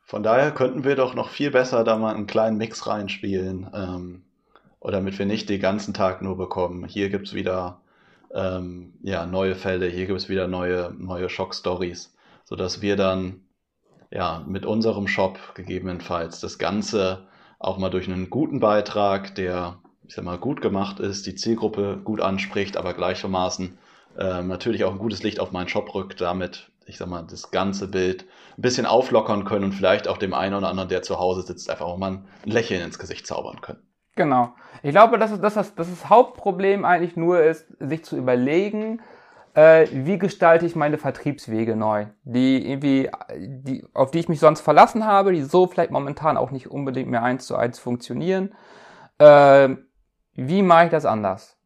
Von 0.03 0.23
daher 0.23 0.53
könnten 0.53 0.85
wir 0.85 0.95
doch 0.95 1.15
noch 1.15 1.31
viel 1.31 1.51
besser 1.51 1.83
da 1.85 1.97
mal 1.97 2.15
einen 2.15 2.27
kleinen 2.27 2.59
Mix 2.59 2.87
reinspielen. 2.87 3.71
Ähm, 3.75 4.27
oder 4.87 4.99
damit 4.99 5.19
wir 5.19 5.27
nicht 5.27 5.49
den 5.49 5.61
ganzen 5.61 5.95
Tag 5.95 6.23
nur 6.23 6.37
bekommen. 6.37 6.85
Hier 6.85 7.09
gibt 7.11 7.27
es 7.27 7.35
wieder 7.35 7.81
ähm, 8.33 8.95
ja, 9.03 9.27
neue 9.27 9.57
Fälle, 9.57 9.89
hier 9.89 10.07
gibt 10.07 10.21
es 10.21 10.29
wieder 10.29 10.47
neue, 10.47 10.95
neue 10.97 11.29
Schock-Stories, 11.29 12.15
sodass 12.45 12.83
wir 12.83 12.95
dann 12.95 13.41
ja, 14.13 14.45
mit 14.47 14.65
unserem 14.65 15.09
Shop 15.09 15.39
gegebenenfalls 15.55 16.41
das 16.41 16.59
Ganze 16.59 17.27
auch 17.59 17.79
mal 17.79 17.91
durch 17.91 18.07
einen 18.07 18.31
guten 18.31 18.61
Beitrag, 18.61 19.35
der 19.35 19.79
ich 20.07 20.15
sag 20.15 20.25
mal, 20.25 20.39
gut 20.39 20.61
gemacht 20.61 21.01
ist, 21.01 21.27
die 21.27 21.35
Zielgruppe 21.35 21.99
gut 22.03 22.21
anspricht, 22.21 22.77
aber 22.77 22.95
gleichermaßen 22.95 23.79
äh, 24.19 24.43
natürlich 24.43 24.85
auch 24.85 24.93
ein 24.93 24.99
gutes 24.99 25.23
Licht 25.23 25.41
auf 25.41 25.53
meinen 25.53 25.69
Shop 25.69 25.95
rückt, 25.95 26.21
damit, 26.21 26.71
ich 26.87 26.99
sag 26.99 27.09
mal, 27.09 27.25
das 27.29 27.51
ganze 27.51 27.89
Bild 27.89 28.25
ein 28.57 28.63
bisschen 28.63 28.87
auflockern 28.87 29.45
können 29.45 29.65
und 29.65 29.73
vielleicht 29.73 30.09
auch 30.09 30.19
dem 30.19 30.35
einen 30.35 30.55
oder 30.55 30.69
anderen, 30.69 30.89
der 30.89 31.03
zu 31.03 31.19
Hause 31.19 31.43
sitzt, 31.43 31.71
einfach 31.71 31.87
auch 31.87 31.99
mal 31.99 32.13
ein 32.13 32.25
Lächeln 32.45 32.83
ins 32.83 32.99
Gesicht 32.99 33.27
zaubern 33.27 33.61
können. 33.61 33.81
Genau. 34.15 34.55
Ich 34.83 34.93
glaube, 34.93 35.19
dass, 35.19 35.39
dass, 35.41 35.55
das, 35.55 35.75
dass 35.75 35.91
das 35.91 36.09
Hauptproblem 36.09 36.85
eigentlich 36.85 37.17
nur 37.17 37.43
ist, 37.43 37.67
sich 37.79 38.05
zu 38.05 38.17
überlegen, 38.17 39.03
äh, 39.55 39.87
wie 39.93 40.19
gestalte 40.19 40.65
ich 40.65 40.77
meine 40.77 40.97
Vertriebswege 40.97 41.77
neu, 41.77 42.07
die 42.25 42.71
irgendwie, 42.71 43.11
die, 43.37 43.85
auf 43.93 44.11
die 44.11 44.21
ich 44.21 44.29
mich 44.29 44.41
sonst 44.41 44.61
verlassen 44.61 45.05
habe, 45.05 45.33
die 45.33 45.43
so 45.43 45.67
vielleicht 45.67 45.91
momentan 45.91 46.37
auch 46.37 46.51
nicht 46.51 46.71
unbedingt 46.71 47.11
mehr 47.11 47.23
eins 47.23 47.47
zu 47.47 47.57
eins 47.57 47.79
funktionieren. 47.79 48.55
Äh, 49.19 49.77
wie 50.37 50.63
mache 50.63 50.87
ich 50.87 50.91
das 50.91 51.05
anders? 51.05 51.57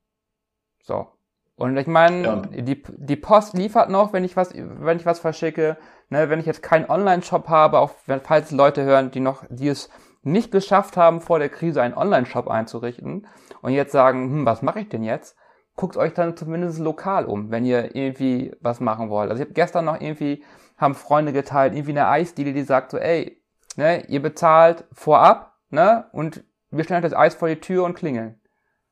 So. 0.82 1.08
Und 1.56 1.76
ich 1.76 1.86
meine, 1.86 2.22
ja. 2.22 2.36
die, 2.36 2.82
die 2.82 3.16
Post 3.16 3.54
liefert 3.54 3.90
noch, 3.90 4.12
wenn 4.12 4.24
ich 4.24 4.36
was, 4.36 4.52
wenn 4.54 4.96
ich 4.96 5.06
was 5.06 5.18
verschicke. 5.18 5.76
Ne, 6.08 6.28
wenn 6.28 6.40
ich 6.40 6.46
jetzt 6.46 6.62
keinen 6.62 6.90
Online-Shop 6.90 7.48
habe, 7.48 7.78
auch 7.78 7.92
wenn, 8.06 8.20
falls 8.20 8.50
Leute 8.50 8.82
hören, 8.82 9.12
die 9.12 9.20
noch, 9.20 9.44
die 9.48 9.68
es 9.68 9.90
nicht 10.22 10.50
geschafft 10.50 10.96
haben, 10.96 11.20
vor 11.20 11.38
der 11.38 11.50
Krise 11.50 11.82
einen 11.82 11.94
Online-Shop 11.94 12.48
einzurichten 12.48 13.28
und 13.62 13.72
jetzt 13.72 13.92
sagen, 13.92 14.24
hm, 14.24 14.46
was 14.46 14.62
mache 14.62 14.80
ich 14.80 14.88
denn 14.88 15.04
jetzt? 15.04 15.36
guckt 15.76 15.96
euch 15.96 16.12
dann 16.12 16.36
zumindest 16.36 16.78
lokal 16.78 17.24
um, 17.24 17.50
wenn 17.50 17.64
ihr 17.64 17.96
irgendwie 17.96 18.54
was 18.60 18.80
machen 18.80 19.08
wollt. 19.08 19.30
Also 19.30 19.42
ich 19.42 19.46
habe 19.48 19.54
gestern 19.54 19.86
noch 19.86 20.00
irgendwie, 20.00 20.44
haben 20.76 20.94
Freunde 20.94 21.32
geteilt, 21.32 21.74
irgendwie 21.74 21.92
eine 21.92 22.08
Eisdiele, 22.08 22.52
die 22.52 22.62
sagt 22.62 22.90
so, 22.90 22.98
ey, 22.98 23.42
ne, 23.76 24.04
ihr 24.08 24.20
bezahlt 24.20 24.84
vorab, 24.92 25.54
ne, 25.70 26.06
und 26.12 26.44
wir 26.70 26.84
stellen 26.84 27.02
euch 27.02 27.10
das 27.10 27.18
Eis 27.18 27.34
vor 27.34 27.48
die 27.48 27.60
Tür 27.60 27.84
und 27.84 27.94
klingeln. 27.94 28.39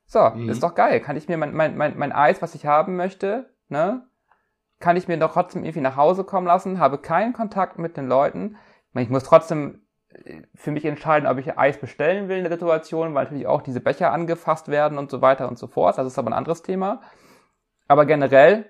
So, 0.09 0.27
mhm. 0.27 0.49
ist 0.49 0.63
doch 0.63 0.73
geil. 0.73 0.99
Kann 1.01 1.15
ich 1.15 1.27
mir 1.27 1.37
mein, 1.37 1.53
mein, 1.53 1.77
mein, 1.77 1.95
mein 1.95 2.11
Eis, 2.11 2.41
was 2.41 2.55
ich 2.55 2.65
haben 2.65 2.95
möchte, 2.95 3.53
ne, 3.67 4.07
kann 4.79 4.97
ich 4.97 5.07
mir 5.07 5.17
doch 5.17 5.33
trotzdem 5.33 5.63
irgendwie 5.63 5.81
nach 5.81 5.97
Hause 5.97 6.23
kommen 6.23 6.47
lassen, 6.47 6.79
habe 6.79 6.97
keinen 6.97 7.31
Kontakt 7.31 7.77
mit 7.77 7.95
den 7.95 8.07
Leuten. 8.07 8.57
Ich 8.95 9.09
muss 9.09 9.23
trotzdem 9.23 9.83
für 10.55 10.71
mich 10.71 10.83
entscheiden, 10.85 11.29
ob 11.29 11.37
ich 11.37 11.59
Eis 11.59 11.79
bestellen 11.79 12.27
will 12.27 12.37
in 12.37 12.43
der 12.43 12.51
Situation, 12.51 13.13
weil 13.13 13.25
natürlich 13.25 13.45
auch 13.45 13.61
diese 13.61 13.81
Becher 13.81 14.11
angefasst 14.11 14.69
werden 14.69 14.97
und 14.97 15.11
so 15.11 15.21
weiter 15.21 15.47
und 15.47 15.59
so 15.59 15.67
fort. 15.67 15.99
Das 15.99 16.07
ist 16.07 16.17
aber 16.17 16.31
ein 16.31 16.37
anderes 16.37 16.63
Thema. 16.63 17.01
Aber 17.87 18.07
generell 18.07 18.65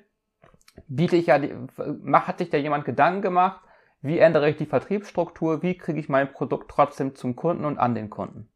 biete 0.89 1.15
ich 1.15 1.27
ja, 1.27 1.39
hat 1.39 2.39
sich 2.39 2.49
da 2.49 2.57
jemand 2.57 2.83
Gedanken 2.83 3.21
gemacht, 3.21 3.61
wie 4.01 4.19
ändere 4.19 4.49
ich 4.49 4.57
die 4.57 4.65
Vertriebsstruktur, 4.65 5.61
wie 5.61 5.77
kriege 5.77 6.01
ich 6.01 6.09
mein 6.09 6.33
Produkt 6.33 6.69
trotzdem 6.69 7.15
zum 7.15 7.37
Kunden 7.37 7.63
und 7.63 7.77
an 7.77 7.95
den 7.95 8.09
Kunden. 8.09 8.49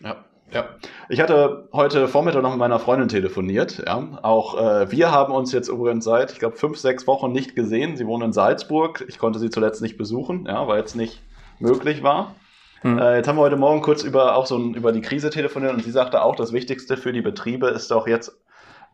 Ja, 0.00 0.26
ja. 0.52 0.64
Ich 1.08 1.20
hatte 1.20 1.68
heute 1.72 2.08
Vormittag 2.08 2.42
noch 2.42 2.50
mit 2.50 2.58
meiner 2.58 2.78
Freundin 2.78 3.08
telefoniert. 3.08 3.82
Ja. 3.84 4.18
Auch 4.22 4.60
äh, 4.60 4.90
wir 4.90 5.10
haben 5.10 5.32
uns 5.32 5.52
jetzt 5.52 5.68
übrigens 5.68 6.04
seit, 6.04 6.32
ich 6.32 6.38
glaube, 6.38 6.56
fünf, 6.56 6.78
sechs 6.78 7.06
Wochen 7.06 7.32
nicht 7.32 7.54
gesehen. 7.54 7.96
Sie 7.96 8.06
wohnt 8.06 8.24
in 8.24 8.32
Salzburg. 8.32 9.04
Ich 9.08 9.18
konnte 9.18 9.38
sie 9.38 9.50
zuletzt 9.50 9.82
nicht 9.82 9.96
besuchen, 9.96 10.46
ja, 10.46 10.66
weil 10.68 10.78
jetzt 10.78 10.96
nicht 10.96 11.22
möglich 11.58 12.02
war. 12.02 12.34
Hm. 12.82 12.98
Äh, 12.98 13.16
jetzt 13.16 13.28
haben 13.28 13.36
wir 13.36 13.42
heute 13.42 13.56
Morgen 13.56 13.82
kurz 13.82 14.02
über 14.02 14.36
auch 14.36 14.46
so 14.46 14.56
ein, 14.56 14.74
über 14.74 14.92
die 14.92 15.00
Krise 15.00 15.30
telefoniert 15.30 15.74
und 15.74 15.82
sie 15.82 15.90
sagte 15.90 16.22
auch, 16.22 16.36
das 16.36 16.52
Wichtigste 16.52 16.96
für 16.96 17.12
die 17.12 17.22
Betriebe 17.22 17.68
ist 17.68 17.90
doch 17.90 18.06
jetzt, 18.06 18.38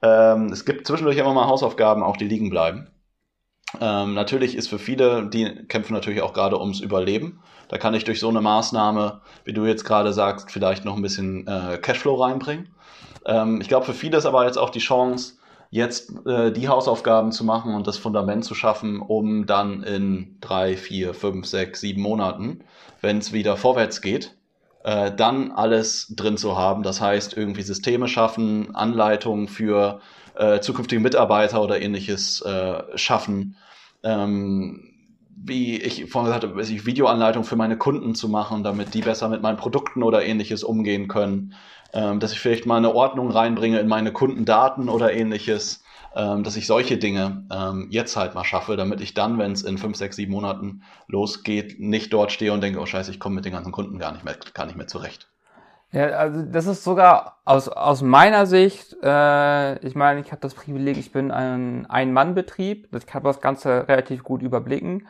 ähm, 0.02 0.46
es 0.46 0.64
gibt 0.64 0.86
zwischendurch 0.86 1.18
immer 1.18 1.34
mal 1.34 1.46
Hausaufgaben, 1.46 2.02
auch 2.02 2.16
die 2.16 2.28
liegen 2.28 2.50
bleiben. 2.50 2.88
Ähm, 3.80 4.14
natürlich 4.14 4.56
ist 4.56 4.68
für 4.68 4.78
viele, 4.78 5.26
die 5.26 5.66
kämpfen 5.68 5.94
natürlich 5.94 6.22
auch 6.22 6.32
gerade 6.32 6.60
ums 6.60 6.80
Überleben. 6.80 7.40
Da 7.68 7.78
kann 7.78 7.94
ich 7.94 8.04
durch 8.04 8.20
so 8.20 8.28
eine 8.28 8.40
Maßnahme, 8.40 9.20
wie 9.44 9.52
du 9.52 9.64
jetzt 9.64 9.84
gerade 9.84 10.12
sagst, 10.12 10.50
vielleicht 10.50 10.84
noch 10.84 10.96
ein 10.96 11.02
bisschen 11.02 11.46
äh, 11.46 11.78
Cashflow 11.80 12.14
reinbringen. 12.16 12.68
Ähm, 13.24 13.60
ich 13.60 13.68
glaube, 13.68 13.86
für 13.86 13.94
viele 13.94 14.18
ist 14.18 14.26
aber 14.26 14.44
jetzt 14.44 14.58
auch 14.58 14.70
die 14.70 14.78
Chance, 14.78 15.34
jetzt 15.70 16.12
äh, 16.26 16.52
die 16.52 16.68
Hausaufgaben 16.68 17.32
zu 17.32 17.44
machen 17.44 17.74
und 17.74 17.86
das 17.86 17.96
Fundament 17.96 18.44
zu 18.44 18.54
schaffen, 18.54 19.00
um 19.00 19.46
dann 19.46 19.82
in 19.82 20.36
drei, 20.40 20.76
vier, 20.76 21.14
fünf, 21.14 21.46
sechs, 21.46 21.80
sieben 21.80 22.02
Monaten, 22.02 22.60
wenn 23.00 23.18
es 23.18 23.32
wieder 23.32 23.56
vorwärts 23.56 24.02
geht, 24.02 24.36
äh, 24.84 25.10
dann 25.10 25.50
alles 25.50 26.12
drin 26.14 26.36
zu 26.36 26.58
haben. 26.58 26.82
Das 26.82 27.00
heißt, 27.00 27.36
irgendwie 27.36 27.62
Systeme 27.62 28.06
schaffen, 28.06 28.74
Anleitungen 28.74 29.48
für 29.48 30.00
äh, 30.36 30.60
zukünftige 30.60 31.00
Mitarbeiter 31.00 31.62
oder 31.62 31.80
ähnliches 31.80 32.40
äh, 32.42 32.82
schaffen. 32.96 33.56
Ähm, 34.02 34.88
wie 35.44 35.80
ich 35.80 36.10
vorhin 36.10 36.32
gesagt 36.32 36.44
habe, 36.44 36.86
Videoanleitungen 36.86 37.48
für 37.48 37.56
meine 37.56 37.76
Kunden 37.76 38.14
zu 38.14 38.28
machen, 38.28 38.62
damit 38.62 38.94
die 38.94 39.00
besser 39.00 39.28
mit 39.28 39.42
meinen 39.42 39.56
Produkten 39.56 40.02
oder 40.02 40.24
ähnliches 40.24 40.62
umgehen 40.62 41.08
können 41.08 41.54
ähm, 41.92 42.20
dass 42.20 42.32
ich 42.32 42.40
vielleicht 42.40 42.66
mal 42.66 42.76
eine 42.76 42.94
Ordnung 42.94 43.30
reinbringe 43.30 43.78
in 43.78 43.88
meine 43.88 44.12
Kundendaten 44.12 44.88
oder 44.88 45.12
ähnliches, 45.12 45.82
ähm, 46.14 46.42
dass 46.42 46.56
ich 46.56 46.66
solche 46.66 46.96
Dinge 46.96 47.46
ähm, 47.52 47.88
jetzt 47.90 48.16
halt 48.16 48.34
mal 48.34 48.44
schaffe, 48.44 48.76
damit 48.76 49.00
ich 49.00 49.14
dann, 49.14 49.38
wenn 49.38 49.52
es 49.52 49.62
in 49.62 49.78
fünf, 49.78 49.96
sechs, 49.96 50.16
sieben 50.16 50.32
Monaten 50.32 50.82
losgeht, 51.06 51.80
nicht 51.80 52.12
dort 52.12 52.32
stehe 52.32 52.52
und 52.52 52.62
denke, 52.62 52.80
oh 52.80 52.86
scheiße, 52.86 53.10
ich 53.10 53.20
komme 53.20 53.36
mit 53.36 53.44
den 53.44 53.52
ganzen 53.52 53.72
Kunden 53.72 53.98
gar 53.98 54.12
nicht 54.12 54.24
mehr, 54.24 54.36
gar 54.54 54.66
nicht 54.66 54.76
mehr 54.76 54.86
zurecht. 54.86 55.28
Ja, 55.92 56.06
also 56.06 56.42
das 56.42 56.66
ist 56.66 56.84
sogar 56.84 57.40
aus, 57.44 57.68
aus 57.68 58.00
meiner 58.00 58.46
Sicht, 58.46 58.96
äh, 59.02 59.78
ich 59.86 59.94
meine, 59.94 60.20
ich 60.20 60.32
habe 60.32 60.40
das 60.40 60.54
Privileg, 60.54 60.96
ich 60.96 61.12
bin 61.12 61.30
ein 61.30 61.84
Ein-Mann-Betrieb, 61.84 62.88
ich 62.96 63.06
kann 63.06 63.22
das 63.22 63.42
Ganze 63.42 63.86
relativ 63.88 64.24
gut 64.24 64.40
überblicken, 64.40 65.06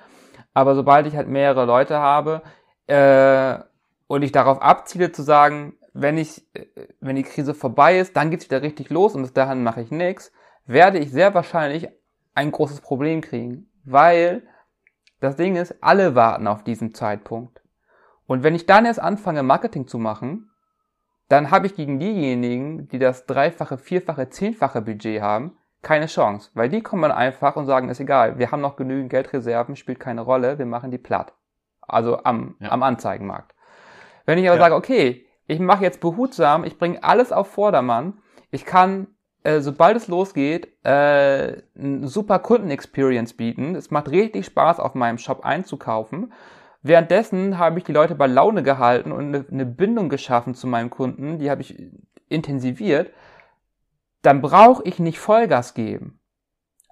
aber 0.54 0.74
sobald 0.74 1.06
ich 1.06 1.14
halt 1.14 1.28
mehrere 1.28 1.66
Leute 1.66 1.98
habe 2.00 2.42
äh, 2.88 3.62
und 4.08 4.22
ich 4.22 4.32
darauf 4.32 4.60
abziele 4.60 5.12
zu 5.12 5.22
sagen, 5.22 5.74
wenn 5.94 6.18
ich, 6.18 6.44
äh, 6.54 6.66
wenn 7.00 7.14
die 7.14 7.22
Krise 7.22 7.54
vorbei 7.54 8.00
ist, 8.00 8.16
dann 8.16 8.30
geht's 8.30 8.46
wieder 8.46 8.62
richtig 8.62 8.90
los 8.90 9.14
und 9.14 9.22
bis 9.22 9.32
dahin 9.32 9.62
mache 9.62 9.82
ich 9.82 9.92
nichts, 9.92 10.32
werde 10.66 10.98
ich 10.98 11.12
sehr 11.12 11.32
wahrscheinlich 11.32 11.90
ein 12.34 12.50
großes 12.50 12.80
Problem 12.80 13.20
kriegen, 13.20 13.70
weil 13.84 14.42
das 15.20 15.36
Ding 15.36 15.54
ist, 15.54 15.76
alle 15.80 16.16
warten 16.16 16.48
auf 16.48 16.64
diesen 16.64 16.92
Zeitpunkt. 16.92 17.62
Und 18.26 18.42
wenn 18.42 18.56
ich 18.56 18.66
dann 18.66 18.84
erst 18.84 19.00
anfange, 19.00 19.44
Marketing 19.44 19.86
zu 19.86 19.98
machen, 19.98 20.48
dann 21.32 21.50
habe 21.50 21.66
ich 21.66 21.74
gegen 21.74 21.98
diejenigen, 21.98 22.88
die 22.88 22.98
das 22.98 23.24
dreifache, 23.24 23.78
vierfache, 23.78 24.28
zehnfache 24.28 24.82
Budget 24.82 25.22
haben, 25.22 25.56
keine 25.80 26.04
Chance, 26.04 26.50
weil 26.52 26.68
die 26.68 26.82
kommen 26.82 27.00
dann 27.00 27.12
einfach 27.12 27.56
und 27.56 27.64
sagen, 27.64 27.88
ist 27.88 28.00
egal, 28.00 28.38
wir 28.38 28.50
haben 28.50 28.60
noch 28.60 28.76
genügend 28.76 29.08
Geldreserven, 29.08 29.74
spielt 29.74 29.98
keine 29.98 30.20
Rolle, 30.20 30.58
wir 30.58 30.66
machen 30.66 30.90
die 30.90 30.98
platt. 30.98 31.32
Also 31.80 32.22
am, 32.22 32.56
ja. 32.60 32.70
am 32.70 32.82
Anzeigenmarkt. 32.82 33.54
Wenn 34.26 34.36
ich 34.36 34.46
aber 34.46 34.58
ja. 34.58 34.62
sage, 34.62 34.74
okay, 34.74 35.26
ich 35.46 35.58
mache 35.58 35.82
jetzt 35.82 36.02
behutsam, 36.02 36.64
ich 36.64 36.78
bringe 36.78 37.02
alles 37.02 37.32
auf 37.32 37.48
Vordermann. 37.48 38.18
Ich 38.50 38.66
kann, 38.66 39.06
äh, 39.42 39.60
sobald 39.60 39.96
es 39.96 40.08
losgeht, 40.08 40.66
äh, 40.84 41.62
eine 41.78 42.08
super 42.08 42.40
Kundenexperience 42.40 43.32
bieten. 43.38 43.74
Es 43.74 43.90
macht 43.90 44.10
richtig 44.10 44.44
Spaß, 44.44 44.80
auf 44.80 44.94
meinem 44.94 45.16
Shop 45.16 45.46
einzukaufen. 45.46 46.34
Währenddessen 46.82 47.58
habe 47.58 47.78
ich 47.78 47.84
die 47.84 47.92
Leute 47.92 48.16
bei 48.16 48.26
Laune 48.26 48.62
gehalten 48.62 49.12
und 49.12 49.34
eine, 49.50 49.66
Bindung 49.66 50.08
geschaffen 50.08 50.54
zu 50.54 50.66
meinem 50.66 50.90
Kunden, 50.90 51.38
die 51.38 51.48
habe 51.48 51.62
ich 51.62 51.78
intensiviert. 52.28 53.12
Dann 54.22 54.42
brauche 54.42 54.82
ich 54.84 54.98
nicht 54.98 55.20
Vollgas 55.20 55.74
geben 55.74 56.20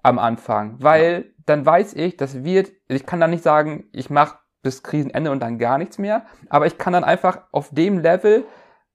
am 0.01 0.17
Anfang, 0.17 0.77
weil 0.79 1.25
ja. 1.25 1.43
dann 1.45 1.65
weiß 1.65 1.93
ich, 1.93 2.17
das 2.17 2.43
wird, 2.43 2.71
ich 2.87 3.05
kann 3.05 3.19
da 3.19 3.27
nicht 3.27 3.43
sagen, 3.43 3.85
ich 3.91 4.09
mache 4.09 4.39
bis 4.63 4.81
Krisenende 4.81 5.31
und 5.31 5.41
dann 5.41 5.59
gar 5.59 5.77
nichts 5.77 5.97
mehr. 5.97 6.25
Aber 6.49 6.67
ich 6.67 6.77
kann 6.77 6.93
dann 6.93 7.03
einfach 7.03 7.41
auf 7.51 7.69
dem 7.71 7.99
Level 7.99 8.45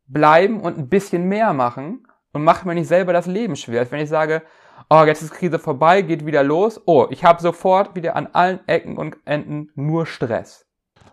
bleiben 0.06 0.60
und 0.60 0.78
ein 0.78 0.88
bisschen 0.88 1.24
mehr 1.24 1.52
machen 1.52 2.06
und 2.32 2.44
mache 2.44 2.66
mir 2.66 2.74
nicht 2.74 2.88
selber 2.88 3.12
das 3.12 3.26
Leben 3.26 3.56
schwer. 3.56 3.90
Wenn 3.90 4.00
ich 4.00 4.08
sage, 4.08 4.42
oh, 4.88 5.02
jetzt 5.04 5.22
ist 5.22 5.32
Krise 5.32 5.58
vorbei, 5.58 6.02
geht 6.02 6.24
wieder 6.24 6.42
los. 6.42 6.80
Oh, 6.86 7.06
ich 7.10 7.24
habe 7.24 7.42
sofort 7.42 7.94
wieder 7.94 8.16
an 8.16 8.28
allen 8.32 8.60
Ecken 8.66 8.96
und 8.96 9.16
Enden 9.24 9.70
nur 9.74 10.06
Stress. 10.06 10.65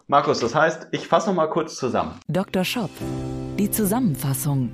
Markus, 0.08 0.40
das 0.40 0.54
heißt, 0.54 0.90
ich 0.92 1.08
fasse 1.08 1.30
noch 1.30 1.36
mal 1.36 1.48
kurz 1.48 1.78
zusammen. 1.78 2.20
Dr. 2.28 2.66
Shop, 2.66 2.90
die 3.58 3.72
Zusammenfassung. 3.72 4.74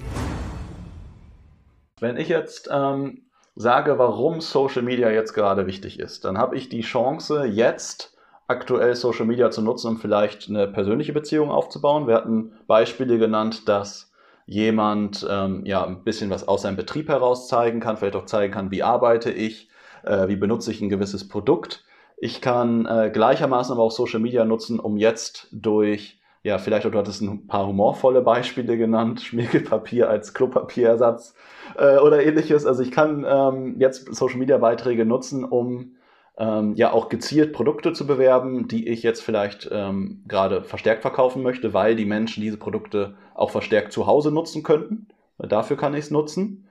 Wenn 1.99 2.17
ich 2.17 2.29
jetzt 2.29 2.67
ähm, 2.71 3.21
sage, 3.55 3.99
warum 3.99 4.41
Social 4.41 4.81
Media 4.81 5.11
jetzt 5.11 5.33
gerade 5.33 5.67
wichtig 5.67 5.99
ist, 5.99 6.25
dann 6.25 6.39
habe 6.39 6.55
ich 6.55 6.69
die 6.69 6.81
Chance, 6.81 7.45
jetzt 7.45 8.17
aktuell 8.47 8.95
Social 8.95 9.27
Media 9.27 9.51
zu 9.51 9.61
nutzen, 9.61 9.89
um 9.89 9.97
vielleicht 9.97 10.49
eine 10.49 10.67
persönliche 10.67 11.13
Beziehung 11.13 11.51
aufzubauen. 11.51 12.07
Wir 12.07 12.15
hatten 12.15 12.53
Beispiele 12.65 13.19
genannt, 13.19 13.69
dass 13.69 14.11
jemand 14.47 15.27
ähm, 15.29 15.63
ja 15.63 15.85
ein 15.85 16.03
bisschen 16.03 16.31
was 16.31 16.47
aus 16.47 16.63
seinem 16.63 16.75
Betrieb 16.75 17.07
heraus 17.07 17.47
zeigen 17.47 17.81
kann, 17.81 17.97
vielleicht 17.97 18.15
auch 18.15 18.25
zeigen 18.25 18.51
kann, 18.51 18.71
wie 18.71 18.81
arbeite 18.81 19.29
ich, 19.29 19.69
äh, 20.01 20.27
wie 20.27 20.37
benutze 20.37 20.71
ich 20.71 20.81
ein 20.81 20.89
gewisses 20.89 21.27
Produkt. 21.27 21.85
Ich 22.21 22.41
kann 22.41 22.85
äh, 22.85 23.09
gleichermaßen 23.11 23.73
aber 23.73 23.83
auch 23.83 23.91
Social 23.91 24.19
Media 24.19 24.43
nutzen, 24.43 24.79
um 24.79 24.97
jetzt 24.97 25.47
durch, 25.51 26.19
ja, 26.43 26.57
vielleicht 26.57 26.85
du 26.85 26.97
hattest 26.97 27.21
ein 27.21 27.47
paar 27.47 27.67
humorvolle 27.67 28.21
Beispiele 28.21 28.77
genannt, 28.77 29.21
Schmirgelpapier 29.23 30.09
als 30.09 30.33
Klopapierersatz 30.33 31.35
äh, 31.77 31.97
oder 31.97 32.23
ähnliches. 32.23 32.65
Also 32.65 32.83
ich 32.83 32.91
kann 32.91 33.25
ähm, 33.27 33.79
jetzt 33.79 34.13
Social 34.13 34.37
Media 34.37 34.57
Beiträge 34.57 35.05
nutzen, 35.05 35.45
um 35.45 35.95
ähm, 36.37 36.73
ja 36.75 36.91
auch 36.91 37.09
gezielt 37.09 37.53
Produkte 37.53 37.93
zu 37.93 38.05
bewerben, 38.05 38.67
die 38.67 38.87
ich 38.87 39.03
jetzt 39.03 39.21
vielleicht 39.21 39.69
ähm, 39.71 40.23
gerade 40.27 40.63
verstärkt 40.63 41.01
verkaufen 41.01 41.41
möchte, 41.41 41.73
weil 41.73 41.95
die 41.95 42.05
Menschen 42.05 42.41
diese 42.41 42.57
Produkte 42.57 43.15
auch 43.33 43.51
verstärkt 43.51 43.93
zu 43.93 44.07
Hause 44.07 44.31
nutzen 44.31 44.63
könnten. 44.63 45.07
Dafür 45.37 45.77
kann 45.77 45.93
ich 45.93 46.05
es 46.05 46.11
nutzen. 46.11 46.68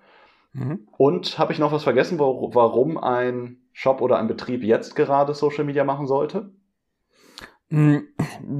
Mhm. 0.52 0.88
Und 0.96 1.38
habe 1.38 1.52
ich 1.52 1.58
noch 1.58 1.72
was 1.72 1.84
vergessen, 1.84 2.18
wo, 2.18 2.50
warum 2.54 2.98
ein 2.98 3.58
Shop 3.72 4.00
oder 4.00 4.18
ein 4.18 4.28
Betrieb 4.28 4.62
jetzt 4.62 4.96
gerade 4.96 5.34
Social 5.34 5.64
Media 5.64 5.84
machen 5.84 6.06
sollte? 6.06 6.50
Mm, 7.70 7.98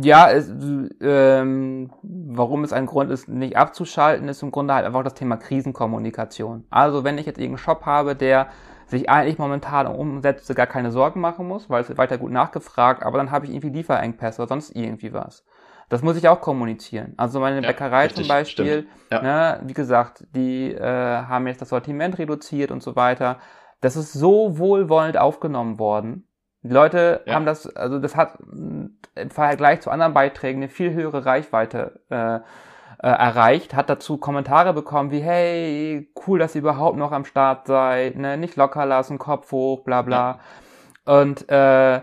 ja, 0.03 0.31
es, 0.31 0.53
ähm, 1.01 1.91
warum 2.03 2.63
es 2.63 2.73
ein 2.75 2.87
Grund 2.87 3.11
ist, 3.11 3.29
nicht 3.29 3.57
abzuschalten, 3.57 4.29
ist 4.29 4.43
im 4.43 4.51
Grunde 4.51 4.75
halt 4.75 4.85
einfach 4.85 5.03
das 5.03 5.15
Thema 5.15 5.39
Krisenkommunikation. 5.39 6.65
Also 6.69 7.05
wenn 7.05 7.17
ich 7.17 7.25
jetzt 7.25 7.39
irgendeinen 7.39 7.65
Shop 7.65 7.87
habe, 7.87 8.15
der 8.15 8.49
sich 8.87 9.09
eigentlich 9.09 9.39
momentan 9.39 9.87
um 9.87 9.99
Umsätze 9.99 10.55
gar 10.55 10.67
keine 10.67 10.93
Sorgen 10.93 11.21
machen 11.21 11.47
muss, 11.47 11.69
weil 11.71 11.83
es 11.83 11.89
wird 11.89 11.99
weiter 11.99 12.19
gut 12.19 12.33
nachgefragt, 12.33 13.03
aber 13.03 13.19
dann 13.19 13.31
habe 13.31 13.47
ich 13.47 13.53
irgendwie 13.53 13.71
Lieferengpässe 13.71 14.43
oder 14.43 14.49
sonst 14.49 14.75
irgendwie 14.77 15.13
was. 15.13 15.45
Das 15.89 16.03
muss 16.03 16.17
ich 16.17 16.29
auch 16.29 16.41
kommunizieren. 16.41 17.15
Also 17.17 17.41
meine 17.41 17.63
Ja, 17.63 17.69
Bäckerei 17.69 18.05
richtig, 18.05 18.27
zum 18.27 18.29
Beispiel. 18.29 18.87
Ja. 19.11 19.23
ne, 19.23 19.61
wie 19.65 19.73
gesagt, 19.75 20.27
die 20.35 20.73
äh, 20.73 20.83
haben 20.83 21.47
jetzt 21.47 21.63
das 21.63 21.71
Sortiment 21.71 22.19
reduziert 22.19 22.71
und 22.71 22.83
so 22.83 22.95
weiter. 22.95 23.39
Das 23.81 23.97
ist 23.97 24.13
so 24.13 24.59
wohlwollend 24.59 25.17
aufgenommen 25.17 25.79
worden. 25.79 26.27
Die 26.63 26.69
Leute 26.75 27.23
Ja. 27.27 27.35
haben 27.35 27.47
das, 27.47 27.75
also 27.75 27.99
das 27.99 28.17
hat 28.17 28.39
mh, 28.41 28.89
im 29.15 29.31
Vergleich 29.31 29.81
zu 29.81 29.91
anderen 29.91 30.13
Beiträgen 30.15 30.59
eine 30.59 30.69
viel 30.69 30.93
höhere 30.93 31.25
Reichweite 31.25 32.01
äh, 32.11 32.37
äh, 32.37 32.41
erreicht, 33.01 33.75
hat 33.75 33.89
dazu 33.89 34.19
Kommentare 34.19 34.75
bekommen 34.75 35.11
wie, 35.13 35.21
hey, 35.21 36.11
cool, 36.27 36.39
dass 36.41 36.55
ihr 36.57 36.61
überhaupt 36.63 36.97
noch 36.99 37.13
am 37.13 37.25
Start 37.25 37.67
seid, 37.69 38.17
ne, 38.17 38.37
nicht 38.37 38.57
locker 38.57 38.85
lassen, 38.87 39.19
Kopf 39.19 39.53
hoch, 39.53 39.85
bla 39.85 40.03
bla. 40.03 40.41
Und 41.05 41.49
äh, 41.49 42.01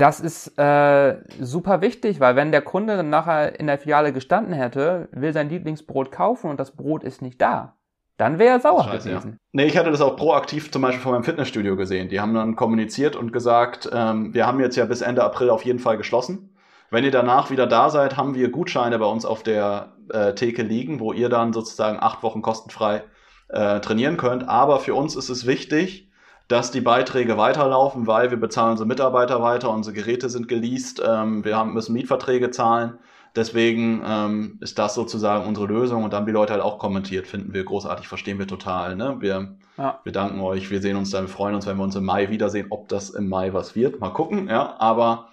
das 0.00 0.20
ist 0.20 0.58
äh, 0.58 1.18
super 1.40 1.82
wichtig, 1.82 2.20
weil 2.20 2.34
wenn 2.34 2.52
der 2.52 2.62
Kunde 2.62 2.96
dann 2.96 3.10
nachher 3.10 3.60
in 3.60 3.66
der 3.66 3.78
Filiale 3.78 4.12
gestanden 4.12 4.54
hätte, 4.54 5.08
will 5.12 5.32
sein 5.32 5.50
Lieblingsbrot 5.50 6.10
kaufen 6.10 6.48
und 6.48 6.58
das 6.58 6.70
Brot 6.70 7.04
ist 7.04 7.20
nicht 7.20 7.40
da, 7.40 7.76
dann 8.16 8.38
wäre 8.38 8.56
er 8.56 8.60
sauer 8.60 8.84
Scheiße, 8.84 9.10
ja. 9.10 9.18
gewesen. 9.18 9.38
Nee, 9.52 9.66
ich 9.66 9.76
hatte 9.76 9.90
das 9.90 10.00
auch 10.00 10.16
proaktiv 10.16 10.70
zum 10.70 10.82
Beispiel 10.82 11.02
von 11.02 11.12
meinem 11.12 11.24
Fitnessstudio 11.24 11.76
gesehen. 11.76 12.08
Die 12.08 12.20
haben 12.20 12.34
dann 12.34 12.56
kommuniziert 12.56 13.14
und 13.14 13.32
gesagt, 13.32 13.90
ähm, 13.92 14.32
wir 14.32 14.46
haben 14.46 14.60
jetzt 14.60 14.76
ja 14.76 14.86
bis 14.86 15.02
Ende 15.02 15.22
April 15.22 15.50
auf 15.50 15.64
jeden 15.64 15.78
Fall 15.78 15.96
geschlossen. 15.96 16.56
Wenn 16.90 17.04
ihr 17.04 17.12
danach 17.12 17.50
wieder 17.50 17.66
da 17.66 17.88
seid, 17.90 18.16
haben 18.16 18.34
wir 18.34 18.50
Gutscheine 18.50 18.98
bei 18.98 19.06
uns 19.06 19.24
auf 19.24 19.42
der 19.42 19.92
äh, 20.12 20.34
Theke 20.34 20.62
liegen, 20.62 20.98
wo 20.98 21.12
ihr 21.12 21.28
dann 21.28 21.52
sozusagen 21.52 21.98
acht 22.00 22.22
Wochen 22.22 22.42
kostenfrei 22.42 23.04
äh, 23.48 23.80
trainieren 23.80 24.16
könnt. 24.16 24.48
Aber 24.48 24.80
für 24.80 24.94
uns 24.94 25.14
ist 25.14 25.28
es 25.28 25.46
wichtig, 25.46 26.09
dass 26.50 26.72
die 26.72 26.80
Beiträge 26.80 27.36
weiterlaufen, 27.36 28.08
weil 28.08 28.32
wir 28.32 28.36
bezahlen 28.36 28.72
unsere 28.72 28.88
Mitarbeiter 28.88 29.40
weiter, 29.40 29.70
unsere 29.70 29.94
Geräte 29.94 30.28
sind 30.28 30.48
geleast, 30.48 31.00
ähm, 31.06 31.44
wir 31.44 31.56
haben, 31.56 31.74
müssen 31.74 31.92
Mietverträge 31.92 32.50
zahlen. 32.50 32.98
Deswegen 33.36 34.02
ähm, 34.04 34.58
ist 34.60 34.76
das 34.80 34.94
sozusagen 34.94 35.46
unsere 35.46 35.68
Lösung 35.68 36.02
und 36.02 36.12
dann 36.12 36.26
die 36.26 36.32
Leute 36.32 36.52
halt 36.52 36.62
auch 36.62 36.80
kommentiert, 36.80 37.28
finden 37.28 37.54
wir 37.54 37.62
großartig, 37.62 38.08
verstehen 38.08 38.40
wir 38.40 38.48
total. 38.48 38.96
Ne? 38.96 39.18
Wir, 39.20 39.58
Ja. 39.78 40.00
wir 40.02 40.10
danken 40.10 40.40
euch, 40.40 40.72
wir 40.72 40.82
sehen 40.82 40.96
uns 40.96 41.10
dann, 41.10 41.26
wir 41.26 41.28
freuen 41.28 41.54
uns, 41.54 41.68
wenn 41.68 41.76
wir 41.76 41.84
uns 41.84 41.94
im 41.94 42.04
Mai 42.04 42.30
wiedersehen, 42.30 42.66
ob 42.70 42.88
das 42.88 43.10
im 43.10 43.28
Mai 43.28 43.54
was 43.54 43.76
wird. 43.76 44.00
Mal 44.00 44.10
gucken, 44.10 44.48
ja, 44.48 44.74
aber 44.80 45.28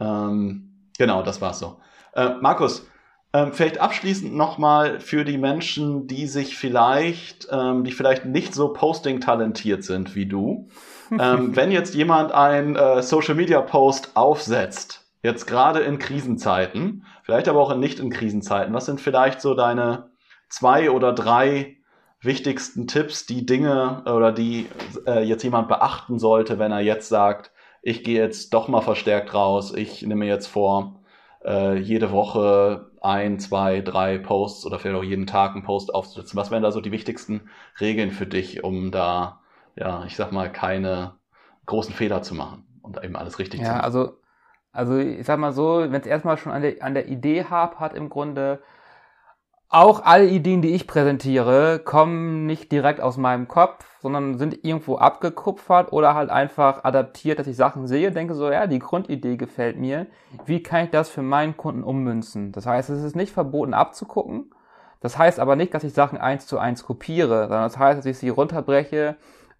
ähm, 0.00 0.90
genau, 0.98 1.22
das 1.22 1.40
war's 1.40 1.60
so. 1.60 1.78
Äh, 2.14 2.30
Markus, 2.40 2.88
ähm, 3.32 3.52
vielleicht 3.52 3.78
abschließend 3.80 4.34
nochmal 4.34 5.00
für 5.00 5.24
die 5.24 5.38
Menschen, 5.38 6.06
die 6.06 6.26
sich 6.26 6.56
vielleicht, 6.56 7.48
ähm, 7.50 7.84
die 7.84 7.92
vielleicht 7.92 8.24
nicht 8.24 8.54
so 8.54 8.72
posting-talentiert 8.72 9.84
sind 9.84 10.14
wie 10.14 10.26
du. 10.26 10.68
ähm, 11.18 11.54
wenn 11.54 11.70
jetzt 11.70 11.94
jemand 11.94 12.32
ein 12.32 12.76
äh, 12.76 13.02
Social-Media-Post 13.02 14.16
aufsetzt, 14.16 15.06
jetzt 15.22 15.46
gerade 15.46 15.80
in 15.80 15.98
Krisenzeiten, 15.98 17.04
vielleicht 17.22 17.48
aber 17.48 17.60
auch 17.60 17.70
in 17.70 17.80
nicht 17.80 17.98
in 17.98 18.10
Krisenzeiten, 18.10 18.74
was 18.74 18.86
sind 18.86 19.00
vielleicht 19.00 19.40
so 19.40 19.54
deine 19.54 20.10
zwei 20.48 20.90
oder 20.90 21.12
drei 21.12 21.76
wichtigsten 22.20 22.86
Tipps, 22.86 23.26
die 23.26 23.44
Dinge 23.46 24.02
oder 24.06 24.32
die 24.32 24.66
äh, 25.06 25.22
jetzt 25.22 25.42
jemand 25.42 25.68
beachten 25.68 26.18
sollte, 26.18 26.58
wenn 26.58 26.72
er 26.72 26.80
jetzt 26.80 27.08
sagt, 27.08 27.52
ich 27.82 28.02
gehe 28.02 28.20
jetzt 28.20 28.52
doch 28.54 28.68
mal 28.68 28.80
verstärkt 28.80 29.34
raus, 29.34 29.72
ich 29.74 30.02
nehme 30.02 30.26
jetzt 30.26 30.46
vor, 30.46 31.00
äh, 31.44 31.76
jede 31.78 32.10
Woche 32.10 32.85
ein, 33.02 33.38
zwei, 33.38 33.80
drei 33.80 34.18
Posts 34.18 34.66
oder 34.66 34.78
vielleicht 34.78 34.96
auch 34.98 35.02
jeden 35.04 35.26
Tag 35.26 35.52
einen 35.54 35.64
Post 35.64 35.94
aufzusetzen. 35.94 36.36
Was 36.36 36.50
wären 36.50 36.62
da 36.62 36.72
so 36.72 36.80
die 36.80 36.92
wichtigsten 36.92 37.48
Regeln 37.80 38.10
für 38.10 38.26
dich, 38.26 38.64
um 38.64 38.90
da, 38.92 39.40
ja, 39.76 40.04
ich 40.06 40.16
sag 40.16 40.32
mal, 40.32 40.50
keine 40.52 41.16
großen 41.66 41.94
Fehler 41.94 42.22
zu 42.22 42.34
machen 42.34 42.66
und 42.82 43.02
eben 43.04 43.16
alles 43.16 43.38
richtig 43.38 43.64
zu 43.66 43.74
Ja, 43.74 43.76
machen? 43.76 43.90
also, 43.90 44.18
also 44.72 44.98
ich 44.98 45.26
sag 45.26 45.38
mal 45.38 45.52
so, 45.52 45.80
wenn 45.80 46.00
es 46.00 46.06
erstmal 46.06 46.36
schon 46.38 46.52
an 46.52 46.62
der, 46.62 46.82
an 46.82 46.94
der 46.94 47.08
Idee 47.08 47.44
hapert 47.44 47.94
im 47.94 48.08
Grunde, 48.10 48.62
auch 49.76 50.02
alle 50.04 50.26
Ideen, 50.26 50.62
die 50.62 50.74
ich 50.74 50.86
präsentiere, 50.86 51.80
kommen 51.80 52.46
nicht 52.46 52.72
direkt 52.72 53.02
aus 53.02 53.18
meinem 53.18 53.46
Kopf, 53.46 53.84
sondern 54.00 54.38
sind 54.38 54.64
irgendwo 54.64 54.96
abgekupfert 54.96 55.92
oder 55.92 56.14
halt 56.14 56.30
einfach 56.30 56.84
adaptiert, 56.84 57.38
dass 57.38 57.46
ich 57.46 57.56
Sachen 57.56 57.86
sehe, 57.86 58.10
denke 58.10 58.34
so, 58.34 58.50
ja, 58.50 58.66
die 58.66 58.78
Grundidee 58.78 59.36
gefällt 59.36 59.78
mir. 59.78 60.06
Wie 60.46 60.62
kann 60.62 60.84
ich 60.84 60.90
das 60.92 61.10
für 61.10 61.20
meinen 61.20 61.58
Kunden 61.58 61.84
ummünzen? 61.84 62.52
Das 62.52 62.64
heißt, 62.64 62.88
es 62.88 63.02
ist 63.02 63.16
nicht 63.16 63.34
verboten 63.34 63.74
abzugucken. 63.74 64.50
Das 65.00 65.18
heißt 65.18 65.38
aber 65.38 65.56
nicht, 65.56 65.74
dass 65.74 65.84
ich 65.84 65.92
Sachen 65.92 66.16
eins 66.16 66.46
zu 66.46 66.58
eins 66.58 66.82
kopiere, 66.82 67.42
sondern 67.42 67.64
das 67.64 67.76
heißt, 67.76 67.98
dass 67.98 68.06
ich 68.06 68.16
sie 68.16 68.30
runterbreche 68.30 69.16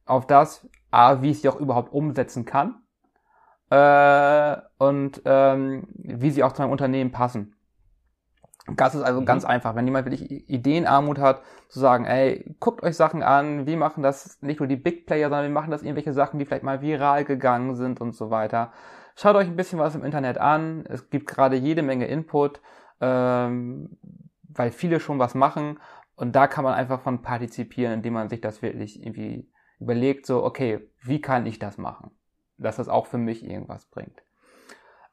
auf 0.06 0.26
das, 0.26 0.66
A, 0.90 1.20
wie 1.20 1.32
ich 1.32 1.42
sie 1.42 1.48
auch 1.50 1.60
überhaupt 1.60 1.92
umsetzen 1.92 2.46
kann 2.46 2.76
äh, 3.68 4.56
und 4.78 5.20
ähm, 5.26 5.88
wie 5.92 6.30
sie 6.30 6.42
auch 6.42 6.52
zu 6.52 6.62
meinem 6.62 6.72
Unternehmen 6.72 7.12
passen. 7.12 7.55
Das 8.74 8.94
ist 8.94 9.02
also 9.02 9.20
Mhm. 9.20 9.26
ganz 9.26 9.44
einfach. 9.44 9.74
Wenn 9.76 9.86
jemand 9.86 10.06
wirklich 10.06 10.48
Ideenarmut 10.50 11.18
hat, 11.18 11.42
zu 11.68 11.78
sagen, 11.78 12.04
ey, 12.04 12.56
guckt 12.58 12.82
euch 12.82 12.96
Sachen 12.96 13.22
an, 13.22 13.66
wir 13.66 13.76
machen 13.76 14.02
das 14.02 14.42
nicht 14.42 14.60
nur 14.60 14.66
die 14.66 14.76
Big 14.76 15.06
Player, 15.06 15.28
sondern 15.28 15.44
wir 15.44 15.54
machen 15.54 15.70
das 15.70 15.82
irgendwelche 15.82 16.12
Sachen, 16.12 16.38
die 16.38 16.44
vielleicht 16.44 16.64
mal 16.64 16.80
viral 16.80 17.24
gegangen 17.24 17.76
sind 17.76 18.00
und 18.00 18.12
so 18.14 18.30
weiter. 18.30 18.72
Schaut 19.14 19.36
euch 19.36 19.46
ein 19.46 19.56
bisschen 19.56 19.78
was 19.78 19.94
im 19.94 20.04
Internet 20.04 20.38
an. 20.38 20.84
Es 20.88 21.10
gibt 21.10 21.26
gerade 21.28 21.56
jede 21.56 21.82
Menge 21.82 22.06
Input, 22.06 22.60
ähm, 23.00 23.96
weil 24.48 24.70
viele 24.70 25.00
schon 25.00 25.18
was 25.18 25.34
machen. 25.34 25.78
Und 26.16 26.34
da 26.34 26.46
kann 26.46 26.64
man 26.64 26.74
einfach 26.74 27.00
von 27.00 27.22
partizipieren, 27.22 27.94
indem 27.94 28.14
man 28.14 28.28
sich 28.28 28.40
das 28.40 28.62
wirklich 28.62 29.00
irgendwie 29.00 29.50
überlegt, 29.78 30.26
so, 30.26 30.42
okay, 30.44 30.90
wie 31.02 31.20
kann 31.20 31.46
ich 31.46 31.58
das 31.58 31.78
machen? 31.78 32.10
Dass 32.58 32.76
das 32.76 32.88
auch 32.88 33.06
für 33.06 33.18
mich 33.18 33.44
irgendwas 33.44 33.86
bringt. 33.86 34.22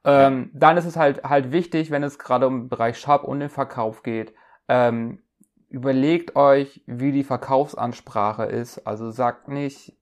Ähm, 0.04 0.50
dann 0.52 0.76
ist 0.76 0.84
es 0.84 0.96
halt 0.96 1.24
halt 1.24 1.52
wichtig, 1.52 1.90
wenn 1.90 2.02
es 2.02 2.18
gerade 2.18 2.46
um 2.46 2.62
den 2.62 2.68
Bereich 2.68 2.98
Shop 2.98 3.24
und 3.24 3.40
den 3.40 3.48
Verkauf 3.48 4.02
geht, 4.02 4.34
ähm, 4.68 5.22
überlegt 5.68 6.36
euch, 6.36 6.82
wie 6.86 7.12
die 7.12 7.24
Verkaufsansprache 7.24 8.44
ist. 8.44 8.86
Also 8.86 9.10
sagt 9.10 9.48
nicht, 9.48 9.96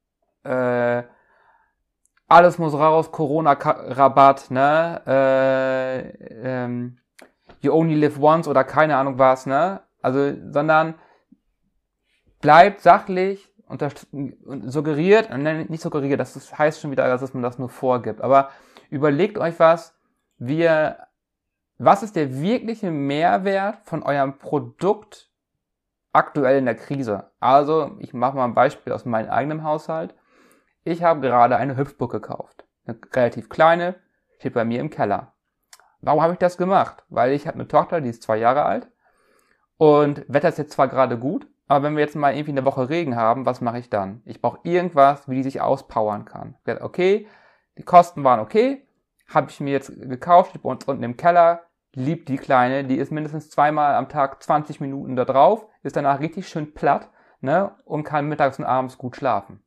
äh, 0.44 1.02
alles 2.28 2.58
muss 2.58 2.74
raus, 2.74 3.12
Corona-Rabatt, 3.12 4.50
ne? 4.50 5.02
Äh, 5.06 6.64
ähm, 6.64 6.98
you 7.60 7.72
only 7.72 7.94
live 7.94 8.18
once 8.20 8.48
oder 8.48 8.64
keine 8.64 8.96
Ahnung 8.96 9.18
was, 9.18 9.46
ne? 9.46 9.82
Also, 10.00 10.32
sondern 10.50 10.94
bleibt 12.40 12.80
sachlich, 12.80 13.52
und 13.68 14.70
suggeriert, 14.70 15.30
nicht 15.70 15.82
suggeriert, 15.82 16.20
das 16.20 16.58
heißt 16.58 16.80
schon 16.80 16.90
wieder, 16.90 17.08
dass 17.08 17.32
man 17.32 17.42
das 17.42 17.58
nur 17.58 17.70
vorgibt, 17.70 18.20
aber 18.20 18.50
überlegt 18.92 19.38
euch 19.38 19.58
was, 19.58 19.98
wie 20.36 20.58
ihr, 20.58 20.98
was 21.78 22.02
ist 22.02 22.14
der 22.14 22.40
wirkliche 22.40 22.90
Mehrwert 22.90 23.78
von 23.84 24.02
eurem 24.02 24.36
Produkt 24.36 25.30
aktuell 26.12 26.58
in 26.58 26.66
der 26.66 26.74
Krise? 26.74 27.30
Also, 27.40 27.96
ich 28.00 28.12
mache 28.12 28.36
mal 28.36 28.44
ein 28.44 28.54
Beispiel 28.54 28.92
aus 28.92 29.06
meinem 29.06 29.30
eigenen 29.30 29.64
Haushalt. 29.64 30.14
Ich 30.84 31.02
habe 31.02 31.22
gerade 31.22 31.56
eine 31.56 31.76
Hüpfburg 31.76 32.12
gekauft. 32.12 32.66
Eine 32.84 32.98
relativ 33.14 33.48
kleine, 33.48 33.94
steht 34.38 34.52
bei 34.52 34.64
mir 34.64 34.80
im 34.80 34.90
Keller. 34.90 35.32
Warum 36.02 36.20
habe 36.20 36.34
ich 36.34 36.38
das 36.38 36.58
gemacht? 36.58 37.02
Weil 37.08 37.32
ich 37.32 37.46
habe 37.46 37.54
eine 37.54 37.68
Tochter, 37.68 38.02
die 38.02 38.10
ist 38.10 38.22
zwei 38.22 38.36
Jahre 38.36 38.64
alt. 38.64 38.88
Und 39.78 40.22
Wetter 40.28 40.50
ist 40.50 40.58
jetzt 40.58 40.72
zwar 40.72 40.88
gerade 40.88 41.18
gut, 41.18 41.46
aber 41.66 41.84
wenn 41.84 41.96
wir 41.96 42.04
jetzt 42.04 42.16
mal 42.16 42.34
irgendwie 42.34 42.50
eine 42.50 42.66
Woche 42.66 42.90
Regen 42.90 43.16
haben, 43.16 43.46
was 43.46 43.62
mache 43.62 43.78
ich 43.78 43.88
dann? 43.88 44.20
Ich 44.26 44.42
brauche 44.42 44.58
irgendwas, 44.64 45.30
wie 45.30 45.36
die 45.36 45.42
sich 45.44 45.62
auspowern 45.62 46.26
kann. 46.26 46.56
Okay, 46.80 47.26
die 47.78 47.82
Kosten 47.84 48.24
waren 48.24 48.40
okay, 48.40 48.86
habe 49.32 49.50
ich 49.50 49.60
mir 49.60 49.72
jetzt 49.72 49.92
gekauft, 49.98 50.50
steht 50.50 50.62
bei 50.62 50.70
uns 50.70 50.84
unten 50.84 51.02
im 51.02 51.16
Keller, 51.16 51.62
liebt 51.94 52.28
die 52.28 52.36
Kleine, 52.36 52.84
die 52.84 52.96
ist 52.96 53.12
mindestens 53.12 53.50
zweimal 53.50 53.94
am 53.94 54.08
Tag 54.08 54.42
20 54.42 54.80
Minuten 54.80 55.16
da 55.16 55.24
drauf, 55.24 55.66
ist 55.82 55.96
danach 55.96 56.20
richtig 56.20 56.48
schön 56.48 56.74
platt, 56.74 57.08
ne, 57.40 57.72
und 57.84 58.04
kann 58.04 58.28
mittags 58.28 58.58
und 58.58 58.64
abends 58.64 58.98
gut 58.98 59.16
schlafen. 59.16 59.62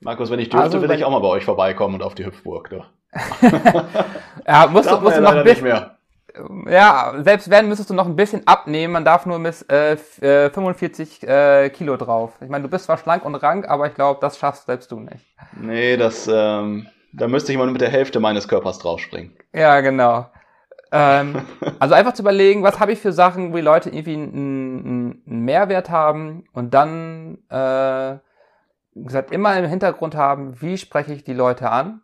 Markus, 0.00 0.30
wenn 0.30 0.40
ich 0.40 0.48
dürfte, 0.48 0.64
Also, 0.64 0.82
will 0.82 0.90
ich 0.90 1.04
auch 1.04 1.10
mal 1.10 1.20
bei 1.20 1.28
euch 1.28 1.44
vorbeikommen 1.44 1.94
und 1.96 2.02
auf 2.02 2.14
die 2.14 2.24
Hüpfburg. 2.26 2.70
Du. 2.70 2.84
Ja, 4.46 4.66
musst 4.66 4.90
du, 4.90 4.96
musst 5.00 5.16
du 5.16 5.20
noch 5.20 5.34
ein 5.34 5.44
bisschen, 5.44 5.82
ja, 6.66 7.14
selbst 7.18 7.50
wenn, 7.50 7.68
müsstest 7.68 7.90
du 7.90 7.94
noch 7.94 8.06
ein 8.06 8.16
bisschen 8.16 8.46
abnehmen, 8.46 8.92
man 8.94 9.04
darf 9.04 9.26
nur 9.26 9.38
bis 9.38 9.62
äh, 9.62 9.92
f- 9.92 10.20
äh, 10.22 10.50
45 10.50 11.22
äh, 11.28 11.70
Kilo 11.70 11.96
drauf. 11.96 12.32
Ich 12.40 12.48
meine, 12.48 12.62
du 12.64 12.70
bist 12.70 12.86
zwar 12.86 12.96
schlank 12.98 13.24
und 13.24 13.34
rank, 13.36 13.68
aber 13.68 13.86
ich 13.86 13.94
glaube, 13.94 14.18
das 14.20 14.38
schaffst 14.38 14.66
selbst 14.66 14.90
du 14.90 15.00
nicht. 15.00 15.24
Nee, 15.52 15.96
das, 15.96 16.28
ähm, 16.32 16.88
da 17.12 17.28
müsste 17.28 17.52
ich 17.52 17.58
mal 17.58 17.70
mit 17.70 17.80
der 17.80 17.90
Hälfte 17.90 18.20
meines 18.20 18.48
Körpers 18.48 18.78
draufspringen. 18.78 19.36
Ja, 19.52 19.80
genau. 19.80 20.26
Ähm, 20.90 21.42
also 21.78 21.94
einfach 21.94 22.12
zu 22.14 22.22
überlegen, 22.22 22.62
was 22.62 22.80
habe 22.80 22.92
ich 22.92 23.00
für 23.00 23.12
Sachen, 23.12 23.52
wo 23.52 23.56
die 23.56 23.62
Leute 23.62 23.90
irgendwie 23.90 24.14
einen, 24.14 25.22
einen 25.26 25.40
Mehrwert 25.44 25.90
haben 25.90 26.44
und 26.52 26.74
dann, 26.74 27.38
äh, 27.48 28.18
wie 28.94 29.04
gesagt, 29.04 29.30
immer 29.30 29.56
im 29.56 29.66
Hintergrund 29.66 30.14
haben, 30.14 30.60
wie 30.60 30.78
spreche 30.78 31.12
ich 31.12 31.24
die 31.24 31.32
Leute 31.32 31.70
an. 31.70 32.02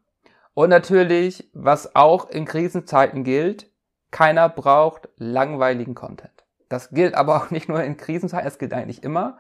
Und 0.55 0.71
natürlich, 0.71 1.49
was 1.53 1.95
auch 1.95 2.29
in 2.31 2.45
Krisenzeiten 2.45 3.25
gilt, 3.25 3.71
keiner 4.11 4.49
braucht 4.49 5.09
langweiligen 5.17 5.95
Content. 5.95 6.33
Das 6.69 6.91
gilt 6.91 7.15
aber 7.15 7.37
auch 7.37 7.51
nicht 7.51 7.69
nur 7.69 7.83
in 7.83 7.97
Krisenzeiten, 7.97 8.49
es 8.49 8.59
gilt 8.59 8.73
eigentlich 8.73 9.03
immer. 9.03 9.39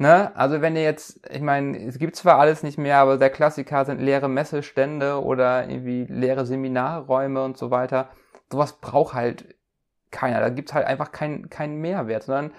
Ne? 0.00 0.34
Also 0.34 0.62
wenn 0.62 0.76
ihr 0.76 0.82
jetzt, 0.82 1.20
ich 1.30 1.42
meine, 1.42 1.76
es 1.76 1.98
gibt 1.98 2.16
zwar 2.16 2.38
alles 2.38 2.62
nicht 2.62 2.78
mehr, 2.78 2.96
aber 2.96 3.18
der 3.18 3.28
Klassiker 3.28 3.84
sind 3.84 4.00
leere 4.00 4.30
Messestände 4.30 5.22
oder 5.22 5.68
irgendwie 5.68 6.06
leere 6.08 6.46
Seminarräume 6.46 7.44
und 7.44 7.58
so 7.58 7.70
weiter. 7.70 8.08
Sowas 8.50 8.80
braucht 8.80 9.12
halt 9.12 9.54
keiner. 10.10 10.40
Da 10.40 10.48
gibt's 10.48 10.72
halt 10.72 10.86
einfach 10.86 11.12
keinen 11.12 11.50
keinen 11.50 11.82
Mehrwert, 11.82 12.22
sondern 12.22 12.54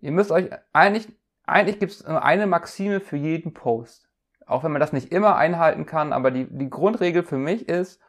ihr 0.00 0.10
müsst 0.10 0.32
euch 0.32 0.50
eigentlich, 0.72 1.06
eigentlich 1.46 1.78
gibt's 1.78 2.04
nur 2.04 2.24
eine 2.24 2.48
Maxime 2.48 2.98
für 2.98 3.16
jeden 3.16 3.54
Post. 3.54 4.08
Auch 4.44 4.64
wenn 4.64 4.72
man 4.72 4.80
das 4.80 4.92
nicht 4.92 5.12
immer 5.12 5.36
einhalten 5.36 5.86
kann, 5.86 6.12
aber 6.12 6.32
die, 6.32 6.48
die 6.50 6.70
Grundregel 6.70 7.22
für 7.22 7.38
mich 7.38 7.68
ist, 7.68 8.00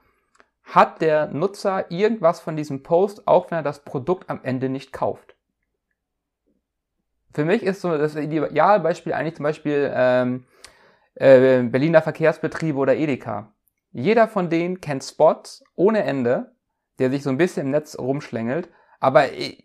hat 0.63 1.01
der 1.01 1.27
Nutzer 1.27 1.91
irgendwas 1.91 2.39
von 2.39 2.55
diesem 2.55 2.81
Post, 2.81 3.27
auch 3.27 3.51
wenn 3.51 3.59
er 3.59 3.63
das 3.63 3.83
Produkt 3.83 4.31
am 4.31 4.39
Ende 4.41 4.69
nicht 4.69 4.91
kauft 4.91 5.35
für 7.33 7.45
mich 7.45 7.63
ist 7.63 7.81
so 7.81 7.97
das 7.97 8.15
Idealbeispiel 8.15 9.13
eigentlich 9.13 9.35
zum 9.35 9.43
Beispiel 9.43 9.91
ähm, 9.93 10.45
äh, 11.15 11.63
Berliner 11.63 12.01
Verkehrsbetriebe 12.01 12.77
oder 12.77 12.95
Edeka. 12.95 13.53
Jeder 13.91 14.27
von 14.27 14.49
denen 14.49 14.81
kennt 14.81 15.03
Spots 15.03 15.63
ohne 15.75 16.03
Ende, 16.03 16.55
der 16.99 17.09
sich 17.09 17.23
so 17.23 17.29
ein 17.29 17.37
bisschen 17.37 17.67
im 17.67 17.71
Netz 17.71 17.97
rumschlängelt, 17.97 18.69
aber 18.99 19.33
äh, 19.33 19.57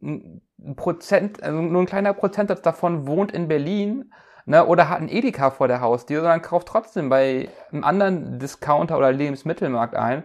ein 0.00 0.42
Prozent, 0.76 1.42
also 1.42 1.60
nur 1.60 1.82
ein 1.82 1.86
kleiner 1.86 2.14
Prozentsatz 2.14 2.62
davon 2.62 3.06
wohnt 3.06 3.32
in 3.32 3.48
Berlin 3.48 4.12
ne, 4.46 4.66
oder 4.66 4.88
hat 4.88 5.00
ein 5.00 5.08
Edeka 5.08 5.50
vor 5.50 5.68
der 5.68 5.80
Haustür, 5.80 6.20
sondern 6.20 6.42
kauft 6.42 6.68
trotzdem 6.68 7.08
bei 7.08 7.48
einem 7.70 7.84
anderen 7.84 8.38
Discounter 8.38 8.98
oder 8.98 9.12
Lebensmittelmarkt 9.12 9.94
ein. 9.94 10.24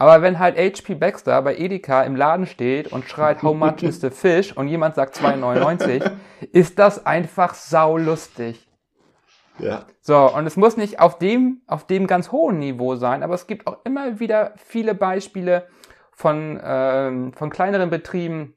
Aber 0.00 0.22
wenn 0.22 0.38
halt 0.38 0.56
HP 0.56 0.94
Baxter 0.94 1.42
bei 1.42 1.58
Edeka 1.58 2.04
im 2.04 2.16
Laden 2.16 2.46
steht 2.46 2.90
und 2.90 3.06
schreit, 3.06 3.42
how 3.42 3.54
much 3.54 3.82
is 3.82 4.00
the 4.00 4.08
fish? 4.08 4.56
und 4.56 4.66
jemand 4.66 4.94
sagt 4.94 5.14
2,99, 5.14 6.10
ist 6.52 6.78
das 6.78 7.04
einfach 7.04 7.52
saulustig. 7.52 8.66
Ja. 9.58 9.84
So, 10.00 10.34
und 10.34 10.46
es 10.46 10.56
muss 10.56 10.78
nicht 10.78 11.00
auf 11.00 11.18
dem, 11.18 11.60
auf 11.66 11.86
dem 11.86 12.06
ganz 12.06 12.32
hohen 12.32 12.58
Niveau 12.60 12.96
sein, 12.96 13.22
aber 13.22 13.34
es 13.34 13.46
gibt 13.46 13.66
auch 13.66 13.76
immer 13.84 14.20
wieder 14.20 14.54
viele 14.56 14.94
Beispiele 14.94 15.66
von, 16.12 16.58
ähm, 16.64 17.34
von 17.34 17.50
kleineren 17.50 17.90
Betrieben. 17.90 18.56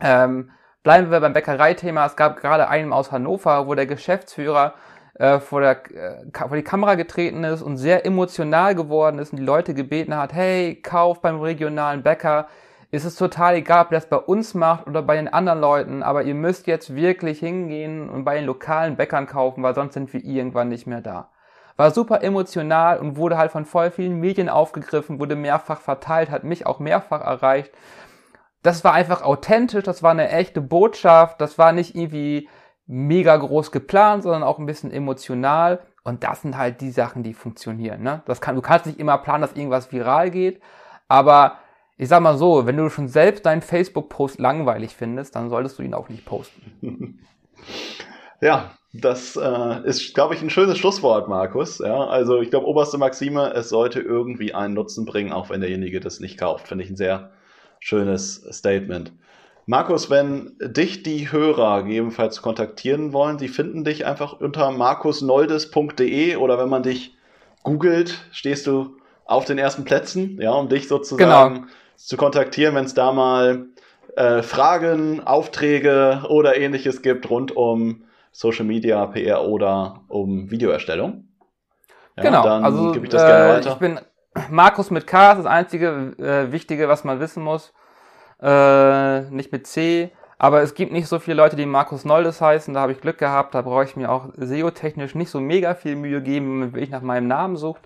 Ähm, 0.00 0.52
bleiben 0.82 1.10
wir 1.10 1.20
beim 1.20 1.34
Bäckereithema. 1.34 2.06
Es 2.06 2.16
gab 2.16 2.40
gerade 2.40 2.68
einen 2.70 2.94
aus 2.94 3.12
Hannover, 3.12 3.66
wo 3.66 3.74
der 3.74 3.86
Geschäftsführer 3.86 4.72
äh, 5.14 5.40
vor, 5.40 5.60
der, 5.60 5.82
äh, 5.92 6.48
vor 6.48 6.56
die 6.56 6.62
Kamera 6.62 6.94
getreten 6.94 7.44
ist 7.44 7.62
und 7.62 7.76
sehr 7.76 8.06
emotional 8.06 8.74
geworden 8.74 9.18
ist 9.18 9.32
und 9.32 9.38
die 9.38 9.44
Leute 9.44 9.74
gebeten 9.74 10.16
hat, 10.16 10.32
hey, 10.32 10.76
kauf 10.76 11.20
beim 11.20 11.40
regionalen 11.40 12.02
Bäcker. 12.02 12.48
Ist 12.90 13.04
es 13.04 13.16
total 13.16 13.54
egal, 13.54 13.86
ob 13.86 13.92
ihr 13.92 13.96
das 13.96 14.08
bei 14.08 14.18
uns 14.18 14.52
macht 14.52 14.86
oder 14.86 15.00
bei 15.00 15.16
den 15.16 15.28
anderen 15.32 15.60
Leuten, 15.60 16.02
aber 16.02 16.24
ihr 16.24 16.34
müsst 16.34 16.66
jetzt 16.66 16.94
wirklich 16.94 17.38
hingehen 17.38 18.10
und 18.10 18.24
bei 18.24 18.34
den 18.34 18.44
lokalen 18.44 18.96
Bäckern 18.96 19.26
kaufen, 19.26 19.62
weil 19.62 19.74
sonst 19.74 19.94
sind 19.94 20.12
wir 20.12 20.22
irgendwann 20.22 20.68
nicht 20.68 20.86
mehr 20.86 21.00
da. 21.00 21.30
War 21.76 21.90
super 21.90 22.22
emotional 22.22 22.98
und 22.98 23.16
wurde 23.16 23.38
halt 23.38 23.50
von 23.50 23.64
voll 23.64 23.90
vielen 23.90 24.20
Medien 24.20 24.50
aufgegriffen, 24.50 25.20
wurde 25.20 25.36
mehrfach 25.36 25.80
verteilt, 25.80 26.30
hat 26.30 26.44
mich 26.44 26.66
auch 26.66 26.80
mehrfach 26.80 27.22
erreicht. 27.22 27.72
Das 28.62 28.84
war 28.84 28.92
einfach 28.92 29.22
authentisch, 29.22 29.84
das 29.84 30.02
war 30.02 30.10
eine 30.10 30.28
echte 30.28 30.60
Botschaft, 30.60 31.40
das 31.40 31.58
war 31.58 31.72
nicht 31.72 31.94
irgendwie 31.94 32.48
mega 32.86 33.36
groß 33.36 33.72
geplant, 33.72 34.22
sondern 34.22 34.42
auch 34.42 34.58
ein 34.58 34.66
bisschen 34.66 34.90
emotional. 34.90 35.80
Und 36.04 36.24
das 36.24 36.42
sind 36.42 36.58
halt 36.58 36.80
die 36.80 36.90
Sachen, 36.90 37.22
die 37.22 37.34
funktionieren. 37.34 38.02
Ne? 38.02 38.22
Das 38.26 38.40
kann, 38.40 38.56
du 38.56 38.62
kannst 38.62 38.86
nicht 38.86 38.98
immer 38.98 39.18
planen, 39.18 39.42
dass 39.42 39.54
irgendwas 39.54 39.92
viral 39.92 40.30
geht, 40.30 40.60
aber 41.08 41.58
ich 41.96 42.08
sag 42.08 42.20
mal 42.20 42.36
so, 42.36 42.66
wenn 42.66 42.76
du 42.76 42.88
schon 42.88 43.06
selbst 43.06 43.46
deinen 43.46 43.62
Facebook-Post 43.62 44.40
langweilig 44.40 44.96
findest, 44.96 45.36
dann 45.36 45.50
solltest 45.50 45.78
du 45.78 45.82
ihn 45.82 45.94
auch 45.94 46.08
nicht 46.08 46.24
posten. 46.24 47.20
Ja, 48.42 48.72
das 48.92 49.36
äh, 49.36 49.86
ist, 49.86 50.14
glaube 50.14 50.34
ich, 50.34 50.42
ein 50.42 50.50
schönes 50.50 50.76
Schlusswort, 50.76 51.28
Markus. 51.28 51.78
Ja, 51.78 52.08
also 52.08 52.40
ich 52.40 52.50
glaube, 52.50 52.66
oberste 52.66 52.98
Maxime, 52.98 53.52
es 53.54 53.68
sollte 53.68 54.00
irgendwie 54.00 54.52
einen 54.52 54.74
Nutzen 54.74 55.04
bringen, 55.04 55.32
auch 55.32 55.48
wenn 55.48 55.60
derjenige 55.60 56.00
das 56.00 56.18
nicht 56.18 56.38
kauft. 56.38 56.66
Finde 56.66 56.82
ich 56.82 56.90
ein 56.90 56.96
sehr 56.96 57.30
schönes 57.78 58.44
Statement. 58.50 59.12
Markus, 59.66 60.10
wenn 60.10 60.56
dich 60.60 61.02
die 61.02 61.30
Hörer 61.30 61.84
gegebenenfalls 61.84 62.42
kontaktieren 62.42 63.12
wollen, 63.12 63.38
die 63.38 63.48
finden 63.48 63.84
dich 63.84 64.06
einfach 64.06 64.40
unter 64.40 64.70
markusnoldes.de 64.72 66.36
oder 66.36 66.58
wenn 66.58 66.68
man 66.68 66.82
dich 66.82 67.16
googelt, 67.62 68.18
stehst 68.32 68.66
du 68.66 68.96
auf 69.24 69.44
den 69.44 69.58
ersten 69.58 69.84
Plätzen, 69.84 70.40
ja, 70.40 70.52
um 70.52 70.68
dich 70.68 70.88
sozusagen 70.88 71.54
genau. 71.54 71.66
zu 71.96 72.16
kontaktieren, 72.16 72.74
wenn 72.74 72.86
es 72.86 72.94
da 72.94 73.12
mal 73.12 73.66
äh, 74.16 74.42
Fragen, 74.42 75.20
Aufträge 75.20 76.22
oder 76.28 76.56
ähnliches 76.56 77.02
gibt 77.02 77.30
rund 77.30 77.54
um 77.54 78.02
Social 78.32 78.64
Media, 78.64 79.06
PR 79.06 79.44
oder 79.44 80.00
um 80.08 80.50
Videoerstellung. 80.50 81.28
Ja, 82.16 82.22
genau, 82.24 82.42
dann 82.42 82.64
also 82.64 82.90
gebe 82.90 83.06
ich 83.06 83.12
das 83.12 83.22
äh, 83.22 83.26
gerne 83.26 83.48
weiter. 83.54 83.70
Ich 83.70 83.76
bin 83.76 84.00
Markus 84.50 84.90
mit 84.90 85.06
K, 85.06 85.32
ist 85.32 85.38
das 85.38 85.46
einzige 85.46 86.14
äh, 86.18 86.50
Wichtige, 86.50 86.88
was 86.88 87.04
man 87.04 87.20
wissen 87.20 87.44
muss 87.44 87.72
äh, 88.42 89.22
nicht 89.30 89.52
mit 89.52 89.66
C. 89.66 90.10
Aber 90.38 90.60
es 90.60 90.74
gibt 90.74 90.92
nicht 90.92 91.06
so 91.06 91.20
viele 91.20 91.36
Leute, 91.36 91.54
die 91.54 91.66
Markus 91.66 92.04
Noldes 92.04 92.40
heißen. 92.40 92.74
Da 92.74 92.80
habe 92.80 92.92
ich 92.92 93.00
Glück 93.00 93.18
gehabt. 93.18 93.54
Da 93.54 93.62
brauche 93.62 93.84
ich 93.84 93.94
mir 93.94 94.10
auch 94.10 94.28
SEO-technisch 94.36 95.14
nicht 95.14 95.30
so 95.30 95.40
mega 95.40 95.74
viel 95.74 95.94
Mühe 95.94 96.20
geben, 96.20 96.60
wenn 96.60 96.72
wirklich 96.72 96.90
nach 96.90 97.02
meinem 97.02 97.28
Namen 97.28 97.56
sucht. 97.56 97.82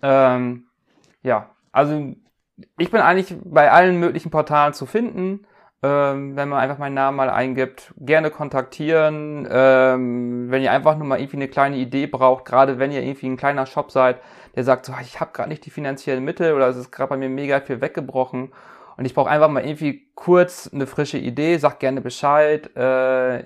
Ähm, 0.00 0.66
ja, 1.22 1.50
also 1.72 2.14
ich 2.78 2.90
bin 2.90 3.00
eigentlich 3.00 3.36
bei 3.44 3.72
allen 3.72 3.98
möglichen 3.98 4.30
Portalen 4.30 4.72
zu 4.72 4.86
finden. 4.86 5.46
Ähm, 5.82 6.36
wenn 6.36 6.48
man 6.48 6.60
einfach 6.60 6.78
meinen 6.78 6.94
Namen 6.94 7.16
mal 7.16 7.30
eingibt, 7.30 7.92
gerne 7.96 8.30
kontaktieren. 8.30 9.48
Ähm, 9.50 10.50
wenn 10.50 10.62
ihr 10.62 10.70
einfach 10.70 10.96
nur 10.96 11.06
mal 11.06 11.18
irgendwie 11.18 11.38
eine 11.38 11.48
kleine 11.48 11.76
Idee 11.76 12.06
braucht, 12.06 12.44
gerade 12.44 12.78
wenn 12.78 12.92
ihr 12.92 13.02
irgendwie 13.02 13.28
ein 13.28 13.36
kleiner 13.36 13.66
Shop 13.66 13.90
seid, 13.90 14.20
der 14.54 14.62
sagt 14.62 14.86
so, 14.86 14.92
ich 15.00 15.20
habe 15.20 15.32
gerade 15.32 15.48
nicht 15.48 15.64
die 15.66 15.70
finanziellen 15.70 16.24
Mittel 16.24 16.52
oder 16.52 16.68
es 16.68 16.76
ist 16.76 16.92
gerade 16.92 17.10
bei 17.10 17.16
mir 17.16 17.30
mega 17.30 17.60
viel 17.60 17.80
weggebrochen 17.80 18.52
und 18.96 19.04
ich 19.04 19.14
brauche 19.14 19.30
einfach 19.30 19.48
mal 19.48 19.64
irgendwie 19.64 20.10
kurz 20.14 20.70
eine 20.72 20.86
frische 20.86 21.18
Idee, 21.18 21.56
sag 21.58 21.80
gerne 21.80 22.00
Bescheid. 22.00 22.74
Äh, 22.76 23.44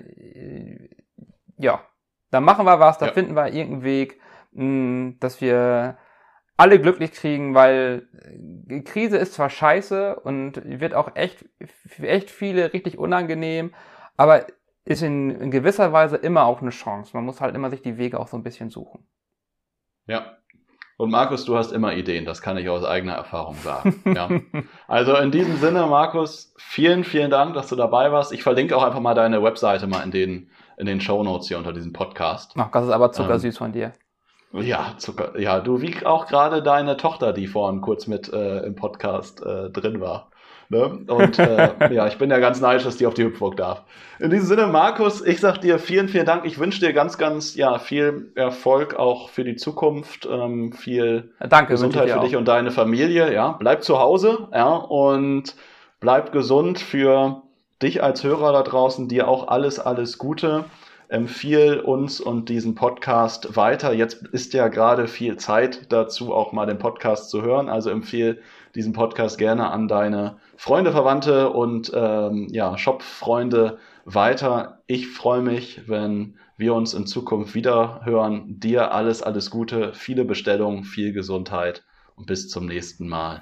ja, 1.57 1.81
dann 2.31 2.43
machen 2.43 2.65
wir 2.65 2.79
was, 2.79 2.97
da 2.97 3.07
ja. 3.07 3.13
finden 3.13 3.35
wir 3.35 3.47
irgendeinen 3.47 3.83
Weg, 3.83 4.19
mh, 4.51 5.13
dass 5.19 5.41
wir 5.41 5.97
alle 6.57 6.79
glücklich 6.79 7.11
kriegen, 7.11 7.53
weil 7.53 8.07
die 8.33 8.83
Krise 8.83 9.17
ist 9.17 9.33
zwar 9.33 9.49
scheiße 9.49 10.19
und 10.21 10.61
wird 10.63 10.93
auch 10.93 11.15
echt, 11.15 11.45
echt 12.01 12.31
viele 12.31 12.73
richtig 12.73 12.97
unangenehm, 12.97 13.73
aber 14.15 14.47
ist 14.85 15.01
in, 15.01 15.31
in 15.31 15.51
gewisser 15.51 15.91
Weise 15.91 16.15
immer 16.15 16.45
auch 16.45 16.61
eine 16.61 16.69
Chance. 16.69 17.11
Man 17.13 17.25
muss 17.25 17.41
halt 17.41 17.55
immer 17.55 17.69
sich 17.69 17.81
die 17.81 17.97
Wege 17.97 18.19
auch 18.19 18.27
so 18.27 18.37
ein 18.37 18.43
bisschen 18.43 18.69
suchen. 18.69 19.05
Ja, 20.07 20.37
und 20.97 21.11
Markus, 21.11 21.45
du 21.45 21.57
hast 21.57 21.71
immer 21.71 21.93
Ideen, 21.93 22.25
das 22.25 22.41
kann 22.41 22.57
ich 22.57 22.69
aus 22.69 22.83
eigener 22.83 23.13
Erfahrung 23.13 23.55
sagen. 23.55 24.01
Ja. 24.05 24.29
Also 24.87 25.15
in 25.17 25.31
diesem 25.31 25.57
Sinne, 25.57 25.85
Markus, 25.87 26.53
vielen, 26.57 27.03
vielen 27.03 27.31
Dank, 27.31 27.53
dass 27.53 27.67
du 27.67 27.75
dabei 27.75 28.11
warst. 28.11 28.31
Ich 28.31 28.43
verlinke 28.43 28.77
auch 28.77 28.83
einfach 28.83 28.99
mal 28.99 29.15
deine 29.15 29.43
Webseite 29.43 29.87
mal 29.87 30.03
in 30.03 30.11
den, 30.11 30.49
in 30.77 30.85
den 30.85 31.01
Show 31.01 31.23
Notes 31.23 31.47
hier 31.47 31.57
unter 31.57 31.73
diesem 31.73 31.91
Podcast. 31.91 32.53
Ach, 32.55 32.71
das 32.71 32.85
ist 32.85 32.91
aber 32.91 33.11
zuckersüß 33.11 33.55
ähm, 33.55 33.57
von 33.57 33.71
dir. 33.73 33.93
Ja, 34.53 34.93
Zucker. 34.97 35.37
Ja, 35.37 35.59
du 35.59 35.81
wie 35.81 36.05
auch 36.05 36.27
gerade 36.27 36.63
deine 36.63 36.95
Tochter, 36.95 37.33
die 37.33 37.47
vorhin 37.47 37.81
kurz 37.81 38.07
mit 38.07 38.31
äh, 38.31 38.59
im 38.59 38.75
Podcast 38.75 39.43
äh, 39.43 39.69
drin 39.69 39.99
war. 39.99 40.29
Ne? 40.69 40.99
Und 41.07 41.39
äh, 41.39 41.93
ja, 41.93 42.07
ich 42.07 42.17
bin 42.17 42.29
ja 42.29 42.39
ganz 42.39 42.59
neidisch, 42.59 42.83
dass 42.83 42.97
die 42.97 43.05
auf 43.05 43.13
die 43.13 43.23
Hüpfburg 43.23 43.57
darf. 43.57 43.83
In 44.19 44.31
diesem 44.31 44.47
Sinne, 44.47 44.67
Markus, 44.67 45.21
ich 45.21 45.39
sag 45.39 45.59
dir 45.59 45.77
vielen, 45.77 46.07
vielen 46.07 46.25
Dank. 46.25 46.45
Ich 46.45 46.57
wünsche 46.57 46.79
dir 46.79 46.93
ganz, 46.93 47.17
ganz 47.17 47.55
ja, 47.55 47.77
viel 47.79 48.31
Erfolg 48.35 48.95
auch 48.95 49.29
für 49.29 49.43
die 49.43 49.55
Zukunft, 49.55 50.27
ähm, 50.31 50.73
viel 50.73 51.31
Danke, 51.39 51.73
Gesundheit 51.73 52.09
für 52.09 52.19
dich 52.19 52.35
und 52.35 52.47
deine 52.47 52.71
Familie. 52.71 53.33
Ja, 53.33 53.51
bleib 53.59 53.83
zu 53.83 53.99
Hause, 53.99 54.47
ja, 54.53 54.73
und 54.75 55.55
bleib 55.99 56.31
gesund 56.31 56.79
für 56.79 57.43
dich 57.81 58.01
als 58.01 58.23
Hörer 58.23 58.53
da 58.53 58.63
draußen. 58.63 59.07
Dir 59.07 59.27
auch 59.27 59.47
alles, 59.47 59.79
alles 59.79 60.17
Gute. 60.17 60.65
Empfiehl 61.07 61.79
uns 61.79 62.19
und 62.19 62.49
diesen 62.49 62.73
Podcast 62.73 63.55
weiter. 63.55 63.93
Jetzt 63.93 64.23
ist 64.27 64.53
ja 64.53 64.69
gerade 64.69 65.07
viel 65.07 65.37
Zeit 65.37 65.91
dazu, 65.91 66.33
auch 66.33 66.51
mal 66.51 66.65
den 66.65 66.79
Podcast 66.79 67.29
zu 67.29 67.43
hören. 67.43 67.69
Also 67.69 67.91
empfehle 67.91 68.39
diesen 68.73 68.93
Podcast 68.93 69.37
gerne 69.37 69.69
an 69.69 69.87
deine 69.87 70.37
Freunde, 70.57 70.91
Verwandte 70.91 71.49
und 71.49 71.91
ähm, 71.93 72.47
ja, 72.51 72.77
Shop-Freunde 72.77 73.77
weiter. 74.05 74.81
Ich 74.87 75.07
freue 75.07 75.41
mich, 75.41 75.87
wenn 75.87 76.37
wir 76.57 76.73
uns 76.73 76.93
in 76.93 77.07
Zukunft 77.07 77.55
wieder 77.55 78.01
hören. 78.03 78.59
Dir 78.59 78.93
alles, 78.93 79.21
alles 79.21 79.49
Gute, 79.49 79.93
viele 79.93 80.25
Bestellungen, 80.25 80.83
viel 80.83 81.13
Gesundheit 81.13 81.83
und 82.15 82.27
bis 82.27 82.49
zum 82.49 82.65
nächsten 82.65 83.07
Mal. 83.07 83.41